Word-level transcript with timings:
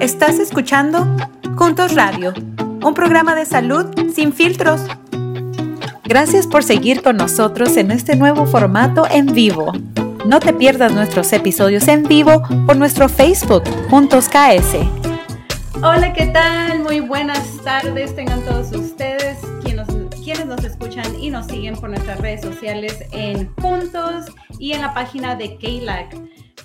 Estás 0.00 0.38
escuchando 0.38 1.06
Juntos 1.56 1.94
Radio, 1.94 2.34
un 2.84 2.94
programa 2.94 3.34
de 3.34 3.46
salud 3.46 3.86
sin 4.14 4.32
filtros. 4.32 4.82
Gracias 6.04 6.46
por 6.46 6.62
seguir 6.62 7.02
con 7.02 7.16
nosotros 7.16 7.76
en 7.76 7.90
este 7.90 8.14
nuevo 8.14 8.46
formato 8.46 9.06
en 9.10 9.26
vivo. 9.32 9.72
No 10.26 10.38
te 10.38 10.52
pierdas 10.52 10.92
nuestros 10.92 11.32
episodios 11.32 11.88
en 11.88 12.02
vivo 12.04 12.42
por 12.66 12.76
nuestro 12.76 13.08
Facebook 13.08 13.64
Juntos 13.88 14.28
KS. 14.28 14.76
Hola, 15.82 16.12
¿qué 16.12 16.26
tal? 16.26 16.80
Muy 16.80 17.00
buenas 17.00 17.62
tardes 17.64 18.14
tengan 18.14 18.42
todos 18.42 18.72
ustedes 18.72 19.38
quienes 20.26 20.46
nos, 20.46 20.64
escuchan 20.64 21.04
y 21.20 21.30
nos 21.30 21.46
siguen 21.46 21.76
por 21.76 21.88
nuestras 21.88 22.20
redes 22.20 22.42
sociales 22.42 23.04
en 23.12 23.48
Juntos 23.54 24.26
y 24.58 24.72
en 24.72 24.80
la 24.80 24.92
página 24.92 25.36
de 25.36 25.56
KLAC. 25.56 26.16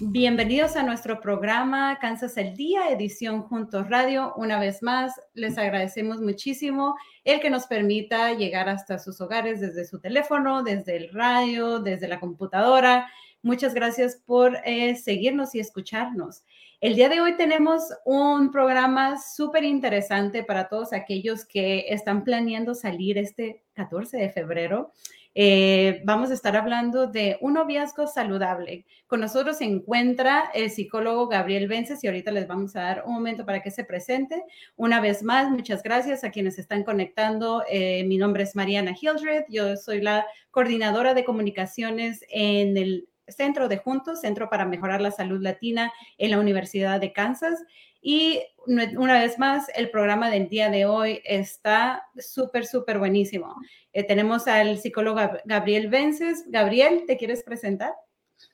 Bienvenidos 0.04 0.77
a 0.77 0.81
nuestro 0.81 1.21
programa 1.21 1.99
Kansas 2.01 2.36
el 2.36 2.55
Día, 2.55 2.89
edición 2.89 3.43
Juntos 3.43 3.88
Radio. 3.88 4.33
Una 4.36 4.59
vez 4.59 4.81
más, 4.81 5.14
les 5.36 5.59
agradecemos 5.59 6.19
muchísimo 6.19 6.96
el 7.23 7.39
que 7.39 7.51
nos 7.51 7.68
permita 7.68 8.33
llegar 8.33 8.68
hasta 8.68 8.97
sus 8.97 9.21
hogares 9.21 9.61
desde 9.61 9.86
su 9.86 10.00
teléfono, 10.00 10.64
desde 10.64 10.97
el 10.97 11.14
radio, 11.14 11.78
desde 11.78 12.07
la 12.07 12.19
computadora. 12.19 13.11
Muchas 13.43 13.75
gracias 13.75 14.19
por 14.25 14.57
eh, 14.65 14.95
seguirnos 14.95 15.54
y 15.54 15.59
escucharnos. 15.59 16.45
El 16.79 16.95
día 16.95 17.07
de 17.07 17.21
hoy 17.21 17.37
tenemos 17.37 17.83
un 18.04 18.51
programa 18.51 19.20
súper 19.21 19.64
interesante 19.64 20.43
para 20.43 20.68
todos 20.68 20.93
aquellos 20.93 21.45
que 21.45 21.86
están 21.89 22.23
planeando 22.23 22.73
salir 22.73 23.20
este 23.20 23.64
14 23.73 24.18
de 24.18 24.31
febrero. 24.31 24.93
Eh, 25.34 26.02
vamos 26.04 26.30
a 26.30 26.34
estar 26.34 26.56
hablando 26.58 27.08
de 27.08 27.38
un 27.42 27.54
noviazgo 27.54 28.08
saludable. 28.08 28.86
Con 29.08 29.21
nosotros 29.21 29.57
se 29.57 29.66
encuentra 29.66 30.52
el 30.54 30.70
psicólogo 30.70 31.28
Gabriel 31.28 31.68
Vences 31.68 32.04
y 32.04 32.08
ahorita 32.08 32.31
les 32.31 32.48
vamos 32.48 32.76
a 32.76 32.81
dar 32.81 33.04
un 33.06 33.14
momento 33.14 33.45
para 33.45 33.62
que 33.62 33.72
se 33.72 33.84
presente. 33.84 34.44
Una 34.76 35.00
vez 35.00 35.23
más, 35.23 35.50
muchas 35.50 35.84
gracias 35.84 36.23
a 36.23 36.31
quienes 36.31 36.59
están 36.59 36.84
conectando. 36.84 37.64
Eh, 37.70 38.04
mi 38.06 38.18
nombre 38.18 38.44
es 38.44 38.56
Mariana 38.56 38.96
Hildred, 39.00 39.46
yo 39.50 39.78
soy 39.78 40.02
la 40.02 40.26
coordinadora 40.50 41.14
de 41.14 41.23
comunicaciones 41.23 42.26
en 42.30 42.76
el 42.78 43.08
Centro 43.32 43.68
de 43.68 43.78
Juntos, 43.78 44.22
Centro 44.22 44.50
para 44.50 44.66
Mejorar 44.66 45.02
la 45.02 45.12
Salud 45.12 45.42
Latina 45.42 45.92
en 46.18 46.32
la 46.32 46.40
Universidad 46.40 47.00
de 47.00 47.14
Kansas. 47.14 47.64
Y 48.02 48.42
una 48.66 49.20
vez 49.20 49.38
más, 49.38 49.68
el 49.76 49.92
programa 49.92 50.32
del 50.32 50.50
día 50.50 50.72
de 50.72 50.86
hoy 50.86 51.22
está 51.23 52.04
súper, 52.18 52.66
súper 52.66 52.98
buenísimo. 52.98 53.56
Eh, 53.94 54.04
tenemos 54.04 54.48
al 54.48 54.80
psicólogo 54.80 55.20
Gabriel 55.46 55.88
Vences. 55.90 56.46
Gabriel, 56.48 57.04
¿te 57.06 57.18
quieres 57.18 57.44
presentar? 57.44 57.92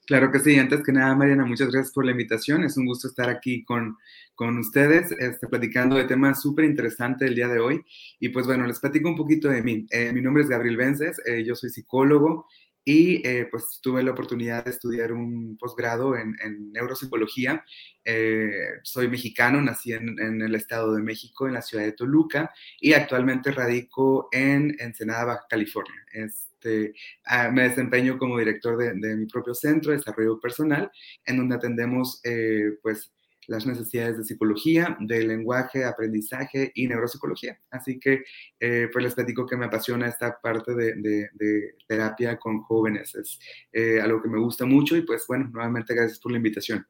Claro 0.06 0.32
que 0.32 0.40
sí. 0.40 0.58
Antes 0.58 0.84
que 0.84 0.92
nada, 0.92 1.16
Mariana, 1.16 1.46
muchas 1.46 1.72
gracias 1.72 1.94
por 1.94 2.06
la 2.06 2.12
invitación. 2.12 2.64
Es 2.64 2.76
un 2.76 2.86
gusto 2.86 3.08
estar 3.08 3.30
aquí 3.30 3.64
con, 3.64 3.98
con 4.36 4.58
ustedes, 4.58 5.12
este, 5.14 5.48
platicando 5.48 5.96
de 5.96 6.06
temas 6.06 6.42
súper 6.42 6.66
interesantes 6.66 7.28
el 7.28 7.36
día 7.36 7.48
de 7.48 7.60
hoy. 7.60 7.82
Y 8.20 8.30
pues 8.30 8.46
bueno, 8.46 8.68
les 8.68 8.80
platico 8.80 9.10
un 9.10 9.16
poquito 9.16 9.48
de 9.48 9.62
mí. 9.62 9.86
Eh, 9.92 10.12
mi 10.14 10.22
nombre 10.22 10.44
es 10.44 10.50
Gabriel 10.50 10.78
Vences, 10.78 11.22
eh, 11.26 11.44
yo 11.46 11.56
soy 11.56 11.70
psicólogo 11.70 12.48
y 12.88 13.22
eh, 13.28 13.50
pues 13.52 13.82
tuve 13.82 14.02
la 14.02 14.12
oportunidad 14.12 14.64
de 14.64 14.72
estudiar 14.72 15.12
un 15.12 15.58
posgrado 15.58 16.16
en, 16.16 16.38
en, 16.42 16.72
neuropsicología. 16.72 17.66
Eh, 18.06 18.80
soy 18.82 19.10
mexicano, 19.10 19.62
nací 19.62 19.92
en, 19.92 20.18
en, 20.18 20.42
el 20.42 20.56
Estado 20.56 20.96
de 20.96 21.02
México, 21.02 21.48
en 21.48 21.56
la 21.56 21.62
ciudad 21.62 21.84
de 21.84 21.92
Toluca, 21.92 22.54
y 22.80 22.94
actualmente 22.94 23.52
radico 23.52 24.30
en 24.32 24.74
Ensenada, 24.80 25.26
Baja 25.26 25.46
California. 25.50 26.02
Este, 26.14 26.94
ah, 27.26 27.50
me 27.52 27.64
desempeño 27.64 28.18
como 28.18 28.40
director 28.40 28.78
de, 28.78 28.94
de, 28.94 29.18
mi 29.18 29.26
propio 29.26 29.54
centro 29.54 29.92
de 29.92 29.98
desarrollo 29.98 30.40
personal, 30.40 30.90
en 31.26 31.36
donde 31.36 31.56
atendemos 31.56 32.22
eh, 32.24 32.78
pues 32.82 33.12
las 33.48 33.66
necesidades 33.66 34.18
de 34.18 34.24
psicología, 34.24 34.98
de 35.00 35.24
lenguaje, 35.24 35.86
aprendizaje 35.86 36.72
y 36.76 36.88
neuropsicología. 36.88 37.60
Así 37.72 38.00
que 38.00 38.24
eh, 38.60 38.90
pues 38.92 39.04
les 39.04 39.16
platico 39.16 39.46
que 39.46 39.58
me 39.58 39.66
apasiona 39.66 40.08
esta 40.08 40.40
parte 40.40 40.76
de, 40.76 40.96
de, 40.96 41.30
de 41.34 41.76
terapia 41.88 42.38
con 42.38 42.62
jóvenes. 42.62 43.16
Es 43.16 43.40
eh, 43.72 44.00
algo 44.02 44.22
que 44.22 44.30
me 44.30 44.40
gusta 44.40 44.66
mucho 44.66 44.96
y 44.96 45.02
pues 45.02 45.26
bueno, 45.28 45.50
nuevamente 45.52 45.96
gracias 45.96 46.20
por 46.20 46.32
la 46.32 46.38
invitación. 46.38 46.86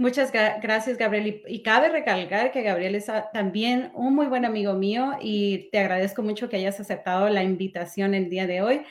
Muchas 0.00 0.30
gracias, 0.30 0.96
Gabriel. 0.96 1.42
Y, 1.48 1.62
cabe 1.64 1.88
recalcar 1.88 2.52
que 2.52 2.62
Gabriel 2.62 2.94
es 2.94 3.06
también 3.32 3.90
un 3.94 4.14
muy 4.14 4.26
buen 4.28 4.44
amigo 4.44 4.74
mío 4.74 5.14
y 5.20 5.70
te 5.72 5.80
agradezco 5.80 6.22
mucho 6.22 6.48
que 6.48 6.54
hayas 6.54 6.78
aceptado 6.78 7.28
la 7.28 7.42
invitación 7.42 8.14
el 8.14 8.30
día 8.30 8.46
de 8.46 8.62
hoy. 8.62 8.82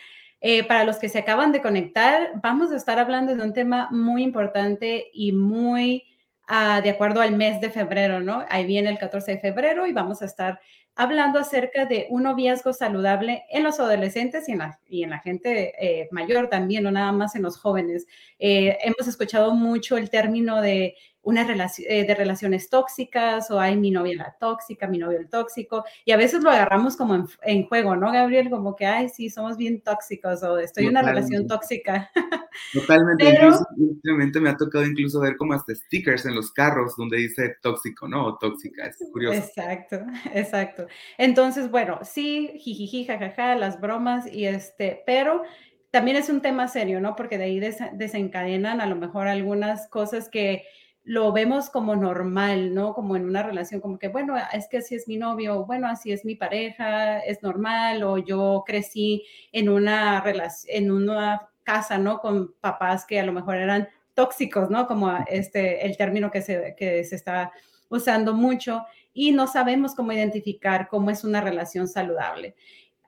Eh, 0.41 0.66
para 0.66 0.84
los 0.84 0.97
que 0.97 1.07
se 1.07 1.19
acaban 1.19 1.53
de 1.53 1.62
conectar, 1.62 2.31
vamos 2.44 2.73
a 2.73 2.75
estar 2.75 3.00
hablando 3.00 3.34
de 3.34 3.41
un 3.41 3.53
tema 3.53 3.88
muy 3.90 4.22
importante 4.22 5.07
y 5.13 5.31
muy 5.31 6.03
uh, 6.50 6.81
de 6.81 6.90
acuerdo 6.90 7.22
al 7.22 7.35
mes 7.35 7.62
de 7.62 7.69
febrero, 7.69 8.19
¿no? 8.19 8.44
Ahí 8.50 8.66
viene 8.66 8.90
el 8.90 8.97
14 8.97 9.34
de 9.34 9.40
febrero 9.40 9.85
y 9.85 9.94
vamos 9.94 10.22
a 10.22 10.25
estar 10.25 10.59
hablando 10.97 11.40
acerca 11.40 11.85
de 11.85 12.08
un 12.09 12.24
noviazgo 12.24 12.74
saludable 12.74 13.44
en 13.50 13.63
los 13.63 13.80
adolescentes 13.80 14.50
y 14.50 14.53
en 14.53 14.58
la, 14.58 14.80
y 14.88 15.03
en 15.03 15.12
la 15.12 15.19
gente 15.19 15.74
eh, 15.80 16.09
mayor 16.12 16.50
también, 16.50 16.84
no 16.84 16.91
nada 16.91 17.12
más 17.12 17.35
en 17.35 17.44
los 17.44 17.58
jóvenes. 17.58 18.08
Eh, 18.40 18.78
hemos 18.81 19.08
escuchado 19.08 19.53
mucho 19.53 19.96
el 19.97 20.09
término 20.09 20.59
de 20.59 20.96
una 21.27 21.43
relación, 21.43 21.88
eh, 21.89 22.05
de 22.05 22.15
relaciones 22.15 22.69
tóxicas 22.69 23.51
o 23.51 23.59
hay 23.59 23.75
mi 23.75 23.91
novia 23.91 24.15
la 24.15 24.35
tóxica, 24.39 24.88
mi 24.88 24.97
novio 24.97 25.19
el 25.19 25.27
tóxico, 25.27 25.83
y 26.05 26.13
a 26.13 26.17
veces 26.17 26.41
lo 26.41 26.49
agarramos 26.49 26.95
como 26.95 27.15
en, 27.15 27.25
en 27.43 27.67
juego, 27.67 27.97
¿no, 27.97 28.13
Gabriel? 28.13 28.49
Como 28.49 28.77
que, 28.77 28.85
ay, 28.85 29.09
sí, 29.09 29.29
somos 29.29 29.57
bien 29.57 29.81
tóxicos 29.81 30.41
o 30.43 30.57
estoy 30.57 30.85
en 30.85 30.91
una 30.91 31.01
relación 31.01 31.45
tóxica. 31.45 32.09
Totalmente, 32.73 33.25
Pero, 33.25 33.47
incluso, 33.47 33.67
últimamente 33.75 34.39
me 34.39 34.49
ha 34.49 34.55
tocado 34.55 34.85
incluso 34.85 35.19
ver 35.19 35.35
como 35.35 35.51
hasta 35.53 35.75
stickers 35.75 36.25
en 36.25 36.33
los 36.33 36.49
carros 36.53 36.95
donde 36.95 37.17
dice 37.17 37.57
tóxico, 37.61 38.07
¿no? 38.07 38.25
O 38.25 38.37
tóxica, 38.37 38.87
es 38.87 38.97
curioso. 39.11 39.37
Exacto, 39.37 39.99
exacto. 40.33 40.87
Entonces, 41.17 41.69
bueno, 41.69 41.99
sí, 42.03 42.53
jijiji, 42.55 43.05
jajaja, 43.05 43.55
las 43.55 43.81
bromas 43.81 44.31
y 44.31 44.45
este, 44.45 45.03
pero 45.05 45.43
también 45.91 46.16
es 46.16 46.29
un 46.29 46.41
tema 46.41 46.69
serio, 46.69 47.01
¿no? 47.01 47.17
Porque 47.17 47.37
de 47.37 47.43
ahí 47.45 47.59
des 47.59 47.79
desencadenan 47.93 48.79
a 48.79 48.85
lo 48.85 48.95
mejor 48.95 49.27
algunas 49.27 49.89
cosas 49.89 50.29
que 50.29 50.63
lo 51.07 51.31
vemos 51.31 51.69
como 51.69 51.95
normal, 51.95 52.73
¿no? 52.73 52.94
Como 52.94 53.16
en 53.16 53.23
una 53.23 53.41
relación, 53.41 53.79
como 53.79 53.97
que, 53.97 54.09
bueno, 54.09 54.35
es 54.51 54.68
que 54.68 54.79
así 54.79 54.94
es 54.94 55.07
mi 55.07 55.16
novio, 55.16 55.66
bueno, 55.66 55.88
así 55.88 56.12
es 56.12 56.25
mi 56.25 56.35
pareja, 56.35 57.19
es 57.19 57.41
normal, 57.41 58.03
o 58.03 58.18
yo 58.18 58.66
crecí 58.68 59.23
en 59.53 59.69
una 59.69 60.22
en 60.67 60.91
una 60.91 61.47
casa, 61.63 61.97
¿no? 61.97 62.19
Con 62.19 62.53
papás 62.59 63.06
que 63.06 63.22
a 63.22 63.25
lo 63.25 63.31
mejor 63.31 63.56
eran 63.56 63.88
tóxicos, 64.16 64.69
¿no? 64.69 64.85
Como 64.85 65.09
este, 65.28 65.85
el 65.85 65.96
término 65.96 66.29
que 66.29 66.41
se, 66.41 66.75
que 66.78 67.01
se 67.06 67.16
está 67.16 67.53
usando 67.88 68.34
mucho 68.34 68.84
y 69.13 69.31
no 69.31 69.47
sabemos 69.47 69.96
cómo 69.96 70.12
identificar 70.12 70.90
cómo 70.90 71.09
es 71.09 71.23
una 71.23 71.40
relación 71.40 71.88
saludable. 71.88 72.56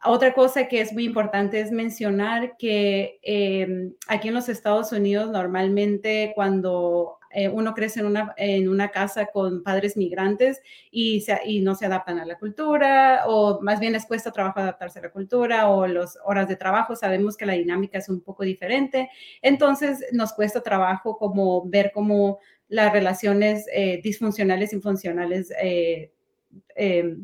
Otra 0.06 0.34
cosa 0.34 0.70
que 0.70 0.80
es 0.80 0.94
muy 0.94 1.04
importante 1.04 1.60
es 1.60 1.74
mencionar 1.74 2.56
que 2.56 3.20
eh, 3.24 3.92
aquí 4.08 4.30
en 4.30 4.36
los 4.36 4.48
Estados 4.48 4.94
Unidos 4.94 5.30
normalmente 5.30 6.32
cuando 6.34 7.19
eh, 7.32 7.48
uno 7.48 7.74
crece 7.74 8.00
en 8.00 8.08
una, 8.08 8.34
en 8.38 8.70
una 8.70 8.90
casa 8.90 9.28
con 9.28 9.64
padres 9.64 9.96
migrantes 9.96 10.62
y, 10.90 11.22
se, 11.22 11.40
y 11.46 11.62
no 11.62 11.76
se 11.76 11.86
adaptan 11.86 12.20
a 12.20 12.26
la 12.26 12.38
cultura, 12.38 13.24
o 13.28 13.62
más 13.62 13.80
bien 13.80 13.94
les 13.94 14.06
cuesta 14.06 14.32
trabajo 14.32 14.60
adaptarse 14.60 15.00
a 15.00 15.04
la 15.04 15.12
cultura, 15.12 15.70
o 15.70 15.86
las 15.88 16.18
horas 16.26 16.48
de 16.48 16.56
trabajo, 16.56 16.96
sabemos 16.96 17.38
que 17.38 17.46
la 17.46 17.54
dinámica 17.54 17.98
es 17.98 18.10
un 18.10 18.22
poco 18.22 18.44
diferente, 18.44 19.10
entonces 19.42 20.06
nos 20.12 20.34
cuesta 20.34 20.62
trabajo 20.62 21.18
como 21.18 21.68
ver 21.68 21.92
cómo 21.94 22.40
las 22.68 22.92
relaciones 22.92 23.66
eh, 23.74 24.00
disfuncionales 24.04 24.74
y 24.74 24.80
funcionales 24.80 25.52
eh, 25.62 26.12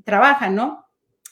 trabajan, 0.03 0.55
¿no? 0.55 0.85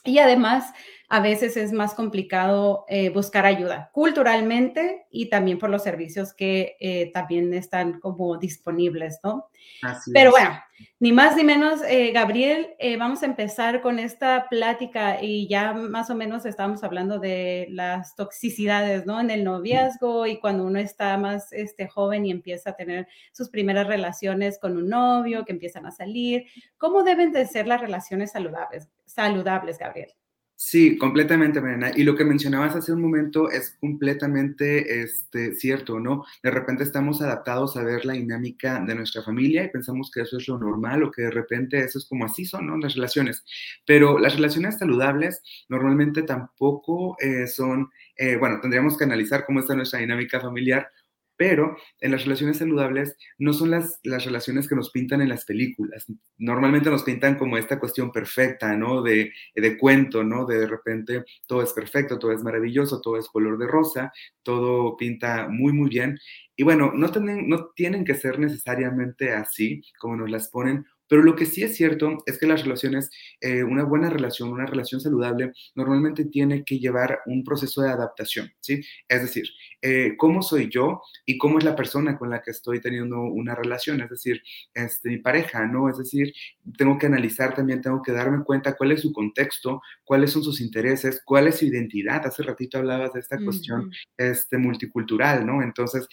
Y 0.04 0.18
además, 0.18 0.72
a 1.14 1.20
veces 1.20 1.56
es 1.56 1.72
más 1.72 1.94
complicado 1.94 2.84
eh, 2.88 3.08
buscar 3.10 3.46
ayuda 3.46 3.88
culturalmente 3.92 5.06
y 5.12 5.28
también 5.28 5.60
por 5.60 5.70
los 5.70 5.84
servicios 5.84 6.34
que 6.34 6.76
eh, 6.80 7.12
también 7.12 7.54
están 7.54 8.00
como 8.00 8.36
disponibles, 8.36 9.20
¿no? 9.22 9.48
Así 9.82 10.10
Pero 10.12 10.30
es. 10.30 10.32
bueno, 10.32 10.60
ni 10.98 11.12
más 11.12 11.36
ni 11.36 11.44
menos, 11.44 11.82
eh, 11.86 12.10
Gabriel, 12.10 12.74
eh, 12.80 12.96
vamos 12.96 13.22
a 13.22 13.26
empezar 13.26 13.80
con 13.80 14.00
esta 14.00 14.48
plática 14.50 15.22
y 15.22 15.46
ya 15.46 15.72
más 15.72 16.10
o 16.10 16.16
menos 16.16 16.46
estamos 16.46 16.82
hablando 16.82 17.20
de 17.20 17.68
las 17.70 18.16
toxicidades, 18.16 19.06
¿no? 19.06 19.20
En 19.20 19.30
el 19.30 19.44
noviazgo 19.44 20.26
y 20.26 20.40
cuando 20.40 20.64
uno 20.64 20.80
está 20.80 21.16
más 21.16 21.52
este, 21.52 21.86
joven 21.86 22.26
y 22.26 22.32
empieza 22.32 22.70
a 22.70 22.76
tener 22.76 23.06
sus 23.30 23.50
primeras 23.50 23.86
relaciones 23.86 24.58
con 24.58 24.76
un 24.76 24.88
novio, 24.88 25.44
que 25.44 25.52
empiezan 25.52 25.86
a 25.86 25.92
salir. 25.92 26.46
¿Cómo 26.76 27.04
deben 27.04 27.30
de 27.30 27.46
ser 27.46 27.68
las 27.68 27.80
relaciones 27.80 28.32
saludables, 28.32 28.88
saludables 29.04 29.78
Gabriel? 29.78 30.12
Sí, 30.56 30.96
completamente, 30.98 31.60
Mariana. 31.60 31.90
Y 31.96 32.04
lo 32.04 32.14
que 32.16 32.24
mencionabas 32.24 32.76
hace 32.76 32.92
un 32.92 33.02
momento 33.02 33.50
es 33.50 33.76
completamente 33.80 35.02
este, 35.02 35.54
cierto, 35.54 35.98
¿no? 35.98 36.24
De 36.44 36.50
repente 36.50 36.84
estamos 36.84 37.20
adaptados 37.20 37.76
a 37.76 37.82
ver 37.82 38.04
la 38.06 38.12
dinámica 38.12 38.80
de 38.80 38.94
nuestra 38.94 39.22
familia 39.22 39.64
y 39.64 39.68
pensamos 39.70 40.10
que 40.12 40.20
eso 40.22 40.38
es 40.38 40.46
lo 40.46 40.56
normal 40.58 41.02
o 41.02 41.10
que 41.10 41.22
de 41.22 41.30
repente 41.32 41.80
eso 41.80 41.98
es 41.98 42.06
como 42.06 42.24
así 42.24 42.44
son, 42.44 42.68
¿no? 42.68 42.78
Las 42.78 42.94
relaciones. 42.94 43.44
Pero 43.84 44.18
las 44.18 44.36
relaciones 44.36 44.78
saludables 44.78 45.42
normalmente 45.68 46.22
tampoco 46.22 47.16
eh, 47.20 47.48
son, 47.48 47.90
eh, 48.16 48.36
bueno, 48.36 48.60
tendríamos 48.60 48.96
que 48.96 49.04
analizar 49.04 49.44
cómo 49.46 49.58
está 49.60 49.74
nuestra 49.74 49.98
dinámica 49.98 50.40
familiar 50.40 50.88
Pero 51.36 51.76
en 52.00 52.12
las 52.12 52.24
relaciones 52.24 52.58
saludables 52.58 53.16
no 53.38 53.52
son 53.52 53.70
las, 53.70 53.98
las 54.04 54.24
relaciones 54.24 54.68
que 54.68 54.76
nos 54.76 54.90
pintan 54.90 55.20
en 55.20 55.28
las 55.28 55.44
películas. 55.44 56.06
Normalmente 56.38 56.90
nos 56.90 57.02
pintan 57.02 57.36
como 57.36 57.56
esta 57.56 57.80
cuestión 57.80 58.12
perfecta, 58.12 58.76
¿no? 58.76 59.02
De, 59.02 59.32
de 59.54 59.78
cuento, 59.78 60.22
¿no? 60.22 60.46
De, 60.46 60.58
de 60.58 60.66
repente 60.66 61.24
todo 61.46 61.62
es 61.62 61.72
perfecto, 61.72 62.18
todo 62.18 62.32
es 62.32 62.42
maravilloso, 62.42 63.00
todo 63.00 63.18
es 63.18 63.28
color 63.28 63.58
de 63.58 63.66
rosa, 63.66 64.12
todo 64.42 64.96
pinta 64.96 65.48
muy, 65.48 65.72
muy 65.72 65.88
bien. 65.88 66.18
Y 66.56 66.62
bueno, 66.62 66.92
no 66.94 67.10
tienen, 67.10 67.48
no 67.48 67.70
tienen 67.74 68.04
que 68.04 68.14
ser 68.14 68.38
necesariamente 68.38 69.32
así 69.32 69.82
como 69.98 70.16
nos 70.16 70.30
las 70.30 70.48
ponen, 70.48 70.86
pero 71.08 71.22
lo 71.22 71.36
que 71.36 71.46
sí 71.46 71.62
es 71.62 71.76
cierto 71.76 72.18
es 72.26 72.38
que 72.38 72.46
las 72.46 72.62
relaciones, 72.62 73.10
eh, 73.40 73.62
una 73.62 73.84
buena 73.84 74.10
relación, 74.10 74.50
una 74.50 74.66
relación 74.66 75.00
saludable, 75.00 75.52
normalmente 75.74 76.24
tiene 76.24 76.64
que 76.64 76.78
llevar 76.78 77.20
un 77.26 77.44
proceso 77.44 77.82
de 77.82 77.90
adaptación, 77.90 78.50
¿sí? 78.60 78.82
Es 79.08 79.22
decir, 79.22 79.44
eh, 79.82 80.14
cómo 80.16 80.42
soy 80.42 80.70
yo 80.70 81.02
y 81.26 81.36
cómo 81.36 81.58
es 81.58 81.64
la 81.64 81.76
persona 81.76 82.16
con 82.16 82.30
la 82.30 82.40
que 82.40 82.50
estoy 82.50 82.80
teniendo 82.80 83.20
una 83.20 83.54
relación, 83.54 84.00
es 84.00 84.10
decir, 84.10 84.42
este, 84.72 85.10
mi 85.10 85.18
pareja, 85.18 85.66
¿no? 85.66 85.90
Es 85.90 85.98
decir, 85.98 86.32
tengo 86.78 86.98
que 86.98 87.06
analizar 87.06 87.54
también, 87.54 87.82
tengo 87.82 88.02
que 88.02 88.12
darme 88.12 88.42
cuenta 88.44 88.76
cuál 88.76 88.92
es 88.92 89.02
su 89.02 89.12
contexto, 89.12 89.82
cuáles 90.04 90.30
son 90.30 90.42
sus 90.42 90.60
intereses, 90.60 91.20
cuál 91.24 91.48
es 91.48 91.58
su 91.58 91.66
identidad. 91.66 92.26
Hace 92.26 92.42
ratito 92.42 92.78
hablabas 92.78 93.12
de 93.12 93.20
esta 93.20 93.38
cuestión 93.38 93.90
este, 94.16 94.58
multicultural, 94.58 95.44
¿no? 95.44 95.62
Entonces, 95.62 96.08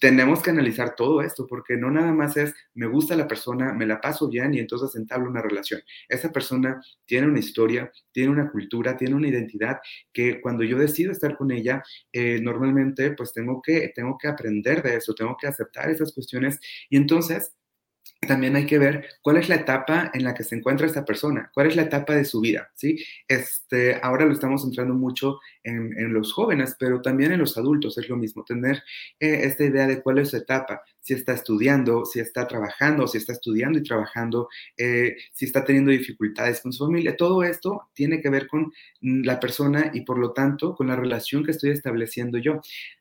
tenemos 0.00 0.42
que 0.42 0.50
analizar 0.50 0.94
todo 0.94 1.22
esto 1.22 1.46
porque 1.46 1.76
no 1.76 1.90
nada 1.90 2.12
más 2.12 2.36
es, 2.36 2.54
me 2.74 2.86
gusta 2.86 3.16
la 3.16 3.28
persona, 3.28 3.72
me 3.72 3.86
la 3.86 4.00
paso 4.00 4.25
bien 4.28 4.54
y 4.54 4.58
entonces 4.58 4.94
entablo 4.96 5.30
una 5.30 5.42
relación. 5.42 5.80
Esa 6.08 6.32
persona 6.32 6.80
tiene 7.04 7.26
una 7.26 7.38
historia, 7.38 7.90
tiene 8.12 8.30
una 8.30 8.50
cultura, 8.50 8.96
tiene 8.96 9.14
una 9.14 9.28
identidad 9.28 9.78
que 10.12 10.40
cuando 10.40 10.64
yo 10.64 10.78
decido 10.78 11.12
estar 11.12 11.36
con 11.36 11.50
ella, 11.50 11.82
eh, 12.12 12.40
normalmente 12.42 13.12
pues 13.12 13.32
tengo 13.32 13.60
que, 13.62 13.92
tengo 13.94 14.16
que 14.18 14.28
aprender 14.28 14.82
de 14.82 14.96
eso, 14.96 15.14
tengo 15.14 15.36
que 15.40 15.46
aceptar 15.46 15.90
esas 15.90 16.12
cuestiones 16.12 16.58
y 16.90 16.96
entonces 16.96 17.52
también 18.26 18.56
hay 18.56 18.66
que 18.66 18.78
ver 18.78 19.06
cuál 19.22 19.36
es 19.36 19.48
la 19.48 19.56
etapa 19.56 20.10
en 20.12 20.24
la 20.24 20.34
que 20.34 20.44
se 20.44 20.56
encuentra 20.56 20.86
esta 20.86 21.04
persona, 21.04 21.50
cuál 21.54 21.68
es 21.68 21.76
la 21.76 21.82
etapa 21.82 22.14
de 22.14 22.24
su 22.24 22.40
vida, 22.40 22.70
¿sí? 22.74 23.04
Este, 23.28 23.98
ahora 24.02 24.24
lo 24.24 24.32
estamos 24.32 24.62
centrando 24.62 24.94
mucho 24.94 25.38
en, 25.62 26.12
los 26.12 26.32
jóvenes, 26.32 26.76
pero 26.78 27.02
también 27.02 27.32
en 27.32 27.40
los 27.40 27.58
adultos 27.58 27.98
es 27.98 28.08
lo 28.08 28.16
mismo, 28.16 28.44
tener 28.44 28.82
eh, 29.18 29.40
esta 29.42 29.64
idea 29.64 29.86
de 29.86 30.02
cuál 30.02 30.18
es 30.18 30.30
su 30.30 30.36
etapa, 30.36 30.82
si 31.00 31.14
está 31.14 31.34
estudiando, 31.34 32.04
si 32.04 32.20
está 32.20 32.46
trabajando, 32.46 33.06
si 33.06 33.18
está 33.18 33.32
estudiando 33.32 33.78
y 33.78 33.82
trabajando, 33.82 34.48
eh, 34.76 35.16
si 35.32 35.44
está 35.44 35.64
teniendo 35.64 35.90
dificultades 35.90 36.60
con 36.60 36.72
su 36.72 36.84
familia. 36.84 37.16
Todo 37.16 37.42
esto 37.42 37.88
tiene 37.94 38.20
que 38.20 38.30
ver 38.30 38.46
con 38.46 38.72
mm, 39.00 39.22
la 39.24 39.38
persona 39.38 39.90
y 39.94 40.00
por 40.00 40.18
lo 40.18 40.32
tanto 40.32 40.74
con 40.74 40.88
la 40.88 40.96
relación 40.96 41.44
que 41.44 41.52
estoy 41.52 41.70
estableciendo 41.70 42.38
yo. 42.38 42.60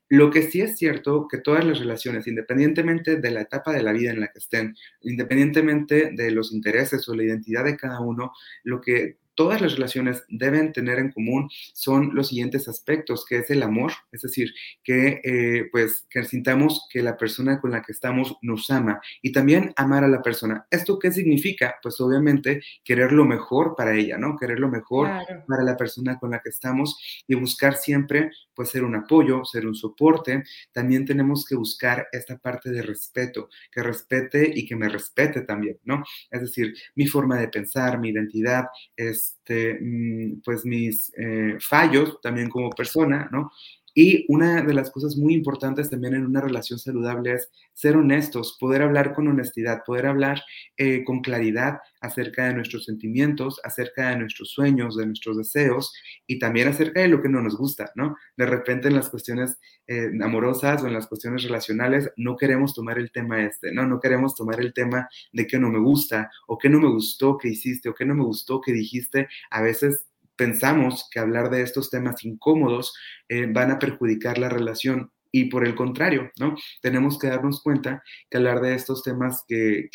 Lo 0.10 0.30
que 0.30 0.44
sí 0.44 0.62
es 0.62 0.78
cierto 0.78 1.28
que 1.28 1.40
todas 1.40 1.66
las 1.66 1.80
relaciones, 1.80 2.28
independientemente 2.28 3.18
de 3.18 3.32
la 3.32 3.42
etapa 3.42 3.74
de 3.74 3.82
la 3.82 3.92
vida 3.92 4.12
en 4.12 4.20
la 4.20 4.28
que 4.28 4.40
estén, 4.40 4.76
independientemente 5.02 6.12
de 6.14 6.32
los 6.32 6.54
intereses 6.54 7.08
o 7.10 7.16
la 7.16 7.24
identidad 7.24 7.66
de 7.66 7.76
cada 7.76 8.00
uno, 8.02 8.32
lo 8.64 8.82
que 8.82 9.18
todas 9.36 9.62
las 9.62 9.74
relaciones 9.74 10.24
deben 10.30 10.74
tener 10.74 11.00
en 11.00 11.12
común 11.12 11.50
son 11.74 12.16
los 12.16 12.30
siguientes 12.30 12.68
aspectos, 12.68 13.26
que 13.26 13.38
es 13.38 13.50
el 13.50 13.64
amor, 13.64 13.92
es 14.12 14.22
decir, 14.22 14.54
que 14.84 15.22
eh, 15.24 15.70
pues 15.72 16.06
que 16.10 16.24
sintamos 16.24 16.88
que 16.90 17.02
la 17.02 17.18
persona 17.18 17.60
con 17.60 17.72
la 17.72 17.82
que 17.82 17.92
estamos 17.92 18.36
nos 18.42 18.70
ama 18.70 19.02
y 19.22 19.32
también 19.32 19.74
amar 19.76 20.04
a 20.04 20.08
la 20.08 20.22
persona. 20.22 20.66
¿Esto 20.72 20.98
qué 21.00 21.12
significa? 21.12 21.76
Pues 21.82 22.00
obviamente 22.02 22.62
querer 22.84 23.12
lo 23.12 23.26
mejor 23.26 23.76
para 23.76 23.96
ella, 23.96 24.18
¿no? 24.18 24.38
Querer 24.38 24.60
lo 24.60 24.70
mejor 24.70 25.10
para 25.48 25.64
la 25.64 25.78
persona 25.78 26.18
con 26.18 26.32
la 26.32 26.40
que 26.40 26.50
estamos 26.50 26.98
y 27.28 27.36
buscar 27.36 27.76
siempre 27.76 28.32
pues 28.54 28.70
ser 28.70 28.84
un 28.84 28.96
apoyo, 28.96 29.44
ser 29.44 29.68
un 29.68 29.76
soporte. 29.76 30.44
También 30.72 31.06
tenemos 31.06 31.46
que 31.46 31.56
buscar 31.56 32.08
esta 32.12 32.38
parte 32.38 32.72
de 32.72 32.82
respeto, 32.82 33.50
que 33.72 33.84
respete 33.84 34.50
y 34.54 34.66
que 34.66 34.76
me 34.76 34.90
respete 34.90 35.42
también, 35.42 35.78
¿no? 35.84 36.04
Es 36.32 36.42
decir, 36.42 36.74
mi 36.96 37.06
forma 37.06 37.38
de 37.38 37.50
pensar, 37.50 38.00
mi 38.00 38.10
identidad 38.10 38.66
es 38.96 39.25
este, 39.26 39.78
mm, 39.82 40.42
pues 40.44 40.66
mis 40.66 41.12
eh, 41.18 41.58
fallos 41.60 42.20
también 42.22 42.50
como 42.50 42.70
persona, 42.70 43.30
¿no? 43.32 43.52
Y 43.98 44.26
una 44.28 44.62
de 44.62 44.74
las 44.74 44.92
cosas 44.92 45.16
muy 45.16 45.34
importantes 45.34 45.90
también 45.90 46.16
en 46.16 46.26
una 46.26 46.42
relación 46.42 46.78
saludable 46.78 47.34
es 47.34 47.50
ser 47.74 47.96
honestos, 47.96 48.58
poder 48.60 48.82
hablar 48.82 49.14
con 49.14 49.30
honestidad, 49.30 49.84
poder 49.86 50.08
hablar 50.08 50.44
eh, 50.76 51.06
con 51.06 51.22
claridad 51.22 51.80
acerca 52.02 52.48
de 52.48 52.56
nuestros 52.56 52.84
sentimientos, 52.84 53.62
acerca 53.64 54.10
de 54.10 54.18
nuestros 54.18 54.52
sueños, 54.52 54.98
de 54.98 55.06
nuestros 55.06 55.38
deseos 55.38 55.94
y 56.28 56.40
también 56.40 56.68
acerca 56.68 57.00
de 57.00 57.08
lo 57.08 57.22
que 57.22 57.30
no 57.30 57.42
nos 57.42 57.58
gusta, 57.58 57.92
¿no? 57.96 58.18
De 58.36 58.46
repente 58.46 58.90
en 58.90 58.96
las 58.96 59.08
cuestiones 59.08 59.58
eh, 59.88 60.12
amorosas 60.22 60.84
o 60.84 60.88
en 60.88 60.94
las 60.94 61.08
cuestiones 61.08 61.44
relacionales 61.44 62.12
no 62.18 62.36
queremos 62.36 62.74
tomar 62.74 63.00
el 63.00 63.12
tema 63.14 63.44
este, 63.44 63.72
¿no? 63.72 63.88
No 63.88 64.02
queremos 64.02 64.36
tomar 64.36 64.60
el 64.60 64.74
tema 64.74 65.08
de 65.32 65.48
que 65.48 65.58
no 65.58 65.70
me 65.70 65.80
gusta 65.80 66.30
o 66.48 66.58
que 66.58 66.70
no 66.70 66.82
me 66.82 66.90
gustó 66.90 67.38
que 67.38 67.48
hiciste 67.48 67.88
o 67.88 67.94
que 67.94 68.06
no 68.06 68.14
me 68.14 68.24
gustó 68.26 68.60
que 68.60 68.74
dijiste. 68.74 69.30
A 69.52 69.62
veces 69.62 70.06
pensamos 70.36 71.08
que 71.12 71.20
hablar 71.20 71.50
de 71.50 71.62
estos 71.62 71.90
temas 71.90 72.24
incómodos 72.24 72.94
eh, 73.30 73.48
van 73.52 73.72
a 73.72 73.80
perjudicar 73.80 74.38
la 74.38 74.50
relación 74.50 75.12
y 75.32 75.46
por 75.46 75.68
el 75.68 75.76
contrario, 75.76 76.32
¿no? 76.40 76.56
Tenemos 76.82 77.20
que 77.20 77.28
darnos 77.28 77.62
cuenta 77.62 78.04
que 78.30 78.38
hablar 78.38 78.62
de 78.62 78.76
estos 78.76 79.04
temas 79.04 79.44
que, 79.48 79.90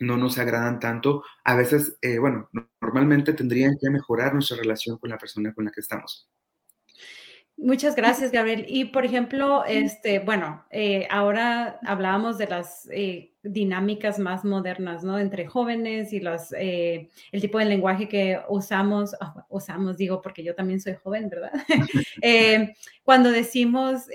no 0.00 0.16
nos 0.16 0.38
agradan 0.38 0.78
tanto, 0.78 1.24
a 1.44 1.56
veces, 1.56 1.98
eh, 2.02 2.18
bueno, 2.18 2.48
normalmente 2.80 3.32
tendrían 3.32 3.76
que 3.80 3.90
mejorar 3.90 4.32
nuestra 4.32 4.56
relación 4.56 4.96
con 4.98 5.10
la 5.10 5.18
persona 5.18 5.52
con 5.52 5.64
la 5.64 5.72
que 5.72 5.80
estamos. 5.80 6.28
Muchas 7.60 7.96
gracias, 7.96 8.30
Gabriel. 8.30 8.66
Y 8.68 8.84
por 8.84 9.04
ejemplo, 9.04 9.64
este, 9.64 10.20
bueno, 10.20 10.64
eh, 10.70 11.08
ahora 11.10 11.80
hablábamos 11.84 12.38
de 12.38 12.46
las 12.46 12.88
eh, 12.92 13.32
dinámicas 13.42 14.20
más 14.20 14.44
modernas, 14.44 15.02
¿no? 15.02 15.18
Entre 15.18 15.44
jóvenes 15.44 16.12
y 16.12 16.20
los, 16.20 16.52
eh, 16.56 17.08
el 17.32 17.40
tipo 17.40 17.58
de 17.58 17.64
lenguaje 17.64 18.08
que 18.08 18.38
usamos, 18.48 19.16
ah, 19.20 19.44
usamos, 19.48 19.96
digo, 19.96 20.22
porque 20.22 20.44
yo 20.44 20.54
también 20.54 20.80
soy 20.80 20.94
joven, 21.02 21.28
¿verdad? 21.28 21.50
cuando 23.02 23.32
decimos, 23.32 24.06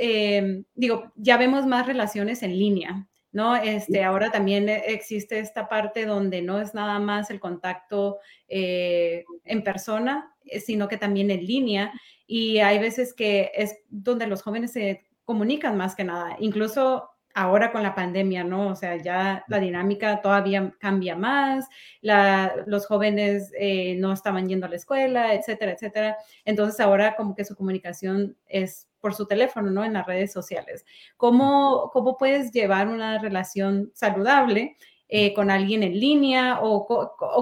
digo, 0.73 1.11
ya 1.17 1.35
vemos 1.35 1.65
más 1.65 1.85
relaciones 1.85 2.43
en 2.43 2.57
línea, 2.57 3.09
¿no? 3.33 3.57
Este, 3.57 4.05
ahora 4.05 4.31
también 4.31 4.69
existe 4.69 5.39
esta 5.39 5.67
parte 5.67 6.05
donde 6.05 6.41
no 6.41 6.61
es 6.61 6.73
nada 6.73 6.97
más 6.99 7.29
el 7.29 7.41
contacto 7.41 8.19
en 8.47 9.63
persona, 9.65 10.33
sino 10.65 10.87
que 10.87 10.97
también 10.97 11.29
en 11.29 11.45
línea 11.45 11.91
y 12.27 12.59
hay 12.59 12.79
veces 12.79 13.13
que 13.13 13.51
es 13.55 13.77
donde 13.89 14.27
los 14.27 14.41
jóvenes 14.41 14.71
se 14.71 15.05
comunican 15.25 15.77
más 15.77 15.95
que 15.95 16.03
nada, 16.03 16.35
incluso 16.39 17.09
ahora 17.33 17.71
con 17.71 17.83
la 17.83 17.95
pandemia, 17.95 18.43
¿no? 18.43 18.67
O 18.69 18.75
sea, 18.75 18.95
ya 18.95 19.43
la 19.47 19.59
dinámica 19.59 20.21
todavía 20.21 20.73
cambia 20.79 21.15
más, 21.15 21.67
los 22.01 22.85
jóvenes 22.85 23.51
eh, 23.57 23.95
no 23.97 24.13
estaban 24.13 24.47
yendo 24.47 24.67
a 24.67 24.69
la 24.69 24.75
escuela, 24.75 25.33
etcétera, 25.33 25.71
etcétera. 25.73 26.17
Entonces 26.45 26.79
ahora 26.79 27.15
como 27.15 27.35
que 27.35 27.45
su 27.45 27.55
comunicación 27.55 28.37
es 28.47 28.87
por 28.99 29.15
su 29.15 29.25
teléfono, 29.25 29.71
¿no? 29.71 29.83
En 29.83 29.93
las 29.93 30.05
redes 30.05 30.31
sociales. 30.31 30.85
¿Cómo, 31.17 31.89
cómo 31.91 32.17
puedes 32.17 32.51
llevar 32.51 32.87
una 32.87 33.19
relación 33.19 33.91
saludable 33.93 34.77
eh, 35.15 35.31
con 35.31 35.51
alguien 35.51 35.83
en 35.83 35.99
línea 35.99 36.57
o, 36.63 36.87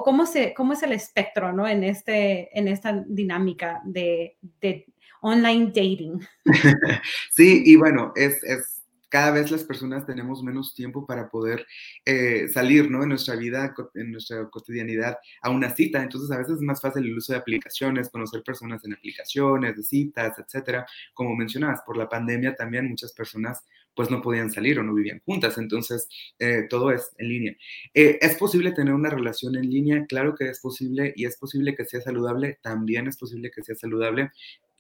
cómo, 0.04 0.25
se, 0.25 0.54
es 0.74 0.84
el 0.84 0.92
espectro 0.92 1.54
¿no? 1.54 1.66
en, 1.66 1.86
este, 1.86 2.50
en 2.51 2.68
esta 2.68 3.01
dinámica 3.08 3.82
de, 3.86 4.36
de 4.60 4.88
online 5.22 5.68
dating. 5.68 6.20
Sí, 7.32 7.63
y 7.66 7.78
bueno, 7.78 8.12
es, 8.18 8.44
es 8.44 8.82
cada 9.08 9.32
vez 9.32 9.51
las 9.51 9.63
personas 9.63 10.06
tenemos 10.06 10.44
menos 10.44 10.75
tiempo 10.75 11.06
para 11.06 11.30
poder 11.30 11.66
eh, 12.06 12.50
salir, 12.50 12.92
¿no? 12.92 13.04
En 13.04 13.10
nuestra 13.10 13.36
vida, 13.36 13.74
en 13.96 14.12
nuestra 14.12 14.50
cotidianidad 14.50 15.18
a 15.42 15.50
una 15.50 15.70
cita. 15.70 16.04
Entonces, 16.04 16.30
a 16.32 16.40
veces 16.40 16.56
es 16.56 16.62
más 16.62 16.82
fácil 16.82 17.06
el 17.06 17.18
uso 17.18 17.32
de 17.32 17.40
aplicaciones, 17.40 18.10
conocer 18.10 18.44
personas 18.44 18.84
en 18.84 18.94
aplicaciones, 18.94 19.78
de 19.78 19.84
citas, 19.84 20.38
etcétera. 20.40 20.86
Como 21.13 21.36
mencionabas, 21.38 21.82
por 21.86 21.96
la 21.96 22.10
pandemia 22.10 22.56
también 22.56 22.90
muchas 22.90 23.13
personas 23.13 23.63
pues 23.95 24.10
no 24.10 24.21
podían 24.21 24.51
salir 24.51 24.79
o 24.79 24.83
no 24.83 24.93
vivían 24.93 25.21
juntas. 25.25 25.57
Entonces, 25.57 26.07
eh, 26.39 26.63
todo 26.69 26.91
es 26.91 27.12
en 27.17 27.29
línea. 27.29 27.55
Eh, 27.93 28.19
¿Es 28.21 28.36
posible 28.38 28.71
tener 28.71 28.93
una 28.93 29.10
relación 29.10 29.55
en 29.55 29.69
línea? 29.69 30.05
Claro 30.07 30.36
que 30.36 30.50
es 30.50 30.60
posible 30.60 31.13
y 31.15 31.25
es 31.25 31.38
posible 31.38 31.75
que 31.75 31.86
sea 31.86 32.01
saludable. 32.01 32.60
También 32.62 33.07
es 33.07 33.17
posible 33.17 33.51
que 33.51 33.63
sea 33.63 33.75
saludable 33.75 34.31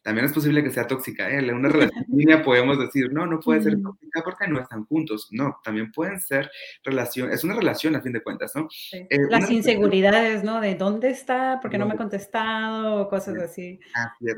también 0.03 0.25
es 0.25 0.33
posible 0.33 0.63
que 0.63 0.71
sea 0.71 0.87
tóxica. 0.87 1.29
¿eh? 1.29 1.37
En 1.37 1.53
una 1.53 1.69
relación 1.69 2.05
línea 2.09 2.43
podemos 2.43 2.79
decir, 2.79 3.11
no, 3.11 3.25
no 3.25 3.39
puede 3.39 3.61
ser 3.61 3.81
tóxica 3.81 4.21
porque 4.23 4.47
no 4.47 4.59
están 4.59 4.85
juntos. 4.85 5.27
No, 5.31 5.59
también 5.63 5.91
pueden 5.91 6.19
ser 6.19 6.49
relación, 6.83 7.31
es 7.31 7.43
una 7.43 7.55
relación 7.55 7.95
a 7.95 8.01
fin 8.01 8.13
de 8.13 8.23
cuentas, 8.23 8.51
¿no? 8.55 8.67
Eh, 8.91 9.19
Las 9.29 9.49
inseguridades, 9.51 10.43
¿no? 10.43 10.59
De 10.59 10.75
dónde 10.75 11.09
está, 11.09 11.59
porque 11.61 11.77
no, 11.77 11.85
me 11.85 11.93
ha 11.93 11.97
contestado, 11.97 13.07
cosas 13.09 13.37
así. 13.37 13.79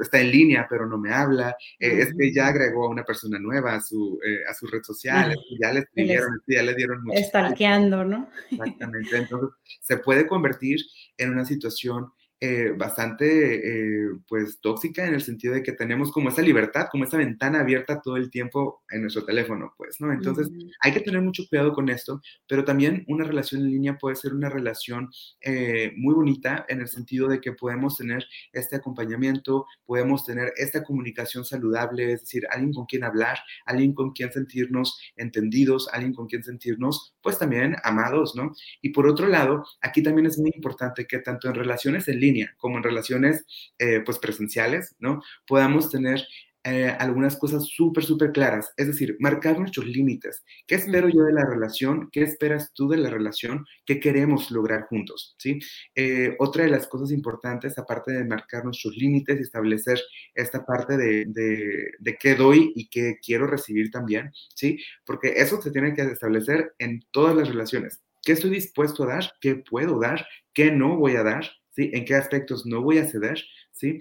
está 0.02 0.20
en 0.20 0.32
línea, 0.32 0.68
pero 0.70 0.86
no 0.86 0.98
me 0.98 1.14
habla. 1.14 1.56
Eh, 1.80 2.02
es 2.02 2.14
que 2.18 2.34
ya 2.34 2.48
agregó 2.48 2.86
a 2.86 2.90
una 2.90 3.04
persona 3.04 3.40
nueva 3.40 3.76
a 3.76 3.82
su, 3.82 4.20
eh, 4.26 4.42
a 4.50 4.54
su 4.54 4.68
red 4.68 4.84
social, 4.84 5.34
ya 5.62 5.72
le 5.72 5.82
escribieron, 5.82 6.42
ya 6.48 6.64
le 6.64 6.76
dieron 6.76 7.04
mucho. 7.04 7.20
Estalqueando, 7.20 8.04
¿no? 8.04 8.30
Exactamente. 8.52 9.18
Entonces, 9.18 9.50
se 9.82 9.98
puede 9.98 10.28
convertir 10.28 10.80
en 11.18 11.32
una 11.32 11.46
situación 11.46 12.12
eh, 12.46 12.74
bastante, 12.78 13.26
eh, 13.56 14.10
pues, 14.28 14.60
tóxica 14.60 15.08
en 15.08 15.14
el 15.14 15.22
sentido 15.22 15.54
de 15.54 15.64
que 15.64 15.72
tenemos 15.72 16.12
como 16.12 16.28
esa 16.28 16.42
libertad, 16.42 16.88
como 16.92 17.06
esa 17.06 17.16
ventana 17.16 17.62
abierta 17.62 18.02
todo 18.02 18.18
el 18.18 18.30
tiempo 18.30 18.84
en 18.90 19.04
nuestro 19.04 19.24
teléfono, 19.24 19.74
pues, 19.78 20.02
¿no? 20.02 20.12
Entonces, 20.12 20.50
hay 20.82 20.92
que 20.92 21.00
tener 21.00 21.22
mucho 21.22 21.44
cuidado 21.48 21.72
con 21.72 21.88
esto, 21.88 22.20
pero 22.46 22.66
también 22.66 23.06
una 23.08 23.24
relación 23.24 23.62
en 23.62 23.70
línea 23.70 23.98
puede 23.98 24.18
ser 24.18 24.34
una 24.34 24.50
relación 24.50 25.10
eh, 25.40 25.94
muy 25.96 26.14
bonita 26.14 26.66
en 26.68 26.82
el 26.82 26.90
sentido 26.90 27.30
de 27.30 27.40
que 27.40 27.54
podemos 27.54 27.96
tener 27.96 28.26
este 28.52 28.76
acompañamiento, 28.76 29.66
podemos 29.86 30.26
tener 30.26 30.52
esta 30.58 30.84
comunicación 30.84 31.46
saludable, 31.46 32.12
es 32.12 32.22
decir, 32.24 32.44
alguien 32.52 32.74
con 32.74 32.86
quien 32.88 33.06
hablar, 33.06 33.38
alguien 33.66 33.94
con 33.94 34.12
quien 34.12 34.34
sentirnos 34.34 35.00
entendidos, 35.16 35.88
alguien 35.94 36.14
con 36.14 36.28
quien 36.28 36.44
sentirnos, 36.44 37.13
pues, 37.24 37.40
también 37.40 37.78
amados, 37.84 38.36
¿no? 38.36 38.54
Y 38.82 38.90
por 38.90 39.08
otro 39.08 39.28
lado, 39.28 39.66
aquí 39.82 40.04
también 40.04 40.28
es 40.28 40.38
muy 40.38 40.52
importante 40.54 41.08
que 41.08 41.20
tanto 41.20 41.48
en 41.48 41.56
relaciones 41.56 42.08
en 42.08 42.20
línea, 42.20 42.54
como 42.58 42.78
en 42.78 42.84
relaciones 42.84 43.46
eh, 43.80 44.02
pues 44.06 44.20
presenciales, 44.20 44.96
¿no? 45.00 45.22
Podamos 45.48 45.90
tener 45.90 46.22
eh, 46.66 46.96
algunas 46.98 47.36
cosas 47.38 47.66
súper, 47.66 48.06
súper 48.06 48.32
claras, 48.32 48.74
es 48.78 48.88
decir, 48.88 49.18
marcar 49.20 49.60
nuestros 49.60 49.86
límites. 49.86 50.44
¿Qué 50.66 50.76
espero 50.76 51.10
yo 51.10 51.24
de 51.24 51.34
la 51.34 51.46
relación? 51.46 52.10
¿Qué 52.12 52.22
esperas 52.22 52.72
tú 52.74 52.88
de 52.88 52.98
la 52.98 53.10
relación? 53.10 53.66
¿Qué 53.86 54.00
queremos 54.00 54.50
lograr 54.50 54.84
juntos? 54.84 55.36
¿sí? 55.38 55.60
Eh, 55.94 56.36
otra 56.40 56.64
de 56.64 56.70
las 56.70 56.88
cosas 56.88 57.12
importantes, 57.12 57.78
aparte 57.78 58.14
de 58.14 58.24
marcar 58.24 58.64
nuestros 58.64 58.96
límites 58.96 59.40
y 59.40 59.44
establecer 59.44 60.00
esta 60.34 60.66
parte 60.66 60.96
de, 60.96 61.26
de, 61.28 61.92
de, 62.00 62.18
qué 62.18 62.36
doy 62.36 62.72
y 62.76 62.88
qué 62.88 63.18
quiero 63.22 63.46
recibir 63.46 63.92
también, 63.92 64.32
¿sí? 64.56 64.80
Porque 65.06 65.34
eso 65.36 65.62
se 65.62 65.72
tiene 65.72 65.94
que 65.94 66.04
establecer 66.04 66.74
en 66.80 67.04
todas 67.12 67.36
las 67.36 67.50
relaciones. 67.50 68.02
¿Qué 68.22 68.32
estoy 68.32 68.52
dispuesto 68.52 69.04
a 69.04 69.08
dar? 69.08 69.34
¿Qué 69.42 69.56
puedo 69.56 70.00
dar? 70.00 70.26
¿Qué 70.54 70.72
no 70.72 70.96
voy 70.98 71.18
a 71.18 71.24
dar? 71.24 71.46
¿sí? 71.72 71.92
En 71.94 72.06
qué 72.06 72.16
aspectos 72.16 72.66
no 72.66 72.82
voy 72.82 73.00
a 73.00 73.06
ceder, 73.06 73.44
¿sí? 73.74 74.00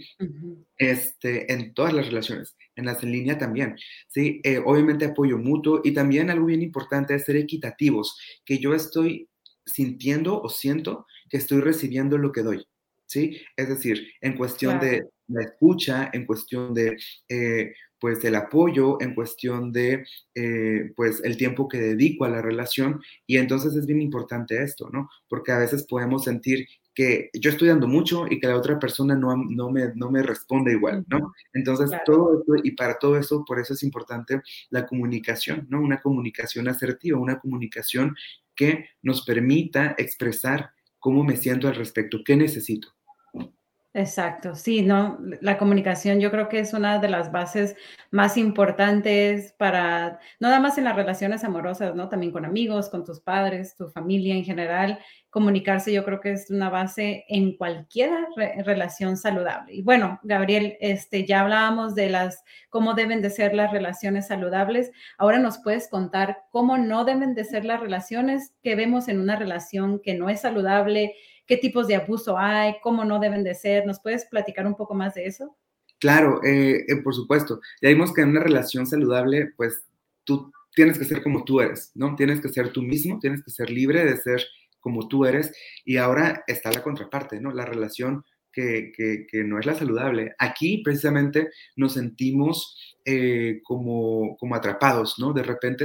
este, 0.77 1.53
en 1.53 1.75
todas 1.75 1.93
las 1.93 2.07
relaciones, 2.07 2.57
en 2.77 2.85
las 2.87 3.03
en 3.03 3.13
línea 3.13 3.39
también, 3.39 3.77
¿sí? 4.09 4.41
Eh, 4.45 4.59
obviamente 4.65 5.07
apoyo 5.07 5.39
mutuo 5.39 5.81
y 5.85 5.93
también 5.93 6.31
algo 6.31 6.47
bien 6.47 6.63
importante 6.63 7.15
es 7.15 7.25
ser 7.25 7.37
equitativos, 7.37 8.19
que 8.45 8.59
yo 8.59 8.75
estoy 8.75 9.29
sintiendo 9.67 10.41
o 10.41 10.49
siento 10.49 11.07
que 11.29 11.39
estoy 11.39 11.61
recibiendo 11.61 12.19
lo 12.19 12.33
que 12.33 12.43
doy, 12.43 12.67
¿sí? 13.07 13.41
Es 13.57 13.69
decir, 13.69 14.07
en 14.21 14.37
cuestión 14.37 14.79
de 14.81 15.03
la 15.29 15.43
escucha, 15.43 16.11
en 16.13 16.27
cuestión 16.27 16.75
de, 16.75 16.97
eh, 17.29 17.73
pues, 18.03 18.25
el 18.25 18.35
apoyo, 18.35 19.01
en 19.01 19.15
cuestión 19.15 19.71
de, 19.71 20.05
eh, 20.35 20.93
pues, 20.97 21.23
el 21.23 21.37
tiempo 21.37 21.69
que 21.69 21.79
dedico 21.79 22.25
a 22.25 22.29
la 22.29 22.43
relación. 22.43 23.01
Y 23.29 23.37
entonces 23.37 23.77
es 23.77 23.87
bien 23.87 24.03
importante 24.03 24.61
esto, 24.61 24.91
¿no? 24.93 25.09
Porque 25.29 25.53
a 25.53 25.59
veces 25.59 25.87
podemos 25.87 26.25
sentir 26.25 26.67
que 26.97 27.31
yo 27.33 27.51
estoy 27.51 27.69
dando 27.69 27.87
mucho 27.87 28.27
y 28.29 28.41
que 28.41 28.49
la 28.49 28.57
otra 28.57 28.81
persona 28.81 29.15
no, 29.15 29.37
no, 29.37 29.71
me, 29.71 29.93
no 29.95 30.11
me 30.11 30.21
responde 30.21 30.73
igual, 30.73 31.05
¿no? 31.07 31.33
Entonces, 31.55 31.93
todo 32.05 32.41
esto, 32.41 32.55
y 32.65 32.73
para 32.73 32.99
todo 32.99 33.17
eso, 33.17 33.45
por 33.47 33.61
eso 33.61 33.75
es 33.75 33.85
importante 33.85 34.43
la 34.71 34.85
comunicación, 34.85 35.69
¿no? 35.71 35.81
Una 35.81 36.01
comunicación 36.01 36.67
asertiva, 36.67 37.21
una 37.21 37.39
comunicación 37.39 38.17
que 38.57 38.87
nos 39.01 39.25
permita 39.25 39.95
expresar 39.97 40.73
cómo 40.99 41.23
me 41.23 41.37
siento 41.37 41.69
al 41.69 41.77
respecto, 41.77 42.19
qué 42.25 42.35
necesito. 42.35 42.89
Exacto, 43.95 44.55
sí, 44.55 44.81
no, 44.81 45.19
la 45.43 45.59
comunicación 45.59 46.19
yo 46.19 46.31
creo 46.31 46.49
que 46.49 46.61
es 46.61 46.73
una 46.73 46.99
de 46.99 47.11
las 47.11 47.31
bases 47.31 47.77
más 48.11 48.39
importantes 48.39 49.53
para, 49.59 50.19
no 50.41 50.49
nada 50.49 50.61
más 50.61 50.79
en 50.79 50.85
las 50.85 50.97
relaciones 50.97 51.45
amorosas, 51.45 51.95
¿no? 51.95 52.09
También 52.09 52.33
con 52.33 52.47
amigos, 52.47 52.89
con 52.89 53.05
tus 53.05 53.21
padres, 53.21 53.77
tu 53.77 53.91
familia 53.91 54.35
en 54.35 54.45
general. 54.45 54.99
Comunicarse 55.29 55.93
yo 55.93 56.07
creo 56.07 56.21
que 56.21 56.33
es 56.33 56.51
una 56.51 56.71
base 56.71 57.27
en 57.29 57.55
cualquier 57.59 58.13
relación 58.65 59.19
saludable. 59.19 59.75
Y 59.75 59.83
bueno, 59.83 60.19
Gabriel, 60.23 60.79
este, 60.81 61.27
ya 61.27 61.43
hablábamos 61.43 61.95
de 61.95 62.09
las, 62.09 62.45
cómo 62.71 62.95
deben 62.95 63.21
de 63.21 63.29
ser 63.29 63.53
las 63.53 63.73
relaciones 63.73 64.27
saludables. 64.27 64.91
Ahora 65.19 65.39
nos 65.39 65.59
puedes 65.59 65.89
contar 65.89 66.45
cómo 66.51 66.79
no 66.79 67.05
deben 67.05 67.35
de 67.35 67.45
ser 67.45 67.67
las 67.67 67.81
relaciones 67.81 68.55
que 68.63 68.75
vemos 68.75 69.09
en 69.09 69.21
una 69.21 69.37
relación 69.37 70.01
que 70.03 70.15
no 70.15 70.31
es 70.31 70.41
saludable 70.41 71.15
qué 71.53 71.59
tipos 71.59 71.87
de 71.87 71.97
abuso 71.97 72.39
hay, 72.39 72.77
cómo 72.83 73.05
no 73.05 73.19
deben 73.19 73.45
de 73.45 73.55
ser. 73.55 73.87
¿Nos 73.87 74.01
puedes 74.01 74.25
platicar 74.25 74.67
un 74.67 74.75
poco 74.75 74.95
más 74.95 75.13
de 75.13 75.27
eso? 75.27 75.55
Claro, 75.99 76.43
eh, 76.43 76.83
eh, 76.89 76.97
por 77.05 77.15
supuesto. 77.15 77.61
Ya 77.83 77.91
vimos 77.91 78.15
que 78.15 78.23
en 78.23 78.31
una 78.31 78.41
relación 78.41 78.87
saludable, 78.87 79.53
pues 79.55 79.85
tú 80.25 80.51
tienes 80.75 80.99
que 80.99 81.05
ser 81.05 81.23
como 81.23 81.45
tú 81.45 81.61
eres, 81.61 81.93
¿no? 81.95 82.17
Tienes 82.17 82.41
que 82.41 82.49
ser 82.49 82.73
tú 82.73 82.81
mismo, 82.81 83.19
tienes 83.21 83.45
que 83.45 83.51
ser 83.51 83.69
libre 83.69 84.03
de 84.03 84.17
ser 84.17 84.43
como 84.81 85.09
tú 85.09 85.27
eres. 85.27 85.53
Y 85.85 85.99
ahora 85.99 86.43
está 86.47 86.73
la 86.73 86.83
contraparte, 86.83 87.39
¿no? 87.39 87.53
La 87.53 87.67
relación 87.67 88.25
que, 88.51 88.93
que, 88.97 89.45
no 89.45 89.59
es 89.59 89.67
la 89.67 89.75
saludable. 89.75 90.35
Aquí 90.39 90.81
precisamente 90.83 91.51
nos 91.77 91.93
sentimos 91.93 92.97
eh, 93.05 93.61
como, 93.63 94.39
como 94.39 94.55
atrapados, 94.55 95.19
¿no? 95.19 95.35
De 95.35 95.43
repente 95.43 95.85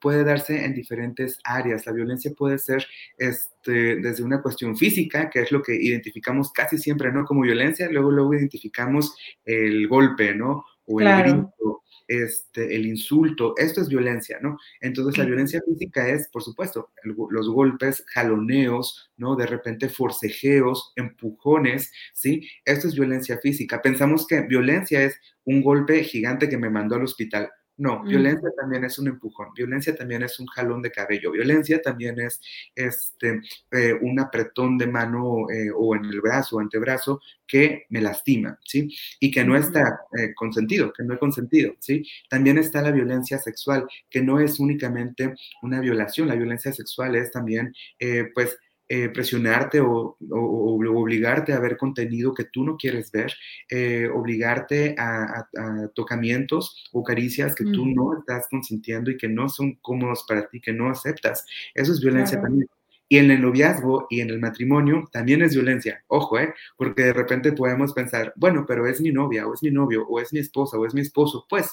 puede 0.00 0.24
darse 0.24 0.64
en 0.64 0.74
diferentes 0.74 1.38
áreas. 1.44 1.86
La 1.86 1.92
violencia 1.92 2.32
puede 2.36 2.58
ser 2.58 2.86
este, 3.18 3.96
desde 3.96 4.22
una 4.22 4.42
cuestión 4.42 4.76
física, 4.76 5.30
que 5.30 5.40
es 5.40 5.52
lo 5.52 5.62
que 5.62 5.74
identificamos 5.74 6.52
casi 6.52 6.78
siempre, 6.78 7.12
¿no? 7.12 7.24
Como 7.24 7.42
violencia, 7.42 7.88
luego, 7.90 8.10
luego 8.10 8.34
identificamos 8.34 9.14
el 9.44 9.88
golpe, 9.88 10.34
¿no? 10.34 10.64
O 10.86 11.00
el 11.00 11.22
grito, 11.22 11.82
este, 12.06 12.74
el 12.74 12.86
insulto, 12.86 13.54
esto 13.56 13.80
es 13.80 13.88
violencia, 13.88 14.38
¿no? 14.40 14.58
Entonces 14.80 15.16
la 15.16 15.24
violencia 15.24 15.62
física 15.66 16.08
es, 16.08 16.28
por 16.28 16.42
supuesto, 16.42 16.90
los 17.02 17.48
golpes, 17.48 18.04
jaloneos, 18.08 19.10
¿no? 19.16 19.36
De 19.36 19.46
repente 19.46 19.88
forcejeos, 19.88 20.92
empujones, 20.96 21.90
¿sí? 22.12 22.46
Esto 22.64 22.88
es 22.88 22.94
violencia 22.94 23.38
física. 23.38 23.80
Pensamos 23.80 24.26
que 24.26 24.42
violencia 24.42 25.02
es 25.02 25.18
un 25.44 25.62
golpe 25.62 26.04
gigante 26.04 26.48
que 26.48 26.58
me 26.58 26.70
mandó 26.70 26.96
al 26.96 27.04
hospital. 27.04 27.50
No, 27.76 28.04
violencia 28.04 28.50
también 28.56 28.84
es 28.84 29.00
un 29.00 29.08
empujón, 29.08 29.48
violencia 29.52 29.96
también 29.96 30.22
es 30.22 30.38
un 30.38 30.46
jalón 30.46 30.80
de 30.80 30.92
cabello, 30.92 31.32
violencia 31.32 31.82
también 31.82 32.20
es 32.20 32.40
este, 32.72 33.40
eh, 33.72 33.94
un 34.00 34.20
apretón 34.20 34.78
de 34.78 34.86
mano 34.86 35.50
eh, 35.50 35.72
o 35.74 35.96
en 35.96 36.04
el 36.04 36.20
brazo 36.20 36.56
o 36.56 36.60
antebrazo 36.60 37.20
que 37.48 37.86
me 37.88 38.00
lastima, 38.00 38.56
¿sí? 38.64 38.94
Y 39.18 39.32
que 39.32 39.44
no 39.44 39.56
está 39.56 40.02
eh, 40.16 40.32
consentido, 40.36 40.92
que 40.92 41.02
no 41.02 41.14
es 41.14 41.18
consentido, 41.20 41.74
¿sí? 41.80 42.04
También 42.30 42.58
está 42.58 42.80
la 42.80 42.92
violencia 42.92 43.38
sexual, 43.38 43.88
que 44.08 44.22
no 44.22 44.38
es 44.38 44.60
únicamente 44.60 45.34
una 45.62 45.80
violación, 45.80 46.28
la 46.28 46.36
violencia 46.36 46.72
sexual 46.72 47.16
es 47.16 47.32
también, 47.32 47.74
pues, 48.34 48.56
eh, 48.88 49.08
presionarte 49.08 49.80
o, 49.80 50.18
obligarte 50.30 51.54
a 51.54 51.58
ver 51.58 51.78
contenido 51.78 52.34
que 52.34 52.44
tú 52.44 52.64
no 52.64 52.76
quieres 52.76 53.10
ver, 53.10 53.32
eh, 53.70 54.08
obligarte 54.12 54.94
a, 54.98 55.48
tocamientos 55.94 56.84
o 56.92 57.02
caricias 57.02 57.54
que 57.54 57.64
tú 57.64 57.86
no 57.86 58.18
estás 58.18 58.46
consintiendo 58.50 59.10
y 59.10 59.16
que 59.16 59.28
no 59.28 59.48
son 59.48 59.74
cómodos 59.80 60.24
para 60.28 60.48
ti, 60.48 60.60
que 60.60 60.72
no 60.72 60.90
aceptas. 60.90 61.46
Eso 61.74 61.92
es 61.92 62.00
violencia 62.00 62.40
también. 62.40 62.68
Y 63.08 63.18
en 63.18 63.30
el 63.30 63.42
noviazgo 63.42 64.06
y 64.10 64.20
en 64.20 64.30
el 64.30 64.40
matrimonio 64.40 65.08
también 65.12 65.42
es 65.42 65.54
violencia. 65.54 66.02
Ojo, 66.08 66.38
¿eh? 66.38 66.54
Porque 66.76 67.04
de 67.04 67.12
repente 67.12 67.52
podemos 67.52 67.92
pensar, 67.92 68.32
bueno, 68.36 68.64
pero 68.66 68.86
es 68.86 69.00
mi 69.00 69.10
novia, 69.12 69.46
o 69.46 69.54
es 69.54 69.62
mi 69.62 69.70
novio, 69.70 70.06
o 70.06 70.20
es 70.20 70.32
mi 70.32 70.40
esposa, 70.40 70.78
o 70.78 70.86
es 70.86 70.94
mi 70.94 71.02
esposo. 71.02 71.46
Pues 71.48 71.70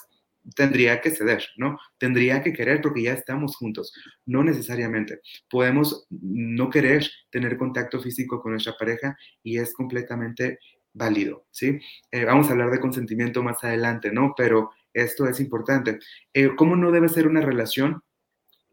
tendría 0.55 1.01
que 1.01 1.12
ceder, 1.12 1.43
¿no? 1.57 1.77
Tendría 1.98 2.41
que 2.41 2.53
querer 2.53 2.81
porque 2.81 3.03
ya 3.03 3.13
estamos 3.13 3.55
juntos. 3.55 3.93
No 4.25 4.43
necesariamente. 4.43 5.21
Podemos 5.50 6.07
no 6.10 6.69
querer 6.69 7.07
tener 7.29 7.57
contacto 7.57 8.00
físico 8.00 8.41
con 8.41 8.51
nuestra 8.51 8.74
pareja 8.77 9.17
y 9.43 9.57
es 9.57 9.74
completamente 9.74 10.60
válido, 10.93 11.45
¿sí? 11.51 11.79
Eh, 12.12 12.25
vamos 12.25 12.48
a 12.48 12.51
hablar 12.51 12.71
de 12.71 12.79
consentimiento 12.79 13.43
más 13.43 13.63
adelante, 13.63 14.12
¿no? 14.12 14.33
Pero 14.36 14.71
esto 14.93 15.27
es 15.27 15.39
importante. 15.39 16.00
Eh, 16.33 16.50
¿Cómo 16.55 16.75
no 16.75 16.91
debe 16.91 17.10
ser 17.10 17.27
una 17.27 17.41
relación? 17.41 18.03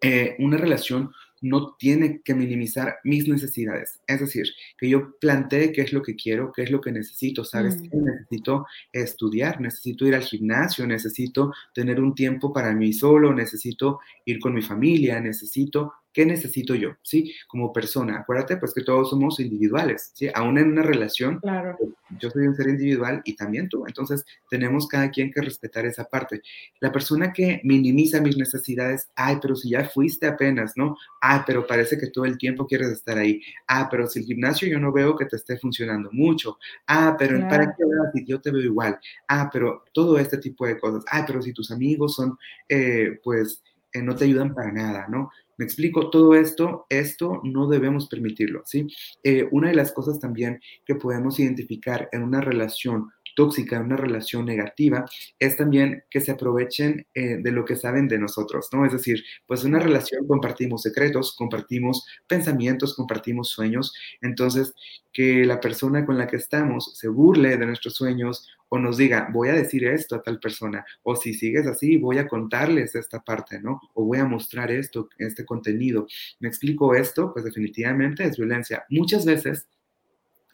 Eh, 0.01 0.37
una 0.39 0.57
relación 0.57 1.13
no 1.41 1.77
tiene 1.79 2.21
que 2.25 2.35
minimizar 2.35 2.97
mis 3.05 3.29
necesidades. 3.29 4.01
Es 4.07 4.21
decir, 4.21 4.47
que 4.77 4.89
yo 4.89 5.19
plantee 5.19 5.73
qué 5.73 5.83
es 5.83 5.93
lo 5.93 6.03
que 6.03 6.17
quiero, 6.17 6.53
qué 6.53 6.63
es 6.63 6.71
lo 6.71 6.81
que 6.81 6.93
necesito, 6.93 7.45
¿sabes? 7.45 7.77
Mm. 7.77 8.05
Necesito 8.05 8.67
estudiar, 8.93 9.61
necesito 9.61 10.07
ir 10.07 10.15
al 10.15 10.23
gimnasio, 10.23 10.87
necesito 10.87 11.53
tener 11.75 12.01
un 12.01 12.15
tiempo 12.15 12.53
para 12.53 12.75
mí 12.75 12.93
solo, 12.93 13.35
necesito 13.35 14.01
ir 14.25 14.39
con 14.39 14.55
mi 14.55 14.63
familia, 14.63 15.21
necesito 15.21 15.93
¿Qué 16.13 16.25
necesito 16.27 16.75
yo? 16.75 16.93
¿Sí? 17.03 17.35
Como 17.47 17.73
persona. 17.73 18.19
Acuérdate, 18.19 18.57
pues 18.57 18.73
que 18.75 18.83
todos 18.83 19.11
somos 19.11 19.39
individuales, 19.41 20.11
¿sí? 20.15 20.29
Aún 20.35 20.59
en 20.59 20.73
una 20.73 20.83
relación, 20.83 21.39
claro. 21.39 21.77
Pues, 21.79 21.91
yo 22.19 22.31
soy 22.31 22.47
un 22.47 22.55
ser 22.57 22.69
individual 22.69 23.21
y 23.25 23.37
también 23.37 23.69
tú. 23.69 23.85
Entonces, 23.87 24.25
tenemos 24.51 24.89
cada 24.89 25.11
quien 25.11 25.31
que 25.31 25.43
respetar 25.43 25.85
esa 25.87 26.05
parte. 26.05 26.41
La 26.81 26.91
persona 26.91 27.33
que 27.33 27.61
minimiza 27.65 28.21
mis 28.21 28.37
necesidades, 28.39 29.09
ay, 29.15 29.37
pero 29.43 29.55
si 29.55 29.71
ya 29.71 29.85
fuiste 29.85 30.27
apenas, 30.27 30.73
¿no? 30.77 30.97
Ay, 31.21 31.41
pero 31.47 31.67
parece 31.67 31.99
que 31.99 32.09
todo 32.09 32.25
el 32.25 32.39
tiempo 32.39 32.67
quieres 32.67 32.89
estar 32.89 33.19
ahí. 33.19 33.41
Ah, 33.69 33.89
pero 33.91 34.07
si 34.07 34.21
el 34.21 34.25
gimnasio 34.25 34.67
yo 34.69 34.81
no 34.81 34.93
veo 34.93 35.15
que 35.17 35.27
te 35.27 35.37
esté 35.37 35.59
funcionando 35.59 36.09
mucho. 36.13 36.59
Ah, 36.87 37.15
pero 37.19 37.37
Claro. 37.37 37.49
¿para 37.51 37.67
qué 37.77 37.85
si 38.15 38.25
yo 38.25 38.41
te 38.41 38.51
veo 38.51 38.63
igual? 38.63 38.99
Ah, 39.29 39.51
pero 39.53 39.85
todo 39.93 40.19
este 40.19 40.39
tipo 40.39 40.67
de 40.67 40.79
cosas. 40.81 41.05
Ah, 41.11 41.25
pero 41.27 41.43
si 41.43 41.53
tus 41.53 41.71
amigos 41.71 42.15
son, 42.15 42.39
eh, 42.69 43.21
pues, 43.23 43.63
eh, 43.93 44.03
no 44.03 44.15
te 44.17 44.25
ayudan 44.25 44.55
para 44.55 44.73
nada, 44.73 45.07
¿no? 45.09 45.31
Me 45.59 45.65
explico, 45.65 46.09
todo 46.09 46.35
esto, 46.35 46.87
esto 46.89 47.41
no 47.43 47.69
debemos 47.69 48.09
permitirlo, 48.09 48.63
¿sí? 48.65 48.87
Eh, 49.25 49.49
una 49.51 49.69
de 49.69 49.75
las 49.75 49.93
cosas 49.93 50.21
también 50.21 50.61
que 50.87 50.95
podemos 50.95 51.39
identificar 51.41 52.09
en 52.13 52.23
una 52.23 52.41
relación 52.41 53.11
tóxica, 53.39 53.81
una 53.81 53.97
relación 53.97 54.45
negativa, 54.45 55.05
es 55.39 55.57
también 55.57 56.03
que 56.11 56.21
se 56.21 56.33
aprovechen 56.33 57.07
eh, 57.15 57.37
de 57.41 57.53
lo 57.53 57.65
que 57.65 57.77
saben 57.77 58.09
de 58.09 58.19
nosotros, 58.19 58.69
¿no? 58.73 58.85
Es 58.85 58.91
decir, 58.91 59.23
pues 59.47 59.63
una 59.63 59.79
relación 59.79 60.27
compartimos 60.27 60.83
secretos, 60.83 61.37
compartimos 61.37 62.05
pensamientos, 62.27 62.97
compartimos 62.97 63.51
sueños, 63.51 63.95
entonces 64.23 64.75
que 65.13 65.45
la 65.45 65.61
persona 65.61 66.05
con 66.05 66.19
la 66.19 66.27
que 66.27 66.35
estamos 66.35 66.99
se 66.99 67.07
burle 67.07 67.57
de 67.57 67.67
nuestros 67.67 67.95
sueños 67.95 68.49
o 68.71 68.79
nos 68.81 68.97
diga, 68.97 69.29
voy 69.33 69.51
a 69.51 69.55
decir 69.55 69.85
esto 69.87 70.17
a 70.17 70.23
tal 70.23 70.41
persona, 70.41 70.85
o 71.05 71.15
si 71.15 71.33
sigues 71.33 71.69
así, 71.69 71.97
voy 71.97 72.19
a 72.19 72.27
contarles 72.27 72.97
esta 72.97 73.21
parte, 73.21 73.61
¿no? 73.61 73.81
O 73.95 74.05
voy 74.05 74.19
a 74.19 74.25
mostrar 74.25 74.73
esto, 74.73 75.09
este 75.17 75.45
contenido. 75.45 76.09
¿Me 76.41 76.49
explico 76.49 76.93
esto? 76.93 77.33
Pues 77.33 77.45
definitivamente 77.45 78.25
es 78.25 78.37
violencia. 78.37 78.85
Muchas 78.91 79.25
veces 79.25 79.69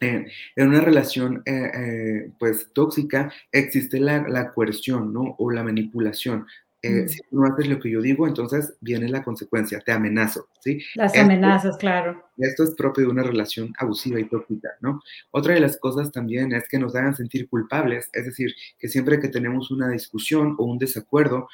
eh, 0.05 0.27
en 0.55 0.67
una 0.67 0.81
relación 0.81 1.41
eh, 1.45 1.71
eh, 1.73 2.31
pues 2.37 2.69
tóxica 2.73 3.31
existe 3.51 3.99
la, 3.99 4.27
la, 4.27 4.53
coerción, 4.53 5.11
¿no? 5.11 5.35
O 5.39 5.49
la 5.49 5.63
manipulación. 5.63 6.45
Mm. 6.83 7.07
Si 7.07 7.19
no 7.31 7.45
haces 7.45 7.67
lo 7.67 7.79
que 7.79 7.89
yo 7.89 7.99
digo, 7.99 8.27
entonces 8.27 8.75
viene 8.79 9.09
la 9.09 9.23
consecuencia, 9.23 9.79
te 9.79 9.91
amenazo, 9.91 10.49
¿sí? 10.59 10.79
Las 10.93 11.13
esto, 11.13 11.25
amenazas, 11.25 11.77
claro. 11.77 12.23
Esto 12.37 12.63
es 12.63 12.75
propio 12.75 13.05
de 13.05 13.11
una 13.11 13.23
relación 13.23 13.73
abusiva 13.79 14.19
y 14.19 14.25
tóxica, 14.25 14.69
¿no? 14.81 15.01
Otra 15.31 15.55
de 15.55 15.61
las 15.61 15.77
cosas 15.77 16.11
también 16.11 16.53
es 16.53 16.67
que 16.69 16.77
nos 16.77 16.95
hagan 16.95 17.15
sentir 17.15 17.49
culpables, 17.49 18.07
es 18.13 18.25
decir, 18.25 18.53
que 18.77 18.87
siempre 18.87 19.19
que 19.19 19.29
tenemos 19.29 19.71
una 19.71 19.89
discusión 19.89 20.55
o 20.59 20.65
un 20.65 20.77
desacuerdo, 20.77 21.49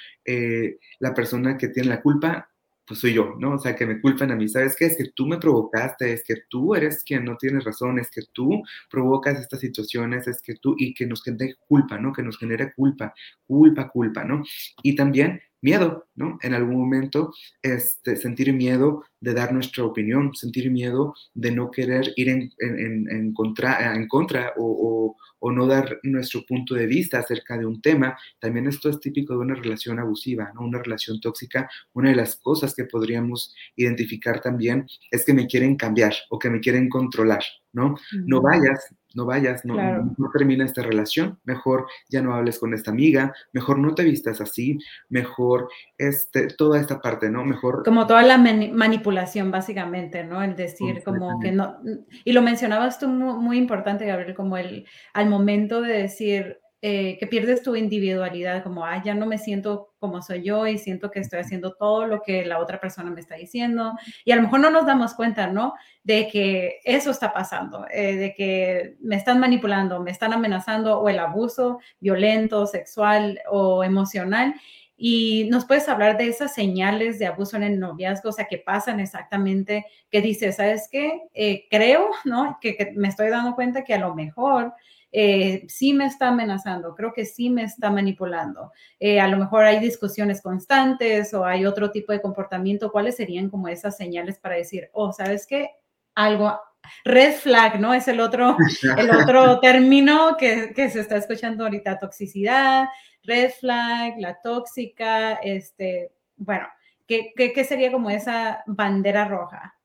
la 1.00 1.14
persona 1.14 1.58
que 1.58 1.70
tiene 1.70 1.90
la 1.90 2.02
culpa 2.02 2.51
pues 2.92 3.00
soy 3.00 3.14
yo, 3.14 3.38
¿no? 3.40 3.54
O 3.54 3.58
sea, 3.58 3.74
que 3.74 3.86
me 3.86 4.02
culpan 4.02 4.32
a 4.32 4.36
mí, 4.36 4.50
¿sabes 4.50 4.76
qué? 4.76 4.84
Es 4.84 4.98
que 4.98 5.12
tú 5.16 5.26
me 5.26 5.38
provocaste, 5.38 6.12
es 6.12 6.26
que 6.26 6.36
tú 6.50 6.76
eres 6.76 7.06
quien 7.06 7.24
no 7.24 7.38
tienes 7.38 7.64
razón, 7.64 8.00
es 8.00 8.12
que 8.12 8.24
tú 8.34 8.62
provocas 8.90 9.40
estas 9.40 9.62
situaciones, 9.62 10.28
es 10.28 10.42
que 10.42 10.56
tú, 10.56 10.76
y 10.78 10.94
que 10.94 11.06
nos 11.06 11.24
genere 11.24 11.56
culpa, 11.70 11.98
¿no? 11.98 12.12
Que 12.12 12.22
nos 12.22 12.38
genere 12.38 12.74
culpa, 12.74 13.14
culpa, 13.48 13.88
culpa, 13.88 14.26
¿no? 14.26 14.44
Y 14.84 14.94
también 14.98 15.40
miedo, 15.62 16.08
¿no? 16.16 16.38
En 16.42 16.54
algún 16.54 16.78
momento, 16.78 17.34
este, 17.62 18.16
sentir 18.16 18.52
miedo 18.54 19.04
de 19.20 19.34
dar 19.34 19.54
nuestra 19.54 19.84
opinión, 19.84 20.34
sentir 20.34 20.72
miedo 20.72 21.14
de 21.34 21.52
no 21.52 21.70
querer 21.70 22.12
ir 22.16 22.30
en, 22.30 22.52
en, 22.60 23.10
en 23.10 23.34
contra, 23.34 23.96
en 23.96 24.08
contra 24.08 24.54
o, 24.58 24.66
o, 24.66 25.16
o, 25.40 25.52
no 25.52 25.68
dar 25.68 26.00
nuestro 26.04 26.44
punto 26.48 26.74
de 26.74 26.88
vista 26.88 27.20
acerca 27.20 27.58
de 27.58 27.66
un 27.66 27.82
tema. 27.82 28.18
También 28.40 28.68
esto 28.68 28.90
es 28.90 29.00
típico 29.00 29.34
de 29.34 29.40
una 29.40 29.56
relación 29.56 30.00
abusiva, 30.00 30.52
¿no? 30.56 30.62
Una 30.62 30.82
relación 30.82 31.20
tóxica. 31.22 31.70
Una 31.94 32.10
de 32.10 32.16
las 32.16 32.36
cosas 32.38 32.74
que 32.76 32.86
podríamos 32.86 33.56
identificar 33.76 34.42
también 34.42 34.88
es 35.12 35.24
que 35.26 35.34
me 35.34 35.48
quieren 35.48 35.76
cambiar 35.76 36.14
o 36.30 36.40
que 36.40 36.50
me 36.50 36.60
quieren 36.60 36.90
controlar, 36.90 37.44
¿no? 37.74 37.86
Uh 37.86 37.96
-huh. 37.96 38.24
No 38.26 38.42
vayas, 38.42 38.96
no 39.16 39.26
vayas, 39.26 39.66
no, 39.66 39.74
Claro. 39.76 40.04
no, 40.06 40.16
no 40.18 40.30
termina 40.32 40.66
esta 40.66 40.82
relación, 40.84 41.40
mejor 41.44 41.88
ya 42.10 42.22
no 42.22 42.34
hables 42.34 42.60
con 42.60 42.74
esta 42.74 42.92
amiga, 42.92 43.34
mejor 43.54 43.78
no 43.80 43.94
te 43.96 44.04
vistas 44.04 44.42
así, 44.42 44.78
mejor 45.10 45.70
este, 45.98 46.48
toda 46.48 46.80
esta 46.80 47.02
parte, 47.02 47.30
¿no? 47.30 47.44
Mejor... 47.44 47.84
Como 47.84 48.08
toda 48.08 48.24
la 48.24 48.38
mani- 48.38 48.72
manipulación, 48.72 49.52
básicamente, 49.52 50.24
¿no? 50.24 50.42
El 50.44 50.56
decir 50.56 51.02
como 51.04 51.40
que 51.40 51.52
no, 51.52 51.78
y 52.24 52.32
lo 52.34 52.42
mencionabas 52.42 53.00
tú 53.00 53.08
muy, 53.08 53.34
muy 53.42 53.58
importante, 53.58 54.06
Gabriel, 54.06 54.36
como 54.36 54.58
el, 54.58 54.86
al 55.14 55.30
momento 55.30 55.82
de 55.82 55.94
decir 55.94 56.60
eh, 56.84 57.20
que 57.20 57.28
pierdes 57.28 57.62
tu 57.62 57.76
individualidad, 57.76 58.64
como, 58.64 58.84
ah, 58.84 59.04
ya 59.04 59.14
no 59.14 59.28
me 59.28 59.38
siento 59.38 59.94
como 60.00 60.24
soy 60.24 60.42
yo 60.42 60.66
y 60.66 60.80
siento 60.80 61.12
que 61.12 61.20
estoy 61.20 61.38
haciendo 61.38 61.76
todo 61.76 62.08
lo 62.08 62.24
que 62.24 62.44
la 62.44 62.58
otra 62.58 62.80
persona 62.80 63.12
me 63.12 63.22
está 63.22 63.36
diciendo. 63.36 63.94
Y 64.26 64.32
a 64.32 64.36
lo 64.36 64.42
mejor 64.42 64.62
no 64.62 64.72
nos 64.72 64.88
damos 64.88 65.14
cuenta, 65.14 65.46
¿no? 65.46 65.76
De 66.04 66.28
que 66.28 66.80
eso 66.84 67.12
está 67.12 67.34
pasando, 67.34 67.86
eh, 67.92 68.16
de 68.16 68.34
que 68.34 68.96
me 69.00 69.16
están 69.16 69.40
manipulando, 69.40 70.00
me 70.00 70.10
están 70.10 70.34
amenazando 70.34 71.00
o 71.00 71.08
el 71.08 71.20
abuso 71.20 71.80
violento, 72.00 72.66
sexual 72.66 73.40
o 73.48 73.84
emocional. 73.84 74.56
Y 74.98 75.48
nos 75.52 75.66
puedes 75.66 75.88
hablar 75.88 76.18
de 76.18 76.30
esas 76.30 76.52
señales 76.52 77.20
de 77.20 77.28
abuso 77.28 77.58
en 77.58 77.64
el 77.64 77.80
noviazgo, 77.80 78.30
o 78.30 78.32
sea, 78.32 78.46
que 78.48 78.58
pasan 78.58 79.00
exactamente, 79.00 79.86
que 80.10 80.22
dices, 80.22 80.56
¿sabes 80.56 80.90
qué? 80.92 81.22
Eh, 81.36 81.68
creo, 81.70 82.10
¿no? 82.26 82.58
Que, 82.60 82.76
que, 82.76 82.92
me 82.96 83.08
estoy 83.08 83.30
dando 83.30 83.54
cuenta 83.54 83.84
que 83.84 83.94
a 83.94 84.00
lo 84.00 84.16
mejor 84.16 84.74
eh, 85.12 85.66
sí 85.68 85.94
me 85.94 86.06
está 86.06 86.30
amenazando, 86.30 86.96
creo 86.96 87.14
que 87.14 87.26
sí 87.26 87.50
me 87.50 87.64
está 87.64 87.90
manipulando. 87.90 88.72
Eh, 89.00 89.20
a 89.20 89.28
lo 89.28 89.38
mejor 89.38 89.66
hay 89.66 89.80
discusiones 89.80 90.42
constantes 90.42 91.34
o 91.34 91.46
hay 91.46 91.66
otro 91.66 91.92
tipo 91.92 92.12
de 92.12 92.22
comportamiento. 92.22 92.92
¿Cuáles 92.92 93.18
serían 93.18 93.50
como 93.50 93.68
esas 93.68 93.98
señales 93.98 94.40
para 94.40 94.56
decir, 94.56 94.90
oh, 94.94 95.12
¿sabes 95.12 95.46
qué? 95.46 95.72
Algo, 96.16 96.58
red 97.04 97.34
flag, 97.34 97.80
¿no? 97.80 97.94
Es 97.94 98.08
el 98.08 98.20
otro, 98.20 98.58
el 98.98 99.10
otro 99.12 99.60
término 99.60 100.38
que, 100.38 100.74
que 100.74 100.90
se 100.90 101.02
está 101.02 101.18
escuchando 101.18 101.66
ahorita, 101.66 102.00
toxicidad, 102.00 102.86
red 103.24 103.52
flag, 103.52 104.16
la 104.18 104.40
tóxica, 104.42 105.34
este, 105.36 106.12
bueno, 106.38 106.68
¿qué, 107.08 107.34
qué, 107.36 107.54
qué 107.54 107.64
sería 107.64 107.92
como 107.92 108.10
esa 108.10 108.64
bandera 108.66 109.26
roja? 109.26 109.76